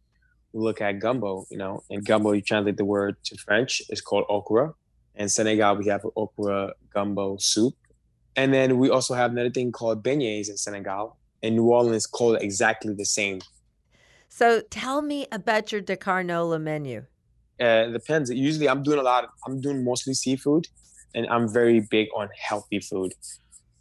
We 0.53 0.61
look 0.61 0.81
at 0.81 0.99
gumbo, 0.99 1.45
you 1.51 1.57
know, 1.57 1.83
and 1.89 2.03
gumbo, 2.03 2.31
you 2.31 2.41
translate 2.41 2.77
the 2.77 2.85
word 2.85 3.15
to 3.25 3.37
French, 3.37 3.81
it's 3.89 4.01
called 4.01 4.25
okra. 4.29 4.73
In 5.19 5.27
Senegal, 5.27 5.75
we 5.75 5.85
have 5.87 6.05
okra 6.15 6.73
gumbo 6.93 7.35
soup. 7.37 7.75
And 8.37 8.53
then 8.53 8.77
we 8.77 8.89
also 8.89 9.13
have 9.13 9.31
another 9.31 9.49
thing 9.49 9.69
called 9.73 10.01
beignets 10.01 10.49
in 10.49 10.55
Senegal. 10.55 11.17
In 11.41 11.55
New 11.55 11.65
Orleans, 11.65 12.07
called 12.07 12.37
exactly 12.41 12.93
the 12.93 13.05
same. 13.05 13.41
So 14.29 14.61
tell 14.69 15.01
me 15.01 15.27
about 15.31 15.73
your 15.73 15.81
Dakar 15.81 16.23
Nola 16.23 16.57
menu. 16.57 17.05
Uh, 17.61 17.87
it 17.87 17.91
depends. 17.91 18.29
Usually, 18.29 18.69
I'm 18.69 18.81
doing 18.81 18.99
a 18.99 19.01
lot. 19.01 19.25
Of, 19.25 19.29
I'm 19.45 19.59
doing 19.59 19.83
mostly 19.83 20.13
seafood, 20.13 20.67
and 21.13 21.27
I'm 21.27 21.51
very 21.51 21.81
big 21.81 22.07
on 22.15 22.29
healthy 22.37 22.79
food. 22.79 23.13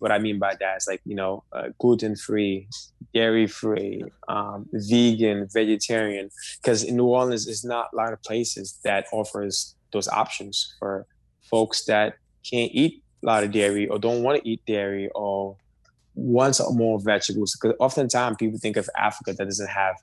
What 0.00 0.10
I 0.10 0.18
mean 0.18 0.40
by 0.40 0.56
that 0.58 0.76
is 0.78 0.86
like 0.88 1.00
you 1.04 1.14
know, 1.14 1.44
uh, 1.52 1.68
gluten 1.78 2.16
free, 2.16 2.68
dairy 3.14 3.46
free, 3.46 4.04
um, 4.28 4.68
vegan, 4.72 5.48
vegetarian. 5.52 6.30
Because 6.60 6.82
in 6.82 6.96
New 6.96 7.06
Orleans, 7.06 7.44
there's 7.46 7.64
not 7.64 7.90
a 7.92 7.96
lot 7.96 8.12
of 8.12 8.20
places 8.22 8.78
that 8.82 9.06
offers 9.12 9.76
those 9.92 10.08
options 10.08 10.74
for 10.78 11.06
folks 11.50 11.84
that 11.86 12.14
can't 12.48 12.70
eat 12.72 13.02
a 13.22 13.26
lot 13.26 13.44
of 13.44 13.52
dairy 13.52 13.88
or 13.88 13.98
don't 13.98 14.22
want 14.22 14.42
to 14.42 14.48
eat 14.48 14.60
dairy 14.66 15.08
or 15.14 15.56
want 16.14 16.60
more 16.70 17.00
vegetables. 17.00 17.56
Because 17.60 17.76
oftentimes 17.78 18.36
people 18.38 18.58
think 18.58 18.76
of 18.76 18.88
Africa 18.96 19.32
that 19.32 19.44
doesn't 19.44 19.68
have, 19.68 19.96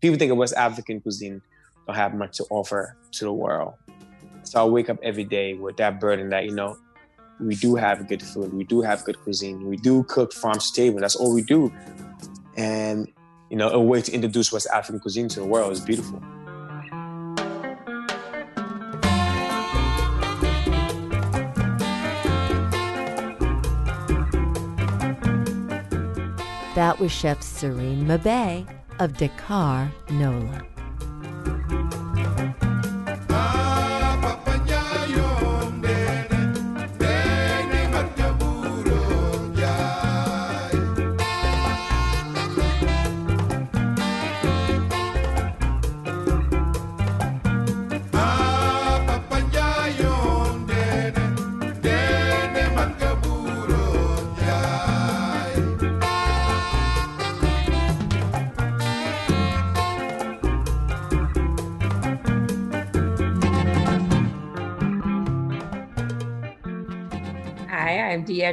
people 0.00 0.18
think 0.18 0.32
of 0.32 0.38
West 0.38 0.54
African 0.54 1.00
cuisine 1.00 1.42
don't 1.86 1.96
have 1.96 2.14
much 2.14 2.36
to 2.36 2.44
offer 2.50 2.96
to 3.12 3.24
the 3.24 3.32
world. 3.32 3.74
So 4.42 4.60
I 4.60 4.64
wake 4.64 4.88
up 4.90 4.98
every 5.02 5.24
day 5.24 5.54
with 5.54 5.76
that 5.76 6.00
burden 6.00 6.30
that, 6.30 6.44
you 6.44 6.52
know, 6.52 6.76
we 7.38 7.54
do 7.54 7.74
have 7.74 8.06
good 8.08 8.22
food, 8.22 8.52
we 8.52 8.64
do 8.64 8.82
have 8.82 9.04
good 9.04 9.18
cuisine, 9.20 9.66
we 9.66 9.76
do 9.76 10.02
cook 10.04 10.32
farm 10.32 10.58
to 10.58 10.72
table. 10.72 11.00
That's 11.00 11.16
all 11.16 11.34
we 11.34 11.42
do. 11.42 11.72
And, 12.56 13.10
you 13.48 13.56
know, 13.56 13.70
a 13.70 13.80
way 13.80 14.02
to 14.02 14.12
introduce 14.12 14.52
West 14.52 14.66
African 14.72 15.00
cuisine 15.00 15.28
to 15.28 15.40
the 15.40 15.46
world 15.46 15.72
is 15.72 15.80
beautiful. 15.80 16.22
That 26.90 26.98
was 26.98 27.12
Chef 27.12 27.38
Serigne 27.38 28.04
Mbaye 28.04 28.66
of 28.98 29.16
Dakar, 29.16 29.92
NOLA. 30.10 30.79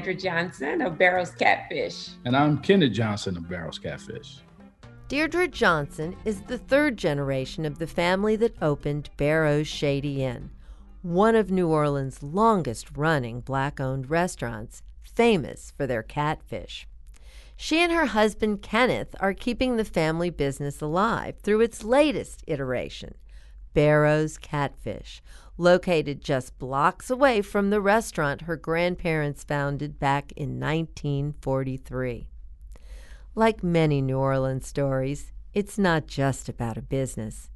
Hi, 0.07 0.13
Johnson 0.13 0.81
of 0.81 0.97
Barrows 0.97 1.31
Catfish. 1.31 2.11
And 2.23 2.33
I'm 2.33 2.59
Kenneth 2.59 2.93
Johnson 2.93 3.35
of 3.35 3.49
Barrows 3.49 3.77
Catfish. 3.77 4.37
Deirdre 5.09 5.49
Johnson 5.49 6.15
is 6.23 6.39
the 6.43 6.57
third 6.57 6.95
generation 6.95 7.65
of 7.65 7.77
the 7.77 7.87
family 7.87 8.37
that 8.37 8.55
opened 8.61 9.09
Barrow's 9.17 9.67
Shady 9.67 10.23
Inn, 10.23 10.51
one 11.01 11.35
of 11.35 11.51
New 11.51 11.67
Orleans' 11.67 12.23
longest 12.23 12.95
running 12.95 13.41
black 13.41 13.81
owned 13.81 14.09
restaurants, 14.09 14.81
famous 15.03 15.73
for 15.75 15.85
their 15.85 16.03
catfish. 16.03 16.87
She 17.57 17.79
and 17.79 17.91
her 17.91 18.05
husband 18.05 18.61
Kenneth 18.61 19.13
are 19.19 19.33
keeping 19.33 19.75
the 19.75 19.83
family 19.83 20.29
business 20.29 20.79
alive 20.79 21.35
through 21.43 21.59
its 21.59 21.83
latest 21.83 22.45
iteration, 22.47 23.15
Barrow's 23.73 24.37
Catfish, 24.37 25.21
located 25.57 26.21
just 26.21 26.57
blocks 26.59 27.09
away 27.09 27.41
from 27.41 27.69
the 27.69 27.81
restaurant 27.81 28.41
her 28.43 28.55
grandparents 28.55 29.43
founded 29.43 29.99
back 29.99 30.31
in 30.33 30.59
1943. 30.59 32.29
Like 33.35 33.63
many 33.63 34.01
New 34.01 34.17
Orleans 34.17 34.67
stories, 34.67 35.31
it's 35.53 35.77
not 35.77 36.07
just 36.07 36.47
about 36.47 36.77
a 36.77 36.81
business. 36.81 37.49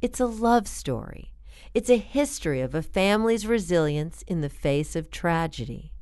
It's 0.00 0.20
a 0.20 0.26
love 0.26 0.68
story. 0.68 1.32
It's 1.74 1.90
a 1.90 1.96
history 1.96 2.60
of 2.60 2.74
a 2.74 2.82
family's 2.82 3.46
resilience 3.46 4.22
in 4.22 4.40
the 4.40 4.48
face 4.48 4.94
of 4.94 5.10
tragedy. 5.10 5.92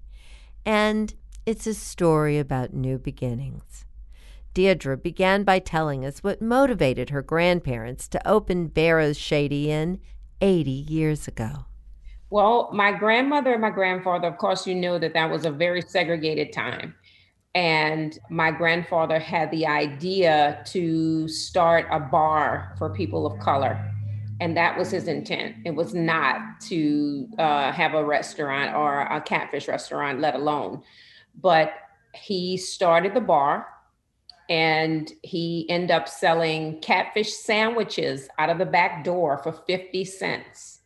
And 0.64 1.14
it's 1.44 1.66
a 1.66 1.74
story 1.74 2.38
about 2.38 2.74
new 2.74 2.98
beginnings. 2.98 3.84
Deirdre 4.54 4.96
began 4.96 5.44
by 5.44 5.58
telling 5.58 6.04
us 6.04 6.24
what 6.24 6.40
motivated 6.40 7.10
her 7.10 7.22
grandparents 7.22 8.08
to 8.08 8.28
open 8.28 8.68
Barrow's 8.68 9.18
Shady 9.18 9.70
Inn 9.70 10.00
80 10.40 10.70
years 10.70 11.28
ago. 11.28 11.66
Well, 12.30 12.70
my 12.72 12.92
grandmother 12.92 13.52
and 13.52 13.60
my 13.60 13.70
grandfather, 13.70 14.28
of 14.28 14.38
course, 14.38 14.66
you 14.66 14.74
know 14.74 14.98
that 14.98 15.14
that 15.14 15.30
was 15.30 15.44
a 15.44 15.50
very 15.50 15.80
segregated 15.80 16.52
time. 16.52 16.94
And 17.54 18.18
my 18.28 18.50
grandfather 18.50 19.18
had 19.18 19.50
the 19.50 19.66
idea 19.66 20.62
to 20.66 21.28
start 21.28 21.86
a 21.90 22.00
bar 22.00 22.74
for 22.78 22.90
people 22.90 23.26
of 23.26 23.38
color. 23.38 23.92
And 24.40 24.56
that 24.56 24.76
was 24.76 24.90
his 24.90 25.08
intent. 25.08 25.56
It 25.64 25.74
was 25.74 25.94
not 25.94 26.60
to 26.62 27.28
uh, 27.38 27.72
have 27.72 27.94
a 27.94 28.04
restaurant 28.04 28.74
or 28.74 29.02
a 29.02 29.20
catfish 29.20 29.68
restaurant, 29.68 30.20
let 30.20 30.34
alone. 30.34 30.82
But 31.40 31.72
he 32.12 32.56
started 32.58 33.14
the 33.14 33.20
bar 33.20 33.66
and 34.48 35.12
he 35.22 35.66
ended 35.68 35.90
up 35.90 36.08
selling 36.08 36.80
catfish 36.80 37.34
sandwiches 37.34 38.28
out 38.38 38.50
of 38.50 38.58
the 38.58 38.66
back 38.66 39.04
door 39.04 39.38
for 39.38 39.52
50 39.52 40.04
cents. 40.04 40.80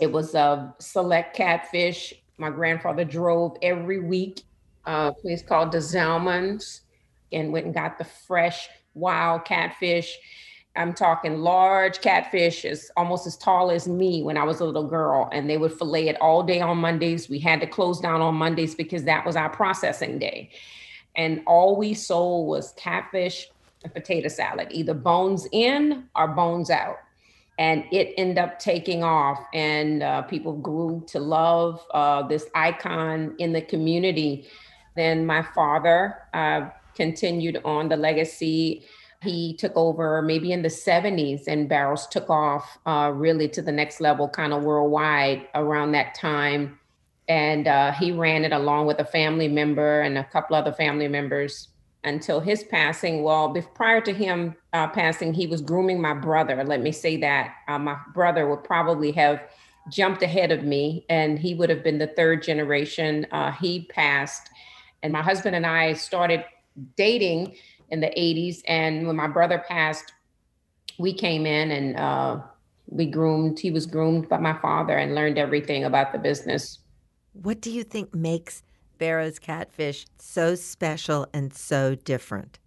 It 0.00 0.12
was 0.12 0.34
a 0.34 0.74
select 0.78 1.34
catfish. 1.34 2.12
My 2.38 2.50
grandfather 2.50 3.04
drove 3.04 3.56
every 3.62 4.00
week, 4.00 4.42
uh, 4.86 5.12
a 5.16 5.20
place 5.20 5.42
called 5.42 5.72
the 5.72 5.78
Zalmans, 5.78 6.80
and 7.32 7.52
went 7.52 7.64
and 7.64 7.74
got 7.74 7.96
the 7.96 8.04
fresh 8.04 8.68
wild 8.94 9.46
catfish. 9.46 10.18
I'm 10.76 10.92
talking 10.92 11.38
large 11.38 12.02
catfish, 12.02 12.66
as 12.66 12.90
almost 12.98 13.26
as 13.26 13.38
tall 13.38 13.70
as 13.70 13.88
me 13.88 14.22
when 14.22 14.36
I 14.36 14.44
was 14.44 14.60
a 14.60 14.66
little 14.66 14.86
girl, 14.86 15.30
and 15.32 15.48
they 15.48 15.56
would 15.56 15.72
fillet 15.72 16.08
it 16.08 16.20
all 16.20 16.42
day 16.42 16.60
on 16.60 16.76
Mondays. 16.76 17.30
We 17.30 17.38
had 17.38 17.62
to 17.62 17.66
close 17.66 17.98
down 17.98 18.20
on 18.20 18.34
Mondays 18.34 18.74
because 18.74 19.04
that 19.04 19.24
was 19.24 19.36
our 19.36 19.48
processing 19.48 20.18
day 20.18 20.50
and 21.16 21.42
all 21.46 21.76
we 21.76 21.94
sold 21.94 22.48
was 22.48 22.72
catfish 22.76 23.48
and 23.82 23.92
potato 23.92 24.28
salad, 24.28 24.68
either 24.70 24.94
bones 24.94 25.46
in 25.52 26.04
or 26.14 26.28
bones 26.28 26.70
out. 26.70 26.96
And 27.58 27.84
it 27.90 28.12
ended 28.18 28.36
up 28.36 28.58
taking 28.58 29.02
off, 29.02 29.38
and 29.54 30.02
uh, 30.02 30.22
people 30.22 30.52
grew 30.52 31.02
to 31.08 31.18
love 31.18 31.82
uh, 31.92 32.22
this 32.28 32.46
icon 32.54 33.34
in 33.38 33.52
the 33.52 33.62
community. 33.62 34.46
Then 34.94 35.24
my 35.24 35.42
father 35.54 36.18
uh, 36.34 36.68
continued 36.94 37.62
on 37.64 37.88
the 37.88 37.96
legacy. 37.96 38.84
He 39.22 39.54
took 39.54 39.72
over 39.74 40.20
maybe 40.20 40.52
in 40.52 40.60
the 40.60 40.68
70s, 40.68 41.48
and 41.48 41.66
Barrow's 41.66 42.06
took 42.06 42.28
off 42.28 42.76
uh, 42.84 43.10
really 43.14 43.48
to 43.48 43.62
the 43.62 43.72
next 43.72 44.02
level, 44.02 44.28
kind 44.28 44.52
of 44.52 44.62
worldwide 44.62 45.48
around 45.54 45.92
that 45.92 46.14
time 46.14 46.78
and 47.28 47.66
uh, 47.66 47.92
he 47.92 48.12
ran 48.12 48.44
it 48.44 48.52
along 48.52 48.86
with 48.86 48.98
a 49.00 49.04
family 49.04 49.48
member 49.48 50.00
and 50.00 50.16
a 50.16 50.24
couple 50.24 50.56
other 50.56 50.72
family 50.72 51.08
members 51.08 51.68
until 52.04 52.38
his 52.38 52.62
passing. 52.62 53.22
Well, 53.22 53.48
before, 53.48 53.72
prior 53.72 54.00
to 54.02 54.12
him 54.12 54.54
uh, 54.72 54.86
passing, 54.88 55.34
he 55.34 55.46
was 55.46 55.60
grooming 55.60 56.00
my 56.00 56.14
brother. 56.14 56.62
Let 56.62 56.80
me 56.80 56.92
say 56.92 57.16
that 57.18 57.54
uh, 57.66 57.78
my 57.78 57.96
brother 58.14 58.48
would 58.48 58.62
probably 58.62 59.10
have 59.12 59.42
jumped 59.90 60.22
ahead 60.22 60.52
of 60.52 60.62
me, 60.62 61.04
and 61.08 61.38
he 61.38 61.54
would 61.54 61.70
have 61.70 61.82
been 61.82 61.98
the 61.98 62.06
third 62.08 62.42
generation. 62.42 63.26
Uh, 63.32 63.52
he 63.52 63.86
passed, 63.86 64.50
and 65.02 65.12
my 65.12 65.22
husband 65.22 65.56
and 65.56 65.66
I 65.66 65.94
started 65.94 66.44
dating 66.96 67.56
in 67.90 68.00
the 68.00 68.12
80s. 68.16 68.62
And 68.66 69.06
when 69.06 69.16
my 69.16 69.28
brother 69.28 69.62
passed, 69.66 70.12
we 70.98 71.12
came 71.12 71.46
in 71.46 71.70
and 71.70 71.96
uh, 71.96 72.40
we 72.86 73.06
groomed. 73.06 73.58
He 73.58 73.70
was 73.70 73.86
groomed 73.86 74.28
by 74.28 74.38
my 74.38 74.58
father 74.60 74.96
and 74.96 75.14
learned 75.14 75.38
everything 75.38 75.84
about 75.84 76.12
the 76.12 76.18
business 76.18 76.80
what 77.42 77.60
do 77.60 77.70
you 77.70 77.84
think 77.84 78.14
makes 78.14 78.62
Barrow's 78.98 79.38
catfish 79.38 80.06
so 80.18 80.54
special 80.54 81.26
and 81.32 81.52
so 81.54 81.94
different? 81.94 82.58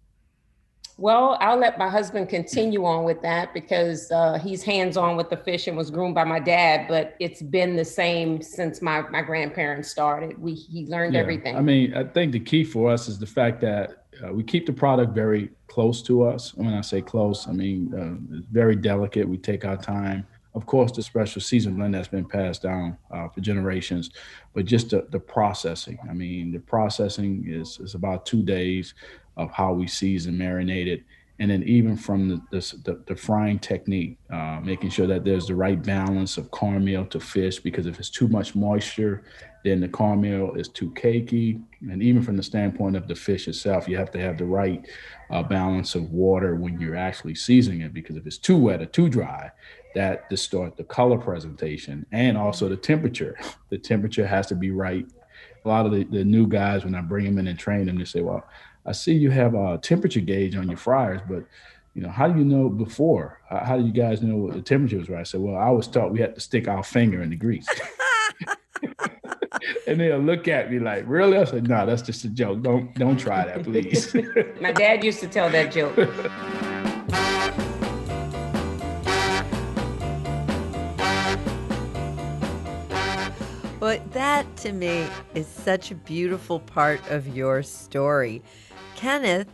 Well, 0.96 1.38
I'll 1.40 1.58
let 1.58 1.78
my 1.78 1.88
husband 1.88 2.28
continue 2.28 2.84
on 2.84 3.04
with 3.04 3.22
that 3.22 3.54
because 3.54 4.10
uh, 4.10 4.38
he's 4.38 4.62
hands 4.62 4.98
on 4.98 5.16
with 5.16 5.30
the 5.30 5.36
fish 5.38 5.66
and 5.66 5.74
was 5.74 5.90
groomed 5.90 6.14
by 6.14 6.24
my 6.24 6.38
dad. 6.38 6.88
But 6.88 7.16
it's 7.18 7.40
been 7.40 7.74
the 7.74 7.86
same 7.86 8.42
since 8.42 8.82
my, 8.82 9.00
my 9.08 9.22
grandparents 9.22 9.90
started. 9.90 10.38
We 10.38 10.52
he 10.52 10.84
learned 10.86 11.14
yeah. 11.14 11.20
everything. 11.20 11.56
I 11.56 11.62
mean, 11.62 11.94
I 11.94 12.04
think 12.04 12.32
the 12.32 12.40
key 12.40 12.64
for 12.64 12.92
us 12.92 13.08
is 13.08 13.18
the 13.18 13.26
fact 13.26 13.62
that 13.62 14.04
uh, 14.22 14.30
we 14.34 14.42
keep 14.42 14.66
the 14.66 14.74
product 14.74 15.14
very 15.14 15.50
close 15.68 16.02
to 16.02 16.22
us. 16.22 16.52
When 16.54 16.74
I 16.74 16.82
say 16.82 17.00
close, 17.00 17.48
I 17.48 17.52
mean 17.52 17.94
uh, 17.94 18.36
it's 18.36 18.46
very 18.48 18.76
delicate. 18.76 19.26
We 19.26 19.38
take 19.38 19.64
our 19.64 19.78
time 19.78 20.26
of 20.54 20.66
course, 20.66 20.92
the 20.92 21.02
special 21.02 21.40
season 21.40 21.76
blend 21.76 21.94
that's 21.94 22.08
been 22.08 22.28
passed 22.28 22.62
down 22.62 22.96
uh, 23.10 23.28
for 23.28 23.40
generations, 23.40 24.10
but 24.54 24.64
just 24.64 24.90
the, 24.90 25.06
the 25.10 25.20
processing. 25.20 25.98
I 26.08 26.12
mean, 26.12 26.52
the 26.52 26.58
processing 26.58 27.44
is, 27.46 27.78
is 27.78 27.94
about 27.94 28.26
two 28.26 28.42
days 28.42 28.94
of 29.36 29.50
how 29.52 29.72
we 29.72 29.86
season, 29.86 30.36
marinate 30.36 30.88
it, 30.88 31.02
and 31.38 31.50
then 31.50 31.62
even 31.62 31.96
from 31.96 32.28
the, 32.28 32.40
the, 32.84 33.02
the 33.06 33.16
frying 33.16 33.58
technique, 33.58 34.18
uh, 34.30 34.60
making 34.62 34.90
sure 34.90 35.06
that 35.06 35.24
there's 35.24 35.46
the 35.46 35.54
right 35.54 35.82
balance 35.82 36.36
of 36.36 36.50
cornmeal 36.50 37.06
to 37.06 37.18
fish, 37.18 37.58
because 37.60 37.86
if 37.86 37.98
it's 37.98 38.10
too 38.10 38.28
much 38.28 38.54
moisture, 38.54 39.22
then 39.64 39.80
the 39.80 39.88
cornmeal 39.88 40.54
is 40.54 40.68
too 40.68 40.90
cakey. 40.90 41.62
And 41.80 42.02
even 42.02 42.22
from 42.22 42.36
the 42.36 42.42
standpoint 42.42 42.94
of 42.94 43.08
the 43.08 43.14
fish 43.14 43.48
itself, 43.48 43.88
you 43.88 43.96
have 43.96 44.10
to 44.10 44.20
have 44.20 44.36
the 44.36 44.44
right 44.44 44.86
uh, 45.30 45.42
balance 45.42 45.94
of 45.94 46.10
water 46.10 46.56
when 46.56 46.78
you're 46.78 46.96
actually 46.96 47.34
seasoning 47.36 47.80
it, 47.80 47.94
because 47.94 48.16
if 48.16 48.26
it's 48.26 48.36
too 48.36 48.58
wet 48.58 48.82
or 48.82 48.86
too 48.86 49.08
dry, 49.08 49.50
that 49.94 50.28
distort 50.30 50.76
the 50.76 50.84
color 50.84 51.18
presentation 51.18 52.06
and 52.12 52.36
also 52.36 52.68
the 52.68 52.76
temperature. 52.76 53.38
The 53.70 53.78
temperature 53.78 54.26
has 54.26 54.46
to 54.48 54.54
be 54.54 54.70
right. 54.70 55.06
A 55.64 55.68
lot 55.68 55.86
of 55.86 55.92
the, 55.92 56.04
the 56.04 56.24
new 56.24 56.46
guys, 56.46 56.84
when 56.84 56.94
I 56.94 57.00
bring 57.00 57.24
them 57.24 57.38
in 57.38 57.46
and 57.46 57.58
train 57.58 57.86
them, 57.86 57.98
they 57.98 58.04
say, 58.04 58.20
well, 58.20 58.46
I 58.86 58.92
see 58.92 59.14
you 59.14 59.30
have 59.30 59.54
a 59.54 59.78
temperature 59.78 60.20
gauge 60.20 60.56
on 60.56 60.68
your 60.68 60.78
fryers, 60.78 61.20
but 61.28 61.44
you 61.94 62.02
know, 62.02 62.08
how 62.08 62.28
do 62.28 62.38
you 62.38 62.44
know 62.44 62.68
before? 62.68 63.40
How, 63.48 63.58
how 63.64 63.76
do 63.76 63.84
you 63.84 63.92
guys 63.92 64.22
know 64.22 64.36
what 64.36 64.54
the 64.54 64.62
temperature 64.62 64.98
was 64.98 65.08
right? 65.08 65.20
I 65.20 65.24
said, 65.24 65.40
well, 65.40 65.56
I 65.56 65.70
was 65.70 65.86
taught 65.88 66.12
we 66.12 66.20
had 66.20 66.34
to 66.34 66.40
stick 66.40 66.68
our 66.68 66.82
finger 66.82 67.22
in 67.22 67.30
the 67.30 67.36
grease. 67.36 67.68
and 69.86 70.00
they'll 70.00 70.18
look 70.18 70.48
at 70.48 70.70
me 70.70 70.78
like, 70.78 71.04
really? 71.06 71.36
I 71.36 71.44
said, 71.44 71.68
no, 71.68 71.84
that's 71.84 72.02
just 72.02 72.24
a 72.24 72.28
joke. 72.28 72.62
Don't 72.62 72.94
don't 72.94 73.18
try 73.18 73.44
that, 73.44 73.64
please. 73.64 74.14
My 74.60 74.72
dad 74.72 75.04
used 75.04 75.20
to 75.20 75.28
tell 75.28 75.50
that 75.50 75.72
joke. 75.72 75.96
that 84.12 84.56
to 84.56 84.72
me 84.72 85.06
is 85.34 85.46
such 85.46 85.90
a 85.90 85.94
beautiful 85.94 86.60
part 86.60 87.00
of 87.10 87.28
your 87.36 87.62
story. 87.62 88.42
Kenneth, 88.96 89.48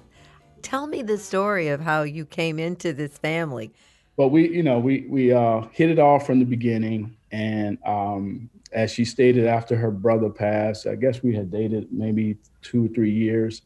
tell 0.62 0.86
me 0.86 1.02
the 1.02 1.18
story 1.18 1.68
of 1.68 1.80
how 1.80 2.02
you 2.02 2.24
came 2.24 2.58
into 2.58 2.92
this 2.92 3.18
family. 3.18 3.70
Well, 4.16 4.30
we, 4.30 4.48
you 4.48 4.62
know, 4.62 4.78
we 4.78 5.06
we 5.08 5.32
uh, 5.32 5.62
hit 5.72 5.90
it 5.90 5.98
off 5.98 6.26
from 6.26 6.38
the 6.38 6.46
beginning, 6.46 7.14
and 7.32 7.76
um, 7.84 8.48
as 8.72 8.90
she 8.90 9.04
stated, 9.04 9.46
after 9.46 9.76
her 9.76 9.90
brother 9.90 10.30
passed, 10.30 10.86
I 10.86 10.94
guess 10.94 11.22
we 11.22 11.34
had 11.34 11.50
dated 11.50 11.92
maybe 11.92 12.38
two 12.62 12.86
or 12.86 12.88
three 12.88 13.12
years, 13.12 13.60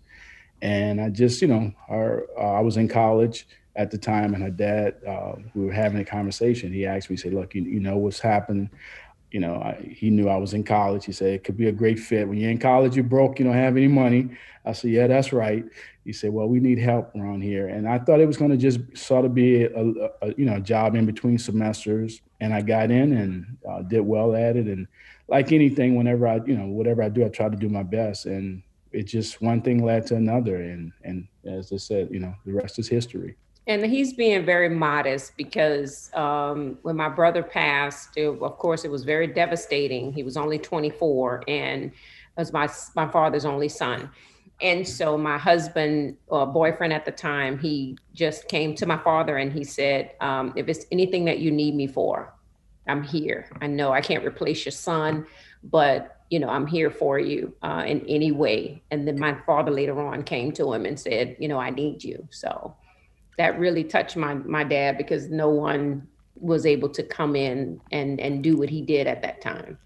and 0.61 1.01
I 1.01 1.09
just, 1.09 1.41
you 1.41 1.47
know, 1.47 1.73
our 1.89 2.27
uh, 2.37 2.55
I 2.55 2.61
was 2.61 2.77
in 2.77 2.89
college 2.89 3.47
at 3.77 3.93
the 3.93 3.99
time, 3.99 4.35
and 4.35 4.43
her 4.43 4.51
dad, 4.51 4.97
uh, 5.07 5.37
we 5.55 5.67
were 5.67 5.73
having 5.73 6.01
a 6.01 6.05
conversation. 6.05 6.73
He 6.73 6.85
asked 6.85 7.11
me, 7.11 7.17
"Say, 7.17 7.31
look, 7.31 7.55
you, 7.55 7.63
you 7.63 7.79
know 7.79 7.97
what's 7.97 8.19
happened." 8.19 8.71
You 9.31 9.41
know, 9.41 9.57
I, 9.57 9.81
he 9.89 10.11
knew 10.11 10.29
I 10.29 10.37
was 10.37 10.55
in 10.55 10.65
college. 10.65 11.05
He 11.05 11.13
said 11.13 11.29
it 11.29 11.45
could 11.45 11.57
be 11.57 11.69
a 11.69 11.73
great 11.73 11.99
fit. 11.99 12.29
When 12.29 12.39
you're 12.39 12.51
in 12.51 12.59
college, 12.59 12.97
you're 12.97 13.05
broke, 13.05 13.39
you 13.39 13.45
don't 13.45 13.55
have 13.55 13.77
any 13.77 13.89
money. 13.89 14.31
I 14.65 14.73
said, 14.73 14.91
yeah, 14.91 15.07
that's 15.07 15.33
right. 15.33 15.65
He 16.05 16.13
said, 16.13 16.33
well, 16.33 16.49
we 16.49 16.61
need 16.61 16.79
help 16.79 17.15
around 17.15 17.43
here, 17.43 17.69
and 17.69 17.89
I 17.89 17.99
thought 17.99 18.21
it 18.21 18.27
was 18.27 18.37
going 18.37 18.51
to 18.51 18.57
just 18.57 18.81
sort 18.97 19.25
of 19.25 19.35
be 19.35 19.65
a, 19.65 19.85
a, 20.23 20.35
you 20.37 20.45
know 20.45 20.59
job 20.59 20.95
in 20.95 21.07
between 21.07 21.39
semesters. 21.39 22.21
And 22.41 22.55
I 22.55 22.63
got 22.63 22.91
in 22.91 23.13
and 23.13 23.59
uh, 23.69 23.83
did 23.83 24.01
well 24.01 24.35
at 24.35 24.57
it. 24.57 24.67
And 24.67 24.89
like 25.29 25.53
anything, 25.53 25.95
whenever 25.97 26.27
I 26.27 26.41
you 26.47 26.57
know 26.57 26.67
whatever 26.67 27.03
I 27.03 27.11
do, 27.11 27.25
I 27.25 27.29
try 27.29 27.49
to 27.49 27.57
do 27.57 27.69
my 27.69 27.83
best. 27.83 28.27
And 28.27 28.63
it 28.93 29.05
just 29.05 29.43
one 29.43 29.61
thing 29.61 29.85
led 29.85 30.07
to 30.07 30.17
another, 30.17 30.57
and 30.57 30.93
and 31.05 31.29
as 31.45 31.73
I 31.73 31.77
said, 31.77 32.09
you 32.11 32.19
know, 32.19 32.35
the 32.45 32.53
rest 32.53 32.79
is 32.79 32.89
history 32.89 33.37
and 33.67 33.85
he's 33.85 34.13
being 34.13 34.45
very 34.45 34.69
modest 34.69 35.37
because 35.37 36.11
um, 36.15 36.79
when 36.83 36.97
my 36.97 37.09
brother 37.09 37.43
passed, 37.43 38.17
it, 38.17 38.27
of 38.27 38.59
course, 38.59 38.85
it 38.85 38.91
was 38.91 39.05
very 39.05 39.27
devastating. 39.27 40.13
He 40.13 40.23
was 40.23 40.37
only 40.37 40.59
24 40.59 41.45
and 41.47 41.93
was 42.37 42.53
my 42.53 42.69
my 42.97 43.07
father's 43.09 43.45
only 43.45 43.69
son. 43.69 44.11
And 44.63 44.87
so 44.87 45.17
my 45.17 45.39
husband, 45.39 46.17
or 46.27 46.47
boyfriend 46.47 46.93
at 46.93 47.05
the 47.07 47.13
time, 47.13 47.59
he 47.59 47.97
just 48.13 48.49
came 48.49 48.75
to 48.75 48.87
my 48.87 48.99
father 48.99 49.39
and 49.39 49.53
he 49.53 49.65
said, 49.65 50.13
um, 50.21 50.53
"If 50.57 50.69
it's 50.69 50.85
anything 50.91 51.25
that 51.27 51.39
you 51.39 51.51
need 51.51 51.75
me 51.75 51.87
for, 51.87 52.35
I'm 52.87 53.03
here. 53.03 53.49
I 53.61 53.67
know 53.67 53.93
I 53.93 54.01
can't 54.01 54.25
replace 54.25 54.65
your 54.65 54.73
son, 54.73 55.27
but 55.63 56.17
you 56.31 56.39
know, 56.39 56.49
I'm 56.49 56.67
here 56.67 56.91
for 56.91 57.19
you 57.19 57.55
uh, 57.63 57.85
in 57.87 58.05
any 58.07 58.31
way. 58.31 58.83
And 58.91 59.07
then 59.07 59.19
my 59.19 59.35
father 59.47 59.73
later 59.73 60.01
on 60.01 60.23
came 60.23 60.53
to 60.53 60.73
him 60.73 60.87
and 60.87 60.99
said, 60.99 61.37
you 61.41 61.49
know, 61.49 61.59
I 61.59 61.71
need 61.71 62.05
you. 62.05 62.29
So 62.31 62.77
that 63.39 63.59
really 63.59 63.85
touched 63.85 64.17
my 64.17 64.35
my 64.35 64.65
dad 64.65 64.99
because 64.99 65.29
no 65.29 65.49
one 65.49 66.07
was 66.37 66.65
able 66.65 66.89
to 66.89 67.03
come 67.03 67.37
in 67.37 67.81
and 67.93 68.21
and 68.21 68.43
do 68.43 68.57
what 68.57 68.69
he 68.69 68.83
did 68.83 69.07
at 69.07 69.23
that 69.23 69.41
time. 69.41 69.79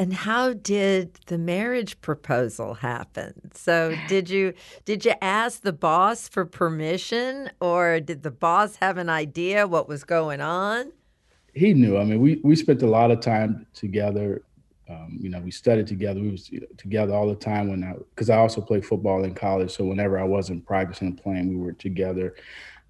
And 0.00 0.14
how 0.14 0.52
did 0.52 1.14
the 1.26 1.38
marriage 1.38 2.00
proposal 2.00 2.74
happen? 2.74 3.50
So 3.54 3.96
did 4.06 4.30
you 4.30 4.54
did 4.84 5.04
you 5.04 5.14
ask 5.20 5.62
the 5.62 5.72
boss 5.72 6.28
for 6.28 6.44
permission 6.44 7.50
or 7.60 7.98
did 7.98 8.22
the 8.22 8.30
boss 8.30 8.76
have 8.76 8.96
an 8.96 9.08
idea 9.08 9.66
what 9.66 9.88
was 9.88 10.04
going 10.04 10.40
on? 10.40 10.92
He 11.52 11.74
knew. 11.74 11.96
I 11.98 12.04
mean, 12.04 12.20
we 12.20 12.40
we 12.44 12.54
spent 12.54 12.82
a 12.82 12.86
lot 12.86 13.10
of 13.10 13.20
time 13.20 13.66
together 13.74 14.42
um, 14.88 15.18
you 15.20 15.28
know, 15.28 15.40
we 15.40 15.50
studied 15.50 15.86
together. 15.86 16.20
We 16.20 16.30
was 16.30 16.50
together 16.76 17.12
all 17.14 17.28
the 17.28 17.34
time 17.34 17.68
when 17.68 17.84
I, 17.84 17.92
because 17.92 18.30
I 18.30 18.38
also 18.38 18.60
played 18.60 18.86
football 18.86 19.24
in 19.24 19.34
college. 19.34 19.70
So 19.72 19.84
whenever 19.84 20.18
I 20.18 20.24
wasn't 20.24 20.64
practicing 20.64 21.08
and 21.08 21.22
playing, 21.22 21.48
we 21.48 21.56
were 21.56 21.72
together. 21.72 22.34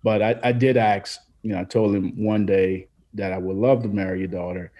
But 0.04 0.22
I, 0.22 0.38
I 0.42 0.52
did 0.52 0.76
ask, 0.76 1.20
you 1.42 1.52
know, 1.52 1.60
I 1.60 1.64
told 1.64 1.94
him 1.94 2.24
one 2.24 2.46
day 2.46 2.88
that 3.14 3.32
I 3.32 3.38
would 3.38 3.56
love 3.56 3.82
to 3.82 3.88
marry 3.88 4.20
your 4.20 4.28
daughter, 4.28 4.70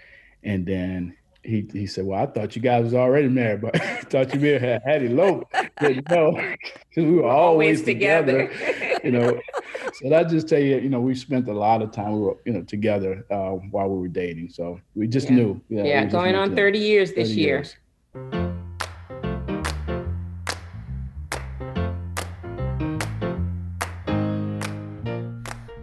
and 0.44 0.64
then 0.64 1.16
he 1.42 1.68
he 1.72 1.86
said, 1.86 2.04
"Well, 2.04 2.20
I 2.20 2.26
thought 2.26 2.56
you 2.56 2.62
guys 2.62 2.84
was 2.84 2.94
already 2.94 3.28
married, 3.28 3.60
but 3.60 3.80
I 3.80 4.00
thought 4.02 4.34
you 4.34 4.40
may 4.40 4.58
have 4.58 4.82
had 4.82 5.02
eloped." 5.02 5.54
you 5.82 6.02
know, 6.08 6.32
because 6.88 6.96
we 6.96 7.12
were 7.12 7.24
always, 7.24 7.78
always 7.78 7.82
together. 7.82 8.48
together. 8.48 9.00
you 9.04 9.12
know, 9.12 9.40
so 9.94 10.08
that 10.08 10.28
just 10.28 10.48
tell 10.48 10.58
you, 10.58 10.78
you 10.78 10.88
know, 10.88 11.00
we 11.00 11.14
spent 11.14 11.48
a 11.48 11.52
lot 11.52 11.82
of 11.82 11.92
time 11.92 12.12
we 12.12 12.20
were, 12.20 12.36
you 12.44 12.52
know, 12.52 12.62
together 12.62 13.24
uh, 13.30 13.52
while 13.70 13.88
we 13.88 13.98
were 13.98 14.08
dating. 14.08 14.50
So 14.50 14.80
we 14.94 15.06
just 15.06 15.28
yeah. 15.28 15.36
knew. 15.36 15.60
Yeah, 15.68 15.84
yeah 15.84 16.04
going 16.04 16.34
on 16.34 16.54
thirty 16.56 16.78
years 16.78 17.12
this 17.12 17.28
30 17.28 17.40
year. 17.40 17.56
Years. 17.56 17.76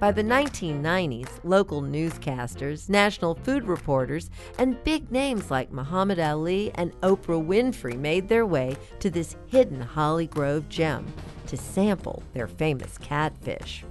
By 0.06 0.12
the 0.12 0.22
1990s, 0.22 1.30
local 1.44 1.82
newscasters, 1.82 2.88
national 2.90 3.34
food 3.34 3.66
reporters, 3.66 4.30
and 4.60 4.84
big 4.84 5.12
names 5.12 5.50
like 5.50 5.72
Muhammad 5.72 6.20
Ali 6.20 6.72
and 6.76 6.94
Oprah 7.02 7.44
Winfrey 7.44 7.98
made 7.98 8.30
their 8.30 8.46
way 8.46 8.78
to 9.00 9.10
this 9.10 9.36
hidden 9.48 9.82
Holly 9.82 10.28
Grove 10.28 10.70
gem 10.70 11.12
to 11.48 11.58
sample 11.58 12.22
their 12.34 12.48
famous 12.48 13.00
catfish. 13.00 13.84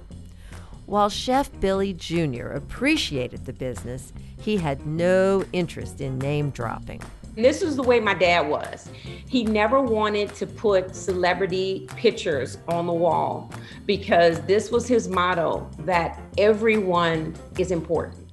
While 0.85 1.09
Chef 1.09 1.51
Billy 1.59 1.91
Jr. 1.91 2.47
appreciated 2.47 3.45
the 3.45 3.51
business, 3.51 4.13
he 4.39 4.55
had 4.55 4.85
no 4.85 5.43
interest 5.51 5.99
in 5.99 6.17
name 6.17 6.49
dropping. 6.51 7.01
This 7.35 7.61
is 7.61 7.75
the 7.75 7.83
way 7.83 7.99
my 7.99 8.13
dad 8.13 8.47
was. 8.47 8.89
He 9.27 9.43
never 9.43 9.81
wanted 9.81 10.33
to 10.35 10.47
put 10.47 10.95
celebrity 10.95 11.87
pictures 11.95 12.57
on 12.69 12.87
the 12.87 12.93
wall 12.93 13.51
because 13.85 14.39
this 14.41 14.71
was 14.71 14.87
his 14.87 15.09
motto 15.09 15.69
that 15.79 16.21
everyone 16.37 17.35
is 17.59 17.71
important. 17.71 18.25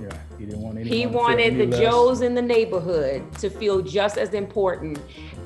Yeah, 0.00 0.16
he 0.38 0.46
didn't 0.46 0.62
want 0.62 0.78
He 0.78 1.06
wanted 1.06 1.58
the 1.58 1.66
less. 1.66 1.80
Joes 1.80 2.20
in 2.22 2.34
the 2.34 2.42
neighborhood 2.42 3.32
to 3.38 3.50
feel 3.50 3.82
just 3.82 4.16
as 4.16 4.32
important 4.32 5.00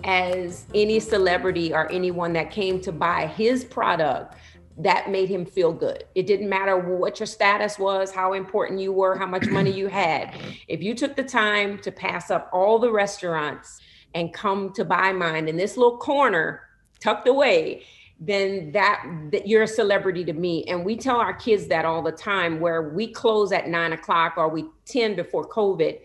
as 0.05 0.67
any 0.75 1.01
celebrity 1.01 1.73
or 1.73 1.91
anyone 1.91 2.35
that 2.35 2.51
came 2.51 2.81
to 2.83 2.93
buy 2.93 3.27
his 3.29 3.65
product 3.65 4.37
that 4.77 5.11
made 5.11 5.29
him 5.29 5.47
feel 5.47 5.73
good. 5.73 6.05
It 6.15 6.27
didn't 6.27 6.49
matter 6.49 6.77
what 6.77 7.21
your 7.21 7.27
status 7.27 7.79
was, 7.79 8.11
how 8.11 8.33
important 8.33 8.81
you 8.81 8.93
were, 8.93 9.17
how 9.17 9.27
much 9.27 9.47
money 9.47 9.71
you 9.71 9.87
had. 9.87 10.35
If 10.67 10.83
you 10.83 10.95
took 10.95 11.15
the 11.15 11.23
time 11.23 11.79
to 11.83 11.93
pass 11.93 12.31
up 12.31 12.51
all 12.53 12.79
the 12.79 12.91
restaurants 12.91 13.81
and 14.15 14.33
come 14.33 14.73
to 14.73 14.85
buy 14.85 15.13
mine 15.13 15.49
in 15.49 15.57
this 15.57 15.77
little 15.77 15.99
corner 15.99 16.63
tucked 16.99 17.29
away, 17.29 17.85
then 18.19 18.73
that, 18.73 19.05
that 19.31 19.47
you're 19.47 19.63
a 19.63 19.69
celebrity 19.69 20.25
to 20.25 20.33
me. 20.33 20.65
And 20.65 20.85
we 20.85 20.97
tell 20.97 21.17
our 21.17 21.35
kids 21.35 21.67
that 21.69 21.85
all 21.85 22.03
the 22.03 22.13
time 22.13 22.59
where 22.59 22.91
we 22.91 23.09
close 23.09 23.53
at 23.53 23.69
nine 23.69 23.93
o'clock 23.93 24.35
or 24.37 24.49
we 24.49 24.65
10 24.87 25.15
before 25.15 25.49
COVID. 25.49 26.01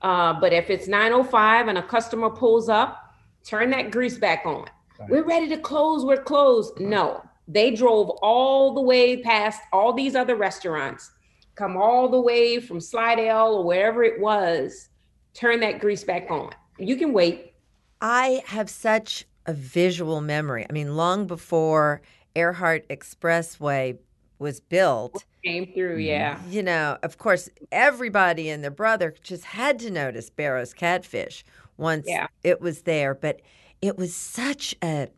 Uh, 0.00 0.38
but 0.40 0.52
if 0.52 0.70
it's 0.70 0.86
905 0.86 1.68
and 1.68 1.78
a 1.78 1.82
customer 1.82 2.30
pulls 2.30 2.68
up, 2.68 3.14
turn 3.44 3.70
that 3.70 3.90
grease 3.90 4.18
back 4.18 4.42
on. 4.44 4.66
Right. 4.98 5.10
We're 5.10 5.24
ready 5.24 5.48
to 5.48 5.58
close, 5.58 6.04
we're 6.04 6.22
closed. 6.22 6.78
No, 6.78 7.22
they 7.48 7.70
drove 7.70 8.10
all 8.22 8.74
the 8.74 8.80
way 8.80 9.22
past 9.22 9.60
all 9.72 9.92
these 9.92 10.14
other 10.14 10.36
restaurants, 10.36 11.10
come 11.54 11.76
all 11.76 12.08
the 12.08 12.20
way 12.20 12.60
from 12.60 12.80
Slidell 12.80 13.56
or 13.56 13.64
wherever 13.64 14.02
it 14.02 14.20
was, 14.20 14.88
turn 15.34 15.60
that 15.60 15.80
grease 15.80 16.04
back 16.04 16.30
on. 16.30 16.50
You 16.78 16.96
can 16.96 17.12
wait. 17.12 17.54
I 18.00 18.42
have 18.46 18.68
such 18.68 19.24
a 19.46 19.52
visual 19.52 20.20
memory. 20.20 20.66
I 20.68 20.72
mean, 20.72 20.96
long 20.96 21.26
before 21.26 22.02
Earhart 22.34 22.88
Expressway 22.88 23.98
was 24.38 24.60
built, 24.60 25.24
came 25.44 25.66
through, 25.72 25.98
mm-hmm. 25.98 26.00
yeah. 26.00 26.40
You 26.48 26.62
know, 26.62 26.98
of 27.02 27.18
course, 27.18 27.48
everybody 27.70 28.48
and 28.48 28.64
their 28.64 28.70
brother 28.70 29.14
just 29.22 29.44
had 29.44 29.78
to 29.80 29.90
notice 29.90 30.30
Barrow's 30.30 30.74
catfish 30.74 31.44
once 31.76 32.06
yeah. 32.08 32.26
it 32.42 32.60
was 32.60 32.82
there, 32.82 33.14
but 33.14 33.40
it 33.80 33.96
was 33.96 34.14
such 34.14 34.74
a 34.82 35.08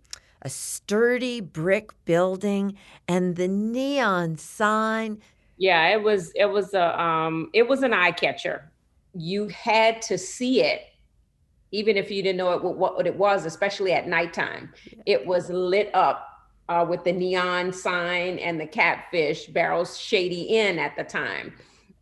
a 0.42 0.48
sturdy 0.48 1.40
brick 1.40 1.90
building 2.04 2.76
and 3.08 3.36
the 3.36 3.48
neon 3.48 4.38
sign. 4.38 5.20
Yeah, 5.58 5.88
it 5.88 6.02
was 6.02 6.32
it 6.34 6.50
was 6.50 6.74
a 6.74 7.00
um 7.00 7.50
it 7.52 7.66
was 7.66 7.82
an 7.82 7.92
eye 7.92 8.12
catcher. 8.12 8.70
You 9.14 9.48
had 9.48 10.02
to 10.02 10.18
see 10.18 10.62
it 10.62 10.82
even 11.72 11.96
if 11.96 12.10
you 12.10 12.22
didn't 12.22 12.38
know 12.38 12.52
it, 12.52 12.62
what, 12.62 12.96
what 12.96 13.06
it 13.06 13.16
was, 13.16 13.44
especially 13.44 13.92
at 13.92 14.06
nighttime. 14.08 14.72
It 15.04 15.26
was 15.26 15.50
lit 15.50 15.90
up 15.94 16.28
uh, 16.68 16.86
with 16.88 17.04
the 17.04 17.12
neon 17.12 17.72
sign 17.72 18.38
and 18.38 18.60
the 18.60 18.66
catfish 18.66 19.46
Barrow's 19.46 19.98
Shady 19.98 20.42
Inn 20.42 20.78
at 20.78 20.96
the 20.96 21.04
time. 21.04 21.54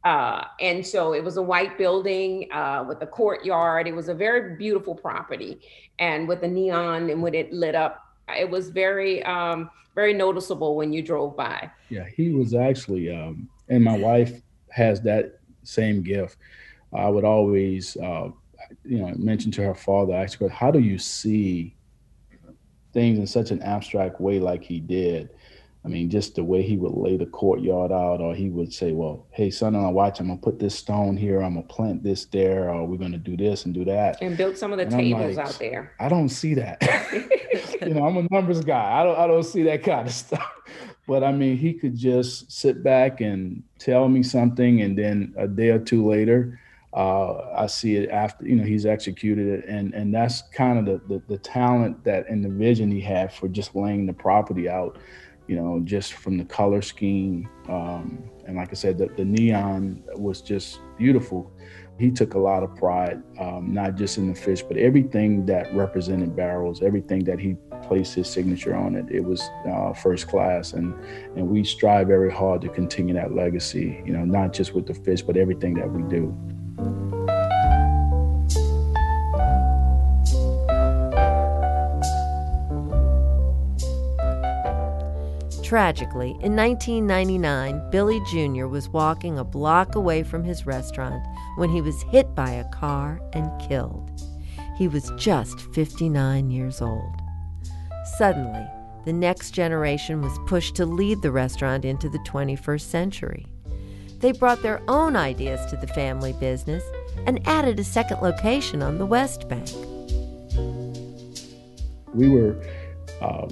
Uh, 0.05 0.45
and 0.61 0.87
so 0.87 1.15
it 1.15 1.25
was 1.25 1.39
a 1.39 1.43
white 1.43 1.79
building 1.79 2.51
uh, 2.53 2.85
with 2.87 3.01
a 3.03 3.07
courtyard. 3.07 3.89
It 3.89 3.95
was 3.95 4.09
a 4.09 4.15
very 4.15 4.57
beautiful 4.57 4.95
property. 4.95 5.61
And 5.99 6.29
with 6.29 6.43
the 6.43 6.49
neon 6.49 7.09
and 7.09 7.23
when 7.23 7.35
it 7.35 7.53
lit 7.53 7.75
up, 7.75 8.04
it 8.29 8.49
was 8.49 8.71
very 8.71 9.23
um, 9.25 9.71
very 9.95 10.13
noticeable 10.13 10.77
when 10.77 10.93
you 10.93 11.03
drove 11.03 11.37
by. 11.37 11.71
Yeah, 11.89 12.07
he 12.15 12.31
was 12.31 12.55
actually, 12.55 13.15
um, 13.15 13.49
and 13.69 13.83
my 13.83 13.97
wife 13.97 14.43
has 14.71 15.01
that 15.03 15.39
same 15.63 16.03
gift. 16.03 16.39
I 16.93 17.09
would 17.09 17.25
always, 17.25 17.97
uh, 17.97 18.31
you 18.85 18.99
know, 18.99 19.13
mention 19.17 19.51
to 19.53 19.63
her 19.63 19.75
father, 19.75 20.15
ask 20.15 20.39
her, 20.41 20.49
"How 20.49 20.71
do 20.71 20.81
you 20.81 20.99
see 20.99 21.77
things 22.93 23.19
in 23.19 23.27
such 23.27 23.51
an 23.51 23.63
abstract 23.63 24.21
way, 24.21 24.39
like 24.39 24.63
he 24.63 24.81
did?" 24.81 25.31
I 25.85 25.89
mean, 25.89 26.09
just 26.09 26.35
the 26.35 26.45
way 26.45 26.63
he 26.63 26.79
would 26.79 26.95
lay 26.95 27.19
the 27.19 27.27
courtyard 27.27 27.93
out, 27.93 28.21
or 28.23 28.35
he 28.35 28.49
would 28.49 28.73
say, 28.73 28.93
"Well, 28.93 29.27
hey, 29.31 29.51
son, 29.51 29.77
I 29.77 29.91
watch. 29.91 30.19
I'm 30.19 30.29
gonna 30.29 30.41
put 30.41 30.59
this 30.59 30.75
stone 30.75 31.15
here. 31.15 31.43
I'm 31.43 31.55
gonna 31.55 31.67
plant 31.67 32.03
this 32.03 32.25
there, 32.25 32.71
or 32.71 32.87
we're 32.87 32.97
gonna 32.97 33.19
do 33.19 33.37
this 33.37 33.67
and 33.67 33.75
do 33.75 33.85
that." 33.85 34.23
And 34.23 34.35
build 34.35 34.57
some 34.57 34.73
of 34.73 34.79
the 34.79 34.85
and 34.85 34.93
tables 34.93 35.37
like, 35.37 35.47
out 35.47 35.59
there. 35.59 35.93
I 36.01 36.09
don't 36.09 36.31
see 36.31 36.55
that. 36.55 36.81
you 37.83 37.93
know, 37.93 38.07
I'm 38.07 38.17
a 38.17 38.27
numbers 38.31 38.65
guy. 38.65 39.01
I 39.01 39.05
don't, 39.05 39.19
I 39.19 39.27
don't 39.27 39.43
see 39.43 39.63
that 39.65 39.83
kind 39.83 40.07
of 40.09 40.15
stuff. 40.15 40.53
But 41.07 41.23
I 41.23 41.33
mean, 41.33 41.59
he 41.59 41.75
could 41.75 41.95
just 41.95 42.51
sit 42.51 42.83
back 42.83 43.21
and 43.21 43.63
tell 43.79 44.09
me 44.09 44.23
something, 44.23 44.81
and 44.81 44.97
then 44.97 45.35
a 45.37 45.47
day 45.47 45.69
or 45.69 45.79
two 45.79 46.09
later, 46.09 46.59
uh, 46.95 47.51
I 47.55 47.67
see 47.67 47.97
it 47.97 48.09
after. 48.09 48.49
You 48.49 48.57
know, 48.57 48.65
he's 48.65 48.87
executed 48.87 49.49
it, 49.49 49.67
and 49.69 49.93
and 49.93 50.15
that's 50.15 50.41
kind 50.55 50.79
of 50.79 50.87
the, 50.87 51.15
the 51.15 51.23
the 51.29 51.39
talent 51.39 52.05
that 52.05 52.27
and 52.31 52.43
the 52.43 52.49
vision 52.49 52.91
he 52.91 53.03
had 53.03 53.35
for 53.35 53.49
just 53.49 53.77
laying 53.77 54.07
the 54.07 54.15
property 54.15 54.67
out 54.67 54.97
you 55.47 55.57
know, 55.57 55.81
just 55.85 56.15
from 56.15 56.39
the 56.39 56.45
color 56.45 56.83
scheme. 56.83 57.49
Um, 57.69 58.31
and 58.47 58.57
like 58.57 58.71
I 58.71 58.75
said, 58.75 58.99
the, 58.99 59.07
the, 59.07 59.25
neon 59.25 60.03
was 60.15 60.41
just 60.41 60.81
beautiful. 60.97 61.53
He 61.99 62.11
took 62.11 62.35
a 62.35 62.39
lot 62.39 62.63
of 62.63 62.75
pride, 62.75 63.23
um, 63.39 63.73
not 63.73 63.95
just 63.95 64.19
in 64.19 64.29
the 64.29 64.35
fish, 64.35 64.63
but 64.63 64.77
everything 64.77 65.47
that 65.47 65.73
represented 65.75 66.35
Barrow's, 66.35 66.83
everything 66.83 67.25
that 67.25 67.39
he 67.39 67.57
placed 67.83 68.15
his 68.15 68.29
signature 68.29 68.75
on 68.75 68.97
it. 68.97 69.07
It 69.11 69.21
was 69.21 69.43
uh, 69.67 69.93
first 69.93 70.27
class, 70.27 70.73
and 70.73 70.93
and 71.37 71.49
we 71.49 71.63
strive 71.63 72.09
very 72.09 72.33
hard 72.33 72.63
to 72.63 72.69
continue 72.69 73.15
that 73.15 73.35
legacy. 73.35 74.03
You 74.05 74.13
know, 74.13 74.25
not 74.25 74.53
just 74.53 74.75
with 74.75 74.87
the 74.87 74.95
fish, 74.95 75.23
but 75.23 75.37
everything 75.37 75.75
that 75.75 75.89
we 75.89 76.03
do. 76.09 76.37
Tragically, 85.65 86.33
in 86.43 86.55
1999, 86.55 87.91
Billy 87.91 88.21
Jr. 88.31 88.67
was 88.67 88.91
walking 88.91 89.39
a 89.39 89.45
block 89.45 89.95
away 89.95 90.23
from 90.23 90.45
his 90.45 90.67
restaurant 90.67 91.27
when 91.57 91.71
he 91.71 91.81
was 91.81 92.03
hit 92.03 92.35
by 92.35 92.51
a 92.51 92.69
car 92.69 93.19
and 93.33 93.51
killed. 93.67 94.11
He 94.77 94.89
was 94.89 95.11
just 95.17 95.59
59 95.73 96.51
years 96.51 96.83
old. 96.83 97.15
Suddenly, 98.19 98.67
the 99.07 99.13
next 99.15 99.53
generation 99.53 100.21
was 100.21 100.39
pushed 100.47 100.75
to 100.77 100.85
lead 100.85 101.23
the 101.23 101.33
restaurant 101.33 101.87
into 101.87 102.11
the 102.11 102.19
21st 102.19 102.83
century. 102.83 103.47
they 104.19 104.33
brought 104.33 104.63
their 104.63 104.81
own 104.89 105.17
ideas 105.17 105.65
to 105.71 105.77
the 105.77 105.87
family 105.89 106.33
business 106.35 106.83
and 107.27 107.47
added 107.47 107.79
a 107.79 107.85
second 107.85 108.21
location 108.21 108.83
on 108.83 108.99
the 108.99 109.07
West 109.07 109.49
Bank. 109.49 109.69
We 112.15 112.29
were, 112.29 112.57
uh, 113.21 113.49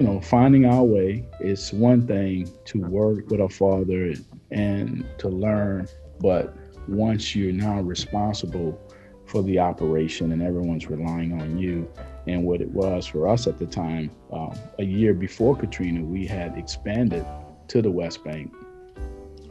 you 0.00 0.06
know, 0.06 0.18
finding 0.18 0.64
our 0.64 0.82
way. 0.82 1.22
is 1.40 1.74
one 1.74 2.06
thing 2.06 2.50
to 2.64 2.80
work 2.80 3.28
with 3.28 3.38
our 3.38 3.50
father 3.50 4.14
and 4.50 5.06
to 5.18 5.28
learn, 5.28 5.86
but 6.20 6.56
once 6.88 7.36
you're 7.36 7.52
now 7.52 7.82
responsible 7.82 8.80
for 9.26 9.42
the 9.42 9.58
operation 9.58 10.32
and 10.32 10.42
everyone's 10.42 10.88
relying 10.88 11.38
on 11.38 11.58
you, 11.58 11.86
and 12.26 12.42
what 12.42 12.62
it 12.62 12.70
was 12.70 13.06
for 13.06 13.28
us 13.28 13.46
at 13.46 13.58
the 13.58 13.66
time, 13.66 14.10
um, 14.32 14.58
a 14.78 14.84
year 14.84 15.12
before 15.12 15.54
Katrina, 15.54 16.02
we 16.02 16.26
had 16.26 16.56
expanded 16.56 17.26
to 17.68 17.82
the 17.82 17.90
West 17.90 18.24
Bank 18.24 18.54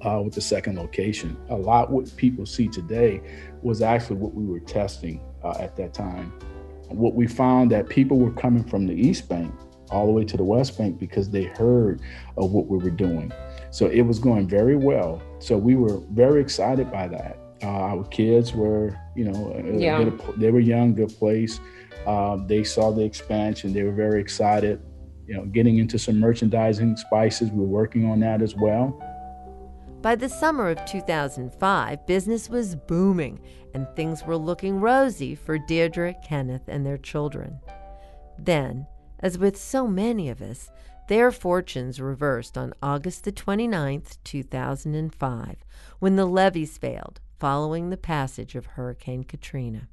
uh, 0.01 0.19
with 0.23 0.33
the 0.33 0.41
second 0.41 0.77
location. 0.77 1.37
A 1.49 1.55
lot 1.55 1.91
what 1.91 2.11
people 2.17 2.47
see 2.47 2.67
today 2.67 3.21
was 3.61 3.83
actually 3.83 4.15
what 4.15 4.33
we 4.33 4.47
were 4.47 4.61
testing 4.61 5.21
uh, 5.43 5.57
at 5.59 5.75
that 5.75 5.93
time. 5.93 6.33
What 6.87 7.13
we 7.13 7.27
found 7.27 7.69
that 7.69 7.87
people 7.87 8.17
were 8.17 8.33
coming 8.33 8.63
from 8.63 8.87
the 8.87 8.95
East 8.95 9.29
Bank 9.29 9.53
all 9.89 10.05
the 10.05 10.11
way 10.11 10.23
to 10.25 10.37
the 10.37 10.43
West 10.43 10.77
Bank 10.77 10.99
because 10.99 11.29
they 11.29 11.43
heard 11.43 12.01
of 12.37 12.51
what 12.51 12.67
we 12.67 12.77
were 12.77 12.89
doing. 12.89 13.31
So 13.71 13.87
it 13.87 14.01
was 14.01 14.19
going 14.19 14.47
very 14.47 14.75
well. 14.75 15.21
So 15.39 15.57
we 15.57 15.75
were 15.75 15.99
very 16.11 16.41
excited 16.41 16.91
by 16.91 17.07
that. 17.07 17.37
Uh, 17.61 17.67
our 17.67 18.03
kids 18.05 18.53
were, 18.53 18.97
you 19.15 19.25
know, 19.25 19.61
yeah. 19.77 20.09
they 20.37 20.51
were 20.51 20.59
young, 20.59 20.95
good 20.95 21.15
place. 21.17 21.59
Uh, 22.07 22.37
they 22.47 22.63
saw 22.63 22.91
the 22.91 23.03
expansion. 23.03 23.73
They 23.73 23.83
were 23.83 23.91
very 23.91 24.21
excited. 24.21 24.81
You 25.27 25.35
know, 25.35 25.45
getting 25.45 25.77
into 25.77 25.99
some 25.99 26.19
merchandising 26.19 26.97
spices. 26.97 27.51
We're 27.51 27.65
working 27.65 28.09
on 28.09 28.21
that 28.21 28.41
as 28.41 28.55
well. 28.55 28.97
By 30.01 30.15
the 30.15 30.29
summer 30.29 30.69
of 30.69 30.83
2005, 30.85 32.07
business 32.07 32.49
was 32.49 32.75
booming 32.75 33.41
and 33.73 33.85
things 33.95 34.23
were 34.23 34.37
looking 34.37 34.79
rosy 34.79 35.35
for 35.35 35.59
Deirdre, 35.59 36.15
Kenneth, 36.25 36.63
and 36.67 36.85
their 36.85 36.97
children. 36.97 37.59
Then, 38.37 38.87
as 39.21 39.37
with 39.37 39.57
so 39.57 39.87
many 39.87 40.29
of 40.29 40.41
us, 40.41 40.69
their 41.07 41.31
fortunes 41.31 41.99
reversed 41.99 42.57
on 42.57 42.73
August 42.81 43.23
the 43.23 43.31
29th, 43.31 44.17
2005, 44.23 45.55
when 45.99 46.15
the 46.15 46.25
levees 46.25 46.77
failed 46.77 47.19
following 47.39 47.89
the 47.89 47.97
passage 47.97 48.55
of 48.55 48.65
Hurricane 48.65 49.23
Katrina 49.23 49.87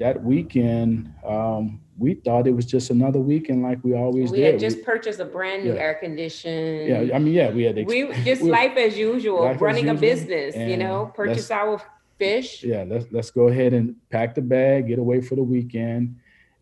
that 0.00 0.24
weekend, 0.24 1.12
um, 1.26 1.78
we 1.98 2.14
thought 2.14 2.46
it 2.46 2.56
was 2.56 2.64
just 2.64 2.90
another 2.90 3.20
weekend 3.20 3.62
like 3.62 3.78
we 3.84 3.94
always 3.94 4.30
we 4.30 4.38
did. 4.38 4.52
Had 4.52 4.60
just 4.60 4.78
we, 4.78 4.82
purchased 4.82 5.20
a 5.20 5.26
brand 5.26 5.64
new 5.64 5.74
yeah. 5.74 5.80
air 5.80 5.94
condition. 5.94 6.86
Yeah, 6.86 7.14
I 7.14 7.18
mean, 7.18 7.34
yeah, 7.34 7.50
we 7.50 7.64
had. 7.64 7.78
Ex- 7.78 7.86
we 7.86 8.10
just 8.24 8.42
we, 8.42 8.50
life 8.50 8.76
as 8.78 8.96
usual, 8.96 9.44
life 9.44 9.60
running 9.60 9.90
as 9.90 10.00
usual, 10.00 10.08
a 10.08 10.14
business. 10.14 10.56
You 10.56 10.78
know, 10.78 11.12
purchase 11.14 11.50
our 11.50 11.82
fish. 12.18 12.64
Yeah, 12.64 12.84
let's 12.88 13.06
let's 13.12 13.30
go 13.30 13.48
ahead 13.48 13.74
and 13.74 13.94
pack 14.08 14.34
the 14.34 14.42
bag, 14.42 14.88
get 14.88 14.98
away 14.98 15.20
for 15.20 15.36
the 15.36 15.42
weekend, 15.42 16.16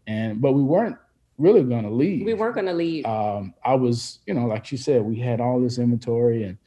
and 0.09 0.41
but 0.41 0.53
we 0.53 0.63
weren't 0.63 0.97
really 1.39 1.63
going 1.63 1.85
to 1.85 1.91
leave. 1.91 2.27
We 2.27 2.35
weren't 2.35 2.55
going 2.55 2.67
to 2.67 2.75
leave. 2.75 3.07
Um, 3.07 3.55
I 3.65 3.75
was, 3.75 4.19
you 4.27 4.35
know, 4.35 4.47
like 4.47 4.71
you 4.71 4.79
said, 4.79 5.03
we 5.03 5.17
had 5.17 5.41
all 5.41 5.61
this 5.61 5.79
inventory 5.79 6.45
and 6.45 6.59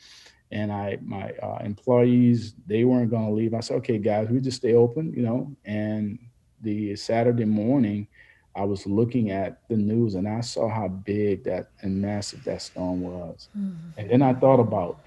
and 0.53 0.71
I 0.71 0.97
my 1.01 1.31
uh, 1.41 1.59
employees 1.63 2.55
they 2.67 2.83
weren't 2.83 3.09
going 3.09 3.27
to 3.27 3.33
leave. 3.33 3.53
I 3.53 3.59
said, 3.59 3.77
okay, 3.77 3.97
guys, 3.97 4.27
we 4.29 4.39
just 4.39 4.57
stay 4.57 4.73
open, 4.73 5.13
you 5.13 5.23
know, 5.23 5.55
and 5.65 6.19
the 6.61 6.95
Saturday 6.95 7.45
morning, 7.45 8.07
I 8.55 8.63
was 8.63 8.85
looking 8.85 9.31
at 9.31 9.67
the 9.69 9.77
news 9.77 10.15
and 10.15 10.27
I 10.27 10.41
saw 10.41 10.69
how 10.69 10.87
big 10.87 11.43
that 11.45 11.69
and 11.81 12.01
massive 12.01 12.43
that 12.43 12.61
storm 12.61 13.01
was. 13.01 13.47
Mm-hmm. 13.57 13.99
And 13.99 14.09
then 14.09 14.21
I 14.21 14.33
thought 14.33 14.59
about, 14.59 14.99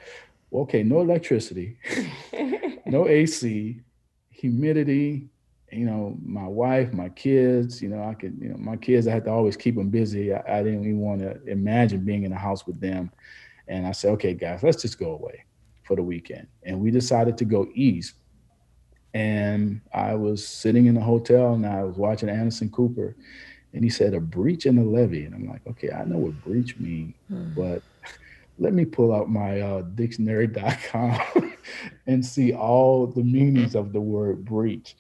okay, 0.52 0.82
no 0.82 1.00
electricity, 1.00 1.76
no 2.86 3.06
AC, 3.06 3.80
humidity, 4.30 5.28
you 5.74 5.84
know, 5.84 6.16
my 6.22 6.46
wife, 6.46 6.92
my 6.92 7.08
kids, 7.10 7.82
you 7.82 7.88
know, 7.88 8.02
I 8.02 8.14
could, 8.14 8.38
you 8.40 8.48
know, 8.48 8.56
my 8.56 8.76
kids, 8.76 9.06
I 9.06 9.12
had 9.12 9.24
to 9.24 9.30
always 9.30 9.56
keep 9.56 9.74
them 9.74 9.90
busy. 9.90 10.32
I, 10.32 10.42
I 10.46 10.62
didn't 10.62 10.84
even 10.84 11.00
want 11.00 11.20
to 11.20 11.42
imagine 11.46 12.04
being 12.04 12.24
in 12.24 12.30
the 12.30 12.36
house 12.36 12.66
with 12.66 12.80
them. 12.80 13.10
And 13.68 13.86
I 13.86 13.92
said, 13.92 14.10
okay, 14.12 14.34
guys, 14.34 14.62
let's 14.62 14.80
just 14.80 14.98
go 14.98 15.12
away 15.12 15.44
for 15.82 15.96
the 15.96 16.02
weekend. 16.02 16.46
And 16.62 16.80
we 16.80 16.90
decided 16.90 17.36
to 17.38 17.44
go 17.44 17.68
east 17.74 18.14
and 19.14 19.80
I 19.92 20.14
was 20.14 20.46
sitting 20.46 20.86
in 20.86 20.94
the 20.94 21.00
hotel 21.00 21.54
and 21.54 21.64
I 21.64 21.84
was 21.84 21.96
watching 21.96 22.28
Anderson 22.28 22.68
Cooper, 22.70 23.16
and 23.72 23.82
he 23.82 23.88
said 23.88 24.12
a 24.12 24.20
breach 24.20 24.66
in 24.66 24.76
the 24.76 24.82
levee, 24.82 25.24
and 25.24 25.34
I'm 25.34 25.48
like, 25.48 25.62
okay, 25.68 25.90
I 25.92 26.04
know 26.04 26.18
what 26.18 26.44
breach 26.44 26.76
means, 26.78 27.14
hmm. 27.28 27.52
but 27.56 27.82
let 28.58 28.72
me 28.72 28.84
pull 28.84 29.14
out 29.14 29.30
my 29.30 29.60
uh, 29.60 29.82
dictionary.com 29.82 31.54
and 32.06 32.24
see 32.24 32.52
all 32.52 33.06
the 33.06 33.22
meanings 33.22 33.74
of 33.74 33.92
the 33.92 34.00
word 34.00 34.44
breach. 34.44 34.96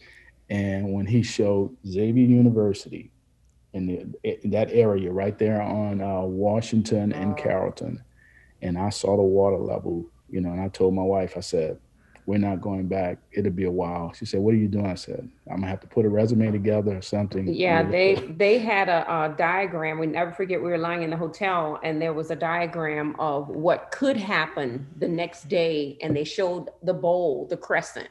And 0.50 0.92
when 0.92 1.06
he 1.06 1.22
showed 1.22 1.76
Xavier 1.86 2.26
University 2.26 3.10
in, 3.72 3.86
the, 3.86 4.40
in 4.44 4.50
that 4.50 4.70
area 4.70 5.10
right 5.10 5.38
there 5.38 5.62
on 5.62 6.00
uh, 6.00 6.20
Washington 6.20 7.12
and 7.12 7.36
Carrollton, 7.36 8.02
and 8.62 8.78
I 8.78 8.90
saw 8.90 9.16
the 9.16 9.22
water 9.22 9.58
level, 9.58 10.06
you 10.28 10.40
know, 10.40 10.50
and 10.50 10.60
I 10.60 10.68
told 10.68 10.94
my 10.94 11.02
wife, 11.02 11.34
I 11.36 11.40
said, 11.40 11.78
we're 12.26 12.38
not 12.38 12.60
going 12.60 12.86
back. 12.86 13.18
It'll 13.32 13.52
be 13.52 13.64
a 13.64 13.70
while. 13.70 14.12
She 14.14 14.24
said, 14.24 14.40
"What 14.40 14.54
are 14.54 14.58
you 14.58 14.68
doing?" 14.68 14.86
I 14.86 14.94
said, 14.94 15.28
"I'm 15.50 15.56
gonna 15.56 15.68
have 15.68 15.80
to 15.80 15.86
put 15.86 16.06
a 16.06 16.08
resume 16.08 16.50
together 16.50 16.96
or 16.96 17.02
something." 17.02 17.46
Yeah, 17.52 17.82
they 17.82 18.14
they 18.14 18.58
had 18.58 18.88
a, 18.88 19.04
a, 19.10 19.34
diagram. 19.36 19.98
We 19.98 20.06
never 20.06 20.32
forget. 20.32 20.62
We 20.62 20.70
were 20.70 20.78
lying 20.78 21.02
in 21.02 21.10
the 21.10 21.16
hotel, 21.16 21.78
and 21.82 22.00
there 22.00 22.14
was 22.14 22.30
a 22.30 22.36
diagram 22.36 23.14
of 23.18 23.48
what 23.48 23.90
could 23.90 24.16
happen 24.16 24.86
the 24.98 25.08
next 25.08 25.48
day, 25.48 25.98
and 26.00 26.16
they 26.16 26.24
showed 26.24 26.70
the 26.82 26.94
bowl, 26.94 27.46
the 27.46 27.56
crescent. 27.56 28.08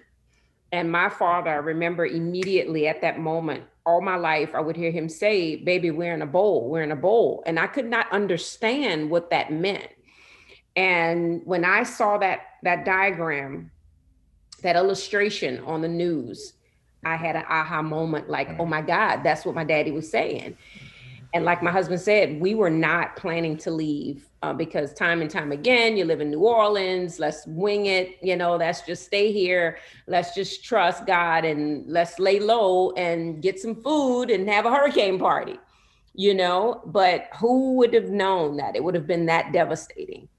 And 0.74 0.92
my 0.92 1.08
father, 1.08 1.52
I 1.52 1.58
remember 1.58 2.06
immediately 2.06 2.88
at 2.88 3.00
that 3.02 3.20
moment, 3.20 3.64
all 3.86 4.02
my 4.02 4.16
life, 4.16 4.56
I 4.56 4.60
would 4.60 4.76
hear 4.76 4.92
him 4.92 5.08
say, 5.08 5.56
"Baby, 5.56 5.92
we're 5.92 6.14
in 6.14 6.24
a 6.24 6.26
bowl. 6.26 6.68
We're 6.68 6.82
in 6.82 6.92
a 6.92 6.96
bowl," 6.96 7.44
and 7.46 7.60
I 7.60 7.68
could 7.68 7.86
not 7.86 8.12
understand 8.12 9.12
what 9.12 9.30
that 9.30 9.54
meant. 9.54 9.88
And 10.76 11.42
when 11.46 11.64
I 11.64 11.84
saw 11.84 12.18
that 12.18 12.40
that 12.64 12.86
diagram 12.86 13.70
that 14.64 14.76
illustration 14.76 15.60
on 15.60 15.82
the 15.82 15.88
news, 15.88 16.54
I 17.06 17.18
had 17.18 17.36
an 17.36 17.44
aha 17.48 17.82
moment 17.82 18.30
like, 18.30 18.48
mm. 18.48 18.56
oh 18.60 18.66
my 18.66 18.82
God, 18.82 19.22
that's 19.24 19.46
what 19.46 19.54
my 19.54 19.64
daddy 19.64 19.92
was 19.92 20.10
saying. 20.10 20.58
And 21.34 21.46
like 21.46 21.64
my 21.64 21.72
husband 21.72 22.00
said, 22.00 22.40
we 22.40 22.54
were 22.54 22.70
not 22.70 23.16
planning 23.16 23.58
to 23.58 23.72
leave 23.72 24.30
uh, 24.44 24.54
because 24.54 24.94
time 24.94 25.20
and 25.20 25.32
time 25.32 25.52
again, 25.52 25.98
you 25.98 26.06
live 26.06 26.22
in 26.22 26.30
New 26.30 26.46
Orleans, 26.46 27.18
let's 27.18 27.48
wing 27.48 27.88
it, 27.88 28.20
you 28.22 28.36
know, 28.36 28.56
let's 28.56 28.82
just 28.82 29.06
stay 29.06 29.32
here. 29.32 29.80
Let's 30.06 30.36
just 30.36 30.64
trust 30.64 31.08
God 31.08 31.44
and 31.44 31.86
let's 31.88 32.20
lay 32.20 32.40
low 32.40 32.92
and 32.92 33.42
get 33.42 33.60
some 33.60 33.76
food 33.82 34.30
and 34.30 34.48
have 34.48 34.68
a 34.68 34.72
hurricane 34.72 35.18
party, 35.18 35.60
you 36.14 36.36
know. 36.36 36.84
But 36.86 37.30
who 37.40 37.78
would 37.78 37.96
have 37.96 38.12
known 38.12 38.58
that 38.58 38.76
it 38.76 38.84
would 38.84 38.94
have 38.94 39.08
been 39.08 39.26
that 39.26 39.52
devastating? 39.54 40.30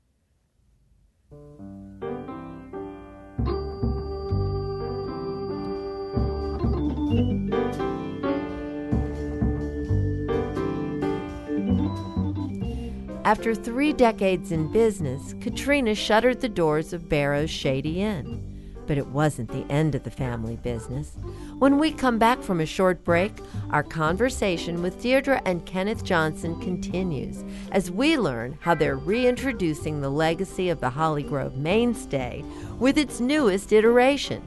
After 13.24 13.54
three 13.54 13.94
decades 13.94 14.52
in 14.52 14.70
business, 14.70 15.34
Katrina 15.40 15.94
shuttered 15.94 16.42
the 16.42 16.48
doors 16.48 16.92
of 16.92 17.08
Barrow's 17.08 17.48
Shady 17.48 18.02
Inn. 18.02 18.50
But 18.86 18.98
it 18.98 19.06
wasn't 19.06 19.48
the 19.48 19.64
end 19.72 19.94
of 19.94 20.02
the 20.04 20.10
family 20.10 20.56
business. 20.56 21.16
When 21.58 21.78
we 21.78 21.90
come 21.90 22.18
back 22.18 22.42
from 22.42 22.60
a 22.60 22.66
short 22.66 23.02
break, 23.02 23.32
our 23.70 23.82
conversation 23.82 24.82
with 24.82 25.00
Deirdre 25.00 25.40
and 25.46 25.64
Kenneth 25.64 26.04
Johnson 26.04 26.60
continues 26.60 27.42
as 27.72 27.90
we 27.90 28.18
learn 28.18 28.58
how 28.60 28.74
they're 28.74 28.98
reintroducing 28.98 30.02
the 30.02 30.10
legacy 30.10 30.68
of 30.68 30.80
the 30.80 30.90
Holly 30.90 31.22
Grove 31.22 31.56
mainstay 31.56 32.44
with 32.78 32.98
its 32.98 33.20
newest 33.20 33.72
iteration, 33.72 34.46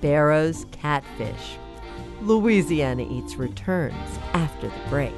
Barrow's 0.00 0.64
Catfish. 0.72 1.58
Louisiana 2.22 3.06
Eats 3.10 3.36
returns 3.36 4.18
after 4.32 4.68
the 4.68 4.88
break. 4.88 5.12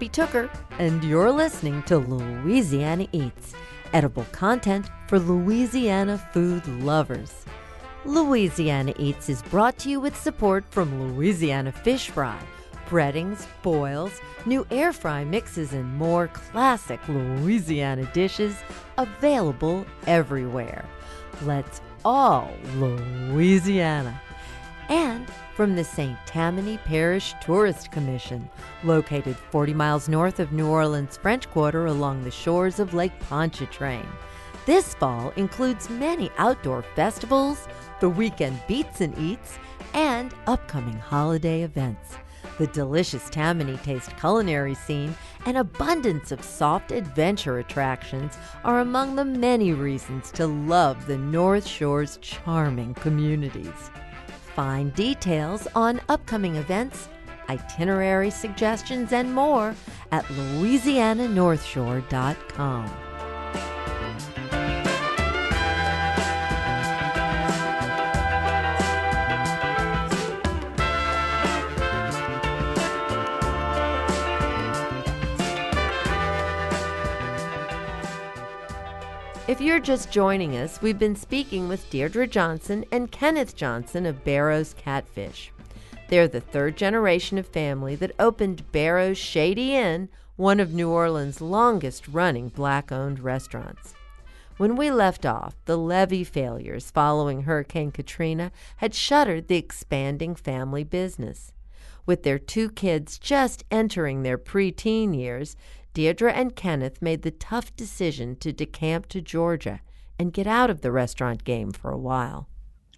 Poppy 0.00 0.08
Tooker, 0.08 0.50
and 0.78 1.04
you're 1.04 1.30
listening 1.30 1.82
to 1.82 1.98
Louisiana 1.98 3.06
Eats, 3.12 3.52
edible 3.92 4.24
content 4.32 4.88
for 5.08 5.18
Louisiana 5.18 6.16
food 6.32 6.66
lovers. 6.82 7.44
Louisiana 8.06 8.94
Eats 8.98 9.28
is 9.28 9.42
brought 9.42 9.76
to 9.80 9.90
you 9.90 10.00
with 10.00 10.16
support 10.16 10.64
from 10.70 11.12
Louisiana 11.12 11.70
Fish 11.70 12.08
Fry, 12.08 12.40
breadings, 12.88 13.46
boils, 13.60 14.22
new 14.46 14.66
air 14.70 14.94
fry 14.94 15.22
mixes, 15.22 15.74
and 15.74 15.94
more 15.96 16.28
classic 16.28 17.06
Louisiana 17.06 18.10
dishes 18.14 18.56
available 18.96 19.84
everywhere. 20.06 20.86
Let's 21.42 21.82
all 22.06 22.50
Louisiana. 22.76 24.18
And 24.88 25.26
from 25.60 25.76
the 25.76 25.84
St. 25.84 26.16
Tammany 26.24 26.78
Parish 26.86 27.34
Tourist 27.42 27.90
Commission, 27.90 28.48
located 28.82 29.36
40 29.36 29.74
miles 29.74 30.08
north 30.08 30.40
of 30.40 30.52
New 30.52 30.66
Orleans 30.66 31.18
French 31.18 31.50
Quarter 31.50 31.84
along 31.84 32.24
the 32.24 32.30
shores 32.30 32.80
of 32.80 32.94
Lake 32.94 33.12
Pontchartrain. 33.28 34.06
This 34.64 34.94
fall 34.94 35.34
includes 35.36 35.90
many 35.90 36.30
outdoor 36.38 36.80
festivals, 36.96 37.68
the 38.00 38.08
weekend 38.08 38.58
beats 38.66 39.02
and 39.02 39.14
eats, 39.18 39.58
and 39.92 40.32
upcoming 40.46 40.98
holiday 40.98 41.60
events. 41.60 42.16
The 42.56 42.68
delicious 42.68 43.28
Tammany 43.28 43.76
Taste 43.76 44.16
culinary 44.16 44.74
scene 44.74 45.14
and 45.44 45.58
abundance 45.58 46.32
of 46.32 46.42
soft 46.42 46.90
adventure 46.90 47.58
attractions 47.58 48.38
are 48.64 48.80
among 48.80 49.14
the 49.14 49.26
many 49.26 49.74
reasons 49.74 50.32
to 50.32 50.46
love 50.46 51.06
the 51.06 51.18
North 51.18 51.66
Shore's 51.66 52.16
charming 52.22 52.94
communities. 52.94 53.90
Find 54.60 54.92
details 54.94 55.66
on 55.74 56.02
upcoming 56.10 56.56
events, 56.56 57.08
itinerary 57.48 58.28
suggestions, 58.28 59.14
and 59.14 59.34
more 59.34 59.74
at 60.12 60.26
louisiananorthshore.com. 60.26 63.09
If 79.50 79.60
you're 79.60 79.80
just 79.80 80.12
joining 80.12 80.56
us, 80.56 80.80
we've 80.80 80.96
been 81.00 81.16
speaking 81.16 81.66
with 81.66 81.90
Deirdre 81.90 82.28
Johnson 82.28 82.84
and 82.92 83.10
Kenneth 83.10 83.56
Johnson 83.56 84.06
of 84.06 84.22
Barrow's 84.22 84.74
Catfish. 84.74 85.50
They're 86.08 86.28
the 86.28 86.40
third 86.40 86.76
generation 86.76 87.36
of 87.36 87.48
family 87.48 87.96
that 87.96 88.14
opened 88.20 88.70
Barrow's 88.70 89.18
Shady 89.18 89.74
Inn, 89.74 90.08
one 90.36 90.60
of 90.60 90.72
New 90.72 90.88
Orleans' 90.88 91.40
longest 91.40 92.06
running 92.06 92.50
black 92.50 92.92
owned 92.92 93.18
restaurants. 93.18 93.94
When 94.56 94.76
we 94.76 94.92
left 94.92 95.26
off, 95.26 95.56
the 95.64 95.76
levee 95.76 96.22
failures 96.22 96.92
following 96.92 97.42
Hurricane 97.42 97.90
Katrina 97.90 98.52
had 98.76 98.94
shuttered 98.94 99.48
the 99.48 99.56
expanding 99.56 100.36
family 100.36 100.84
business. 100.84 101.50
With 102.06 102.22
their 102.22 102.38
two 102.38 102.70
kids 102.70 103.18
just 103.18 103.64
entering 103.68 104.22
their 104.22 104.38
preteen 104.38 105.14
years, 105.14 105.56
Deirdre 105.92 106.32
and 106.32 106.54
Kenneth 106.54 107.02
made 107.02 107.22
the 107.22 107.30
tough 107.30 107.74
decision 107.74 108.36
to 108.36 108.52
decamp 108.52 109.06
to 109.06 109.20
Georgia 109.20 109.80
and 110.18 110.32
get 110.32 110.46
out 110.46 110.70
of 110.70 110.82
the 110.82 110.92
restaurant 110.92 111.44
game 111.44 111.72
for 111.72 111.90
a 111.90 111.98
while. 111.98 112.48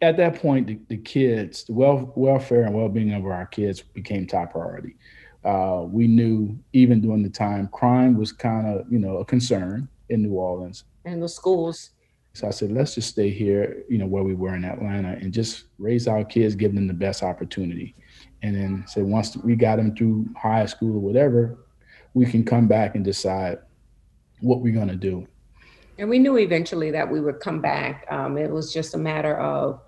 At 0.03 0.16
that 0.16 0.34
point, 0.34 0.66
the, 0.66 0.80
the 0.88 0.97
kids, 0.97 1.64
the 1.64 1.72
wel- 1.72 2.12
welfare 2.16 2.64
and 2.64 2.74
well 2.74 2.88
being 2.88 3.14
of 3.14 3.24
our 3.24 3.47
kids 3.47 3.80
became 3.80 4.26
top 4.26 4.53
priority. 4.53 4.97
Uh, 5.45 5.84
we 5.86 6.07
knew 6.07 6.59
even 6.72 7.01
during 7.01 7.22
the 7.22 7.30
time 7.30 7.68
crime 7.68 8.16
was 8.16 8.32
kind 8.32 8.66
of, 8.66 8.86
you 8.90 8.99
know, 8.99 9.18
a 9.18 9.24
concern 9.24 9.88
in 10.09 10.22
New 10.22 10.34
Orleans. 10.34 10.84
And 11.05 11.22
the 11.22 11.28
schools. 11.28 11.90
So 12.34 12.49
I 12.49 12.51
said, 12.51 12.72
let's 12.72 12.95
just 12.95 13.11
stay 13.11 13.30
here, 13.30 13.84
you 13.88 13.99
know, 13.99 14.07
where 14.07 14.22
we 14.22 14.34
were 14.34 14.55
in 14.55 14.64
Atlanta 14.64 15.18
and 15.20 15.32
just 15.32 15.64
raise 15.78 16.09
our 16.09 16.24
kids, 16.24 16.55
give 16.55 16.74
them 16.74 16.86
the 16.86 16.95
best 16.95 17.22
opportunity. 17.22 17.95
And 18.43 18.57
then 18.57 18.84
said, 18.86 19.05
once 19.05 19.36
we 19.36 19.55
got 19.55 19.76
them 19.76 19.95
through 19.95 20.28
high 20.36 20.66
school 20.66 20.97
or 20.97 21.01
whatever, 21.01 21.59
we 22.15 22.27
can 22.27 22.45
come 22.45 22.67
back 22.67 22.95
and 22.95 23.05
decide 23.05 23.59
what 24.41 24.61
we're 24.61 24.75
going 24.75 24.89
to 24.89 24.97
do. 24.97 25.27
And 25.99 26.09
we 26.09 26.19
knew 26.19 26.39
eventually 26.39 26.91
that 26.91 27.11
we 27.11 27.21
would 27.21 27.41
come 27.41 27.61
back. 27.61 28.07
Um, 28.11 28.37
it 28.37 28.51
was 28.51 28.73
just 28.73 28.95
a 28.95 28.99
matter 28.99 29.37
of 29.39 29.81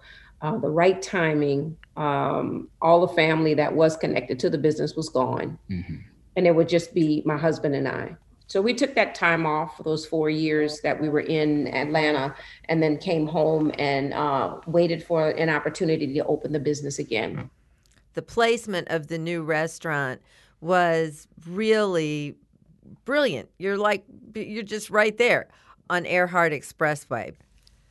uh, 0.43 0.59
the 0.59 0.68
right 0.68 1.01
timing. 1.01 1.77
Um, 1.97 2.68
all 2.83 3.07
the 3.07 3.14
family 3.14 3.55
that 3.55 3.75
was 3.75 3.97
connected 3.97 4.39
to 4.41 4.51
the 4.51 4.59
business 4.59 4.95
was 4.95 5.09
gone. 5.09 5.59
Mm-hmm. 5.70 5.97
And 6.37 6.47
it 6.47 6.55
would 6.55 6.68
just 6.68 6.95
be 6.95 7.22
my 7.25 7.37
husband 7.37 7.75
and 7.75 7.89
I. 7.89 8.16
So 8.47 8.61
we 8.61 8.75
took 8.75 8.95
that 8.95 9.14
time 9.14 9.47
off 9.47 9.77
for 9.77 9.85
those 9.85 10.05
four 10.05 10.29
years 10.29 10.81
that 10.83 11.01
we 11.01 11.09
were 11.09 11.20
in 11.20 11.68
Atlanta 11.68 12.35
and 12.68 12.83
then 12.83 12.99
came 12.99 13.27
home 13.27 13.72
and 13.79 14.12
uh, 14.12 14.59
waited 14.66 15.03
for 15.03 15.31
an 15.31 15.49
opportunity 15.49 16.12
to 16.12 16.25
open 16.27 16.53
the 16.53 16.61
business 16.61 16.99
again. 16.99 17.49
The 18.12 18.22
placement 18.22 18.89
of 18.89 19.09
the 19.09 19.18
new 19.18 19.43
restaurant 19.43 20.20
was 20.65 21.29
really 21.47 22.37
brilliant. 23.05 23.51
You're 23.59 23.77
like 23.77 24.05
you're 24.35 24.62
just 24.62 24.91
right 24.91 25.17
there 25.17 25.49
on 25.91 26.07
Earhart 26.07 26.53
Expressway. 26.53 27.35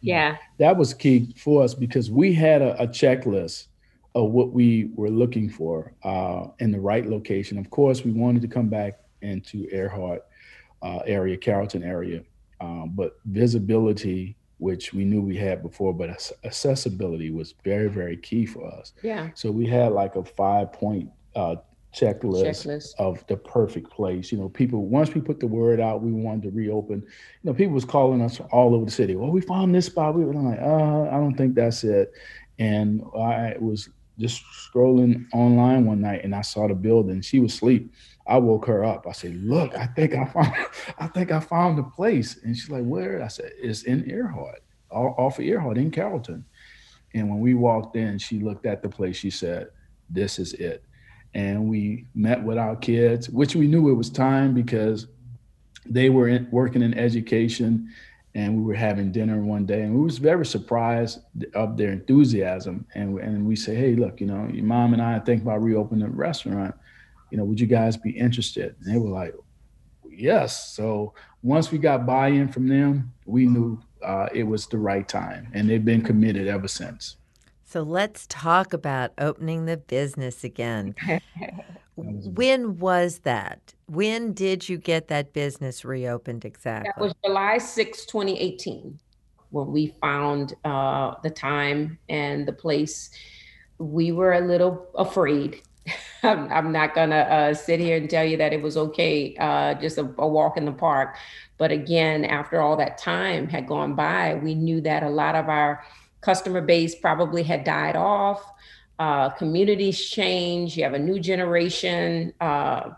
Yeah. 0.01 0.37
That 0.57 0.75
was 0.75 0.93
key 0.93 1.33
for 1.37 1.63
us 1.63 1.73
because 1.73 2.11
we 2.11 2.33
had 2.33 2.61
a, 2.61 2.81
a 2.81 2.87
checklist 2.87 3.67
of 4.15 4.31
what 4.31 4.51
we 4.51 4.89
were 4.95 5.09
looking 5.09 5.49
for 5.49 5.93
uh, 6.03 6.47
in 6.59 6.71
the 6.71 6.79
right 6.79 7.07
location. 7.07 7.57
Of 7.57 7.69
course, 7.69 8.03
we 8.03 8.11
wanted 8.11 8.41
to 8.41 8.47
come 8.47 8.67
back 8.67 8.99
into 9.21 9.67
Earhart 9.71 10.23
uh, 10.81 10.99
area, 11.05 11.37
Carrollton 11.37 11.83
area, 11.83 12.23
um, 12.59 12.91
but 12.95 13.17
visibility, 13.25 14.35
which 14.57 14.93
we 14.93 15.05
knew 15.05 15.21
we 15.21 15.37
had 15.37 15.61
before, 15.61 15.93
but 15.93 16.09
accessibility 16.43 17.31
was 17.31 17.53
very, 17.63 17.87
very 17.87 18.17
key 18.17 18.45
for 18.45 18.67
us. 18.67 18.93
Yeah. 19.01 19.29
So 19.35 19.51
we 19.51 19.65
had 19.67 19.93
like 19.93 20.15
a 20.15 20.23
five 20.23 20.73
point 20.73 21.09
uh, 21.35 21.55
checklist, 21.93 22.65
checklist, 22.65 22.95
of 22.97 23.25
the 23.27 23.37
perfect 23.37 23.89
place. 23.89 24.31
You 24.31 24.39
know, 24.39 24.49
people 24.49 24.85
once 24.87 25.13
we 25.13 25.21
put 25.21 25.39
the 25.39 25.47
word 25.47 25.79
out, 25.79 26.01
we 26.01 26.11
wanted 26.11 26.43
to 26.43 26.51
reopen. 26.51 27.01
You 27.01 27.07
know, 27.43 27.53
people 27.53 27.73
was 27.73 27.85
calling 27.85 28.21
us 28.21 28.39
all 28.51 28.75
over 28.75 28.85
the 28.85 28.91
city. 28.91 29.15
Well, 29.15 29.31
we 29.31 29.41
found 29.41 29.73
this 29.73 29.85
spot. 29.85 30.15
We 30.15 30.25
were 30.25 30.33
like, 30.33 30.59
uh, 30.59 31.03
I 31.09 31.17
don't 31.19 31.35
think 31.35 31.55
that's 31.55 31.83
it. 31.83 32.11
And 32.59 33.03
I 33.17 33.55
was 33.59 33.89
just 34.19 34.43
scrolling 34.45 35.25
online 35.33 35.85
one 35.85 36.01
night 36.01 36.23
and 36.23 36.35
I 36.35 36.41
saw 36.41 36.67
the 36.67 36.75
building. 36.75 37.21
She 37.21 37.39
was 37.39 37.53
asleep. 37.53 37.93
I 38.27 38.37
woke 38.37 38.65
her 38.67 38.85
up. 38.85 39.05
I 39.07 39.11
said, 39.11 39.35
"Look, 39.43 39.75
I 39.75 39.87
think 39.87 40.15
I 40.15 40.25
found, 40.25 40.53
I 40.99 41.07
think 41.07 41.31
I 41.31 41.39
found 41.39 41.77
the 41.77 41.83
place." 41.83 42.39
And 42.43 42.55
she's 42.55 42.69
like, 42.69 42.83
"Where?" 42.83 43.21
I 43.21 43.27
said, 43.27 43.51
"It's 43.57 43.83
in 43.83 44.09
Earhart, 44.09 44.61
off 44.89 45.39
of 45.39 45.45
Earhart 45.45 45.77
in 45.77 45.91
Carrollton." 45.91 46.45
And 47.13 47.29
when 47.29 47.39
we 47.39 47.53
walked 47.53 47.95
in, 47.95 48.17
she 48.17 48.39
looked 48.39 48.65
at 48.65 48.81
the 48.81 48.89
place. 48.89 49.17
She 49.17 49.29
said, 49.29 49.69
"This 50.09 50.39
is 50.39 50.53
it." 50.53 50.83
And 51.33 51.67
we 51.67 52.05
met 52.13 52.43
with 52.43 52.57
our 52.57 52.75
kids, 52.75 53.29
which 53.29 53.55
we 53.55 53.67
knew 53.67 53.89
it 53.89 53.95
was 53.95 54.09
time 54.09 54.53
because 54.53 55.07
they 55.85 56.09
were 56.09 56.27
in, 56.27 56.47
working 56.51 56.81
in 56.81 56.97
education 56.97 57.89
and 58.35 58.55
we 58.55 58.63
were 58.63 58.73
having 58.73 59.11
dinner 59.11 59.43
one 59.43 59.65
day 59.65 59.81
and 59.81 59.93
we 59.93 60.01
was 60.01 60.17
very 60.17 60.45
surprised 60.45 61.19
of 61.53 61.77
their 61.77 61.91
enthusiasm. 61.91 62.85
And, 62.95 63.19
and 63.19 63.45
we 63.45 63.55
say 63.55 63.75
hey 63.75 63.95
look 63.95 64.21
you 64.21 64.27
know 64.27 64.47
your 64.51 64.65
mom 64.65 64.93
and 64.93 65.01
i 65.01 65.19
think 65.19 65.41
about 65.41 65.61
reopening 65.61 66.05
a 66.05 66.09
restaurant. 66.09 66.75
You 67.31 67.37
know 67.37 67.45
would 67.45 67.59
you 67.59 67.67
guys 67.67 67.97
be 67.97 68.11
interested? 68.11 68.75
And 68.79 68.93
they 68.93 68.99
were 68.99 69.09
like 69.09 69.35
yes. 70.09 70.73
So 70.75 71.13
once 71.41 71.71
we 71.71 71.79
got 71.79 72.05
buy-in 72.05 72.47
from 72.49 72.67
them 72.67 73.11
we 73.25 73.47
knew 73.47 73.79
uh, 74.03 74.27
it 74.33 74.43
was 74.43 74.67
the 74.67 74.77
right 74.77 75.07
time 75.07 75.47
and 75.53 75.69
they've 75.69 75.83
been 75.83 76.01
committed 76.01 76.47
ever 76.47 76.67
since 76.67 77.17
so 77.73 77.81
let's 77.81 78.27
talk 78.27 78.71
about 78.71 79.13
opening 79.17 79.65
the 79.65 79.77
business 79.77 80.43
again. 80.43 80.93
when 81.95 82.77
was 82.77 83.21
that? 83.23 83.73
When 83.87 84.33
did 84.33 84.69
you 84.69 84.77
get 84.77 85.07
that 85.07 85.33
business 85.33 85.83
reopened 85.83 86.45
exactly? 86.45 86.91
That 86.95 87.01
was 87.01 87.15
July 87.25 87.57
6, 87.57 88.05
2018, 88.05 88.99
when 89.49 89.71
we 89.71 89.87
found 89.99 90.53
uh, 90.63 91.15
the 91.23 91.31
time 91.31 91.97
and 92.09 92.47
the 92.47 92.53
place. 92.53 93.09
We 93.79 94.11
were 94.11 94.33
a 94.33 94.41
little 94.41 94.87
afraid. 94.93 95.63
I'm, 96.21 96.51
I'm, 96.51 96.71
not 96.71 96.93
going 96.93 97.09
to 97.09 97.15
uh, 97.15 97.53
sit 97.55 97.79
here 97.79 97.97
and 97.97 98.07
tell 98.07 98.23
you 98.23 98.37
that 98.37 98.53
it 98.53 98.61
was 98.61 98.77
okay, 98.77 99.35
uh, 99.39 99.73
just 99.73 99.97
a, 99.97 100.13
a 100.19 100.27
walk 100.27 100.57
in 100.57 100.65
the 100.65 100.71
park. 100.71 101.17
But 101.57 101.71
again, 101.71 102.23
after 102.23 102.61
all 102.61 102.77
that 102.77 102.99
time 102.99 103.47
had 103.47 103.65
gone 103.65 103.95
by, 103.95 104.35
we 104.35 104.53
knew 104.53 104.79
that 104.81 105.01
a 105.01 105.09
lot 105.09 105.33
of 105.33 105.49
our 105.49 105.83
customer 106.23 106.61
base 106.61 106.95
probably 106.95 107.43
had 107.43 107.63
died 107.63 107.95
off. 107.95 108.43
Uh, 108.99 109.29
communities 109.29 109.99
change. 110.09 110.77
You 110.77 110.83
have 110.83 110.93
a 110.93 110.99
new 110.99 111.19
generation 111.19 112.33
uh, 112.39 112.91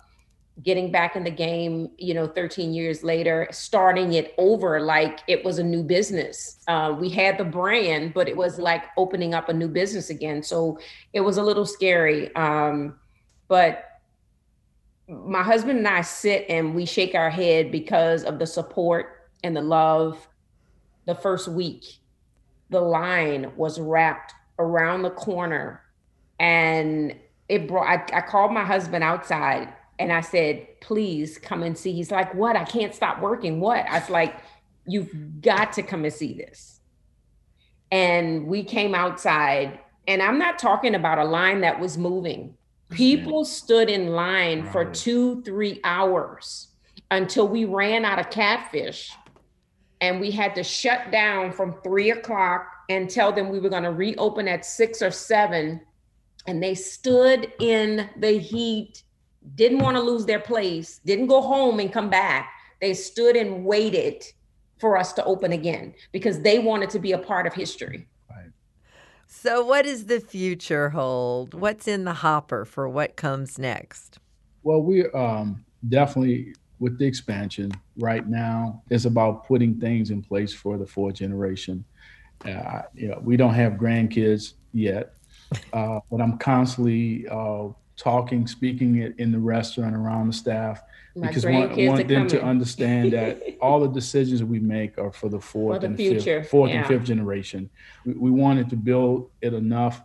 getting 0.62 0.92
back 0.92 1.16
in 1.16 1.24
the 1.24 1.32
game. 1.32 1.90
You 1.98 2.14
know, 2.14 2.28
13 2.28 2.74
years 2.74 3.04
later, 3.04 3.48
starting 3.52 4.14
it 4.14 4.34
over 4.38 4.80
like 4.80 5.22
it 5.28 5.44
was 5.44 5.58
a 5.58 5.64
new 5.64 5.84
business. 5.84 6.58
Uh, 6.68 6.96
we 7.00 7.10
had 7.10 7.38
the 7.38 7.46
brand, 7.46 8.14
but 8.14 8.28
it 8.28 8.36
was 8.36 8.60
like 8.60 8.84
opening 8.98 9.34
up 9.34 9.50
a 9.50 9.54
new 9.54 9.68
business 9.68 10.10
again. 10.10 10.44
So 10.44 10.80
it 11.14 11.22
was 11.22 11.38
a 11.38 11.44
little 11.44 11.66
scary. 11.66 12.34
Um, 12.36 13.00
but 13.48 13.86
my 15.08 15.44
husband 15.44 15.80
and 15.80 15.88
I 15.88 16.02
sit 16.02 16.46
and 16.50 16.76
we 16.76 16.86
shake 16.86 17.16
our 17.16 17.30
head 17.30 17.72
because 17.72 18.24
of 18.24 18.40
the 18.40 18.48
support 18.48 19.30
and 19.44 19.56
the 19.56 19.62
love 19.62 20.28
the 21.06 21.16
first 21.16 21.48
week 21.48 22.00
the 22.70 22.82
line 22.82 23.51
was 23.55 23.80
wrapped 23.80 24.34
around 24.59 25.01
the 25.01 25.11
corner 25.11 25.82
and 26.39 27.16
it 27.47 27.68
brought 27.68 27.88
I, 27.88 28.18
I 28.18 28.22
called 28.22 28.51
my 28.51 28.63
husband 28.63 29.03
outside 29.03 29.74
and 29.99 30.11
I 30.11 30.22
said, 30.22 30.80
please 30.82 31.38
come 31.38 31.63
and 31.63 31.78
see. 31.78 31.93
He's 31.93 32.11
like, 32.11 32.34
what? 32.36 32.55
I 32.55 32.66
can't 32.66 32.93
stop 32.93 33.22
working. 33.22 33.59
What? 33.59 33.86
I 33.89 33.99
was 33.99 34.09
like, 34.09 34.36
you've 34.86 35.41
got 35.41 35.74
to 35.74 35.84
come 35.84 36.03
and 36.03 36.13
see 36.13 36.34
this. 36.34 36.80
And 37.91 38.47
we 38.47 38.63
came 38.63 38.93
outside, 38.93 39.80
and 40.07 40.22
I'm 40.22 40.38
not 40.38 40.59
talking 40.59 40.95
about 40.95 41.20
a 41.20 41.24
line 41.24 41.61
that 41.61 41.80
was 41.80 41.97
moving. 41.97 42.57
People 42.89 43.45
stood 43.45 43.89
in 43.89 44.09
line 44.09 44.70
for 44.70 44.86
two, 44.86 45.41
three 45.43 45.80
hours 45.84 46.68
until 47.09 47.47
we 47.47 47.66
ran 47.66 48.05
out 48.05 48.20
of 48.20 48.30
catfish. 48.30 49.11
And 50.06 50.20
we 50.20 50.30
had 50.30 50.53
to 50.56 50.64
shut 50.64 51.12
down 51.12 51.51
from 51.51 51.82
three 51.84 52.12
o'clock 52.12 52.68
and 52.89 53.10
tell 53.10 53.32
them 53.32 53.49
we 53.49 53.60
were 53.60 53.70
going 53.70 53.84
to 53.84 53.91
reopen 53.91 54.47
at 54.47 54.64
six 54.64 55.01
or 55.01 55.10
seven. 55.10 55.82
And 56.45 56.62
they 56.62 56.76
stood 56.76 57.51
in 57.60 58.08
the 58.18 58.38
heat 58.38 59.01
didn't 59.53 59.80
want 59.80 59.95
to 59.95 60.01
lose 60.01 60.26
their 60.26 60.39
place, 60.39 60.99
didn't 61.06 61.28
go 61.28 61.41
home 61.41 61.80
and 61.80 61.93
come 61.93 62.10
back. 62.10 62.51
They 62.82 62.93
stood 62.93 63.36
and 63.36 63.64
waited 63.64 64.24
for 64.80 64.97
us 64.97 65.14
to 65.14 65.24
open 65.24 65.51
again 65.51 65.93
because 66.12 66.41
they 66.41 66.60
wanted 66.60 66.89
to 66.91 66.99
be 66.99 67.12
a 67.12 67.18
part 67.18 67.45
of 67.45 67.53
history. 67.53 68.08
Right. 68.30 68.49
So, 69.28 69.64
what 69.64 69.86
does 69.86 70.06
the 70.06 70.20
future 70.20 70.89
hold? 70.89 71.53
What's 71.53 71.88
in 71.88 72.06
the 72.06 72.14
hopper 72.14 72.66
for 72.66 72.89
what 72.89 73.16
comes 73.16 73.60
next? 73.60 74.20
Well, 74.64 74.82
we 74.82 75.06
um, 75.12 75.64
definitely 75.88 76.56
with 76.80 76.98
the 76.98 77.06
expansion 77.06 77.72
right 77.98 78.28
now 78.28 78.82
it's 78.90 79.06
about 79.06 79.48
putting 79.48 79.80
things 79.80 80.10
in 80.10 80.22
place 80.22 80.54
for 80.54 80.78
the 80.78 80.86
fourth 80.86 81.16
generation. 81.16 81.84
Uh, 82.44 82.82
you 82.94 83.08
know, 83.08 83.20
we 83.24 83.38
don't 83.38 83.54
have 83.54 83.74
grandkids 83.74 84.54
yet, 84.74 85.14
uh, 85.74 86.00
but 86.12 86.22
I'm 86.22 86.38
constantly 86.38 87.28
uh, 87.30 87.70
talking, 87.98 88.46
speaking 88.46 88.98
it 88.98 89.16
in 89.18 89.32
the 89.32 89.40
restaurant 89.40 89.96
around 89.96 90.28
the 90.28 90.34
staff 90.34 90.82
My 91.16 91.28
because 91.28 91.46
want, 91.46 91.78
want 91.78 92.08
them 92.08 92.28
coming. 92.28 92.28
to 92.28 92.44
understand 92.44 93.14
that 93.14 93.42
all 93.62 93.80
the 93.80 93.88
decisions 93.88 94.44
we 94.44 94.60
make 94.60 94.98
are 94.98 95.12
for 95.12 95.30
the 95.30 95.40
fourth 95.40 95.78
for 95.78 95.80
the 95.80 95.88
and 95.88 95.98
future. 95.98 96.42
fifth, 96.42 96.50
fourth 96.50 96.72
yeah. 96.72 96.80
and 96.80 96.88
fifth 96.88 97.06
generation. 97.06 97.70
We, 98.06 98.14
we 98.14 98.32
wanted 98.32 98.70
to 98.72 98.76
build 98.76 99.30
it 99.42 99.54
enough 99.54 100.02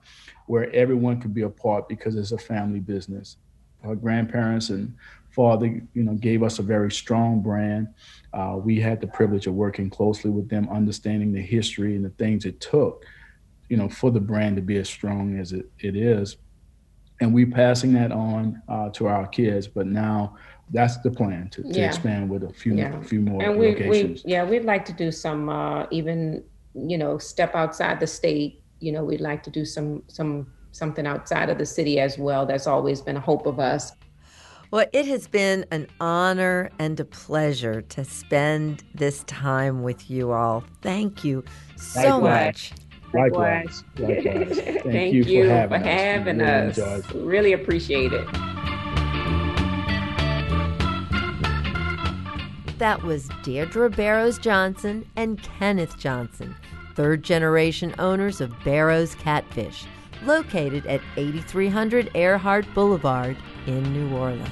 where 0.47 0.73
everyone 0.73 1.21
could 1.21 1.35
be 1.35 1.43
a 1.43 1.51
part 1.51 1.89
because 1.89 2.17
it's 2.17 2.33
a 2.33 2.39
family 2.39 2.81
business. 2.81 3.37
Our 3.85 3.97
grandparents 3.97 4.71
and 4.71 4.95
father, 5.33 5.67
you 5.67 6.03
know, 6.03 6.15
gave 6.15 6.43
us 6.43 6.59
a 6.59 6.63
very 6.63 6.91
strong 6.91 7.41
brand. 7.41 7.89
Uh, 8.33 8.57
we 8.63 8.81
had 8.81 9.01
the 9.01 9.07
privilege 9.07 9.47
of 9.47 9.55
working 9.55 9.91
closely 9.91 10.31
with 10.31 10.49
them, 10.49 10.69
understanding 10.71 11.33
the 11.33 11.43
history 11.43 11.97
and 11.97 12.05
the 12.05 12.11
things 12.11 12.45
it 12.45 12.61
took, 12.61 13.05
you 13.69 13.77
know, 13.77 13.89
for 13.89 14.11
the 14.11 14.21
brand 14.21 14.57
to 14.57 14.63
be 14.63 14.77
as 14.77 14.89
strong 14.89 15.39
as 15.39 15.53
it, 15.53 15.67
it 15.79 15.97
is 15.97 16.37
and 17.21 17.35
we're 17.35 17.47
passing 17.47 17.93
that 17.93 18.13
on 18.13 18.61
uh, 18.69 18.89
to 18.91 19.07
our 19.07 19.27
kids. 19.27 19.67
But 19.69 19.87
now 19.87 20.37
that's 20.71 20.99
the 20.99 21.11
plan 21.11 21.49
to, 21.51 21.63
to 21.63 21.69
yeah. 21.69 21.87
expand 21.87 22.31
with 22.31 22.45
a 22.45 22.53
few 22.53 22.75
yeah. 22.75 22.99
a 22.99 23.03
few 23.03 23.21
more 23.21 23.43
and 23.43 23.59
we, 23.59 23.69
locations. 23.69 24.25
We, 24.25 24.33
yeah, 24.33 24.45
we'd 24.45 24.65
like 24.65 24.85
to 24.87 24.93
do 24.93 25.13
some 25.13 25.49
uh, 25.49 25.87
even 25.91 26.43
you 26.75 26.99
know 26.99 27.19
step 27.19 27.55
outside 27.55 28.01
the 28.01 28.07
state. 28.07 28.63
You 28.81 28.93
know, 28.93 29.05
we'd 29.05 29.21
like 29.21 29.43
to 29.45 29.51
do 29.51 29.65
some 29.65 30.03
some 30.09 30.51
something 30.73 31.07
outside 31.07 31.51
of 31.51 31.59
the 31.59 31.67
city 31.67 32.01
as 32.01 32.17
well. 32.19 32.47
That's 32.47 32.67
always 32.67 33.01
been 33.01 33.17
a 33.17 33.21
hope 33.21 33.47
of 33.47 33.61
us. 33.61 33.93
Well, 34.73 34.87
it 34.93 35.07
has 35.07 35.27
been 35.27 35.67
an 35.73 35.89
honor 36.01 36.71
and 36.79 37.01
a 37.01 37.05
pleasure 37.05 37.83
to 37.83 38.05
spend 38.05 38.85
this 38.95 39.25
time 39.25 39.83
with 39.83 40.09
you 40.09 40.31
all. 40.31 40.63
Thank 40.81 41.25
you 41.25 41.43
so 41.77 42.21
much. 42.21 42.73
Likewise. 43.13 43.83
Likewise. 43.99 44.61
Thank, 44.61 44.83
Thank 44.85 45.15
you, 45.15 45.25
you, 45.25 45.43
for 45.43 45.51
having, 45.51 45.81
for 45.83 45.89
having 45.89 46.41
us. 46.41 46.79
us. 46.79 47.11
Really, 47.13 47.27
really 47.27 47.53
appreciate 47.55 48.13
it. 48.13 48.25
That 52.79 53.03
was 53.03 53.29
Deirdre 53.43 53.91
Barrows 53.91 54.39
Johnson 54.39 55.05
and 55.17 55.43
Kenneth 55.43 55.99
Johnson, 55.99 56.55
third 56.95 57.25
generation 57.25 57.93
owners 57.99 58.41
of 58.41 58.55
Barrow's 58.63 59.17
Catfish, 59.17 59.85
located 60.25 60.87
at 60.87 61.01
8300 61.17 62.13
Earhart 62.15 62.73
Boulevard 62.73 63.37
in 63.71 63.93
New 63.93 64.17
Orleans. 64.17 64.49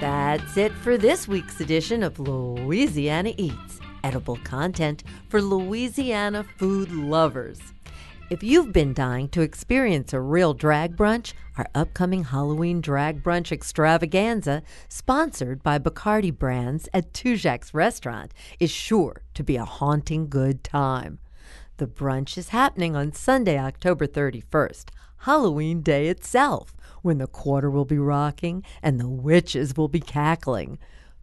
That's 0.00 0.56
it 0.56 0.72
for 0.72 0.96
this 0.96 1.28
week's 1.28 1.60
edition 1.60 2.02
of 2.02 2.18
Louisiana 2.18 3.34
Eats, 3.36 3.80
edible 4.04 4.36
content 4.36 5.04
for 5.28 5.42
Louisiana 5.42 6.44
food 6.56 6.90
lovers. 6.90 7.60
If 8.30 8.42
you've 8.42 8.74
been 8.74 8.92
dying 8.92 9.30
to 9.30 9.40
experience 9.40 10.12
a 10.12 10.20
real 10.20 10.52
drag 10.52 10.98
brunch, 10.98 11.32
our 11.56 11.66
upcoming 11.74 12.24
Halloween 12.24 12.82
drag 12.82 13.22
brunch 13.22 13.50
extravaganza, 13.50 14.62
sponsored 14.86 15.62
by 15.62 15.78
Bacardi 15.78 16.30
Brands 16.30 16.90
at 16.92 17.14
Tujague's 17.14 17.72
restaurant, 17.72 18.34
is 18.60 18.70
sure 18.70 19.22
to 19.32 19.42
be 19.42 19.56
a 19.56 19.64
haunting 19.64 20.28
good 20.28 20.62
time. 20.62 21.20
The 21.78 21.86
brunch 21.86 22.36
is 22.36 22.50
happening 22.50 22.94
on 22.94 23.14
Sunday, 23.14 23.58
October 23.58 24.06
31st, 24.06 24.90
Halloween 25.20 25.80
Day 25.80 26.08
itself 26.08 26.76
when 27.00 27.16
the 27.16 27.26
quarter 27.26 27.70
will 27.70 27.86
be 27.86 27.98
rocking 27.98 28.62
and 28.82 29.00
the 29.00 29.08
witches 29.08 29.74
will 29.74 29.88
be 29.88 30.00
cackling. 30.00 30.78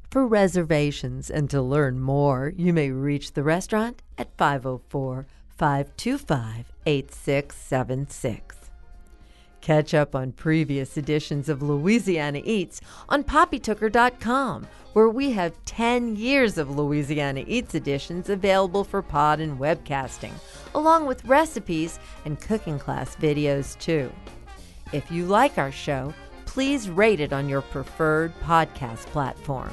For 0.09 0.25
reservations 0.25 1.29
and 1.29 1.51
to 1.51 1.61
learn 1.61 1.99
more, 1.99 2.51
you 2.57 2.73
may 2.73 2.89
reach 2.89 3.33
the 3.33 3.43
restaurant 3.43 4.01
at 4.17 4.35
504 4.37 5.27
525 5.57 6.71
8676. 6.85 8.55
Catch 9.61 9.95
up 9.95 10.13
on 10.13 10.31
previous 10.31 10.95
editions 10.95 11.49
of 11.49 11.63
Louisiana 11.63 12.41
Eats 12.43 12.81
on 13.09 13.23
poppytooker.com, 13.23 14.67
where 14.93 15.09
we 15.09 15.31
have 15.31 15.65
10 15.65 16.17
years 16.17 16.59
of 16.59 16.77
Louisiana 16.77 17.43
Eats 17.47 17.73
editions 17.73 18.29
available 18.29 18.83
for 18.83 19.01
pod 19.01 19.39
and 19.39 19.57
webcasting, 19.57 20.33
along 20.75 21.07
with 21.07 21.25
recipes 21.25 21.99
and 22.25 22.39
cooking 22.39 22.77
class 22.77 23.15
videos, 23.15 23.75
too. 23.79 24.11
If 24.93 25.09
you 25.09 25.25
like 25.25 25.57
our 25.57 25.71
show, 25.71 26.13
please 26.45 26.87
rate 26.87 27.19
it 27.19 27.33
on 27.33 27.49
your 27.49 27.61
preferred 27.61 28.39
podcast 28.41 29.07
platform. 29.07 29.71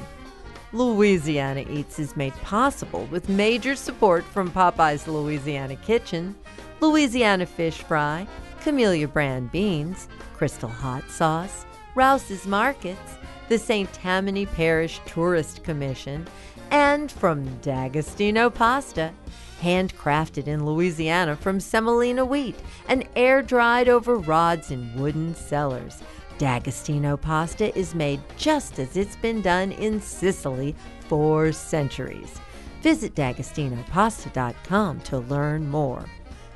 Louisiana 0.75 1.67
Eats 1.69 1.99
is 1.99 2.17
made 2.17 2.33
possible 2.37 3.05
with 3.11 3.29
major 3.29 3.77
support 3.77 4.25
from 4.25 4.51
Popeye's 4.51 5.07
Louisiana 5.07 5.77
Kitchen, 5.77 6.35
Louisiana 6.81 7.45
Fish 7.45 7.83
Fry, 7.83 8.27
Camellia 8.63 9.07
Brand 9.07 9.53
Beans, 9.53 10.09
Crystal 10.35 10.71
Hot 10.71 11.09
Sauce, 11.11 11.67
Rouse's 11.95 12.47
Markets, 12.47 13.17
the 13.49 13.59
St. 13.59 13.93
Tammany 13.93 14.47
Parish 14.47 14.99
Tourist 15.05 15.63
Commission, 15.63 16.27
and 16.71 17.13
from 17.13 17.45
D'Agostino 17.59 18.49
Pasta 18.49 19.13
handcrafted 19.61 20.47
in 20.47 20.65
Louisiana 20.65 21.37
from 21.37 21.61
semolina 21.61 22.25
wheat 22.25 22.57
and 22.89 23.07
air 23.15 23.43
dried 23.43 23.91
over 23.91 24.17
rods 24.17 24.71
in 24.71 24.91
wooden 24.97 25.35
cellars. 25.35 26.03
D'Agostino 26.43 27.17
pasta 27.17 27.73
is 27.79 27.95
made 27.95 28.21
just 28.37 28.81
as 28.81 28.97
it's 28.97 29.15
been 29.15 29.43
done 29.43 29.71
in 29.71 30.01
Sicily 30.01 30.75
for 31.07 31.53
centuries. 31.53 32.41
Visit 32.83 33.15
d'agostinopasta.com 33.15 35.01
to 35.03 35.19
learn 35.19 35.69
more. 35.69 36.05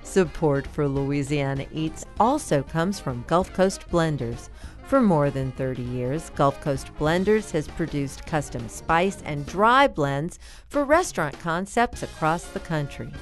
Support 0.03 0.67
for 0.67 0.89
Louisiana 0.89 1.67
Eats 1.73 2.05
also 2.19 2.65
comes 2.65 2.99
from 2.99 3.23
Gulf 3.29 3.53
Coast 3.53 3.89
Blenders 3.89 4.49
for 4.89 5.01
more 5.01 5.31
than 5.31 5.53
30 5.53 5.83
years, 5.83 6.31
Gulf 6.31 6.61
Coast 6.61 6.93
Blenders 6.99 7.53
has 7.53 7.69
produced 7.69 8.27
custom 8.27 8.69
spice 8.69 9.23
and 9.25 9.47
dry 9.47 9.87
blends 9.87 10.41
for 10.69 10.83
restaurant 10.83 11.39
concepts 11.39 12.03
across 12.03 12.47
the 12.47 12.59
country. 12.59 13.13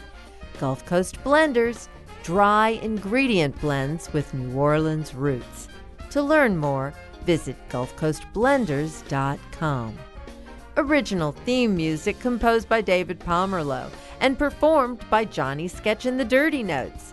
Gulf 0.59 0.87
Coast 0.87 1.23
Blenders, 1.25 1.89
dry 2.23 2.71
ingredient 2.71 3.61
blends 3.61 4.11
with 4.15 4.33
New 4.33 4.59
Orleans 4.59 5.15
roots. 5.15 5.69
To 6.15 6.23
learn 6.23 6.57
more, 6.57 6.95
visit 7.27 7.57
GulfCoastBlenders.com. 7.71 9.99
Original 10.77 11.33
theme 11.33 11.75
music 11.75 12.21
composed 12.21 12.69
by 12.69 12.83
David 12.83 13.19
Pomerleau 13.19 13.91
and 14.21 14.39
performed 14.39 15.01
by 15.11 15.25
Johnny 15.25 15.67
Sketch 15.67 16.07
and 16.07 16.21
the 16.21 16.25
Dirty 16.25 16.63
Notes. 16.63 17.13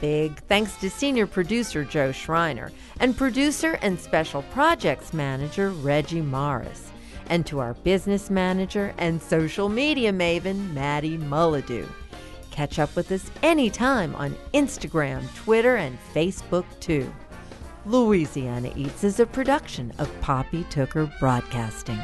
Big 0.00 0.36
thanks 0.48 0.74
to 0.78 0.90
senior 0.90 1.28
producer 1.28 1.84
Joe 1.84 2.10
Schreiner 2.10 2.72
and 2.98 3.16
producer 3.16 3.78
and 3.82 4.00
special 4.00 4.42
projects 4.50 5.12
manager 5.12 5.70
Reggie 5.70 6.20
Morris, 6.20 6.90
and 7.28 7.46
to 7.46 7.60
our 7.60 7.74
business 7.74 8.30
manager 8.30 8.92
and 8.98 9.22
social 9.22 9.68
media 9.68 10.12
maven 10.12 10.72
Maddie 10.72 11.18
Mulladoo. 11.18 11.86
catch 12.50 12.80
up 12.80 12.96
with 12.96 13.12
us 13.12 13.30
anytime 13.44 14.12
on 14.16 14.36
Instagram, 14.54 15.22
Twitter, 15.36 15.76
and 15.76 15.96
Facebook 16.12 16.64
too. 16.80 17.12
Louisiana 17.86 18.70
Eats 18.76 19.04
is 19.04 19.20
a 19.20 19.26
production 19.26 19.90
of 19.98 20.10
Poppy 20.20 20.64
Tooker 20.64 21.10
Broadcasting. 21.18 21.98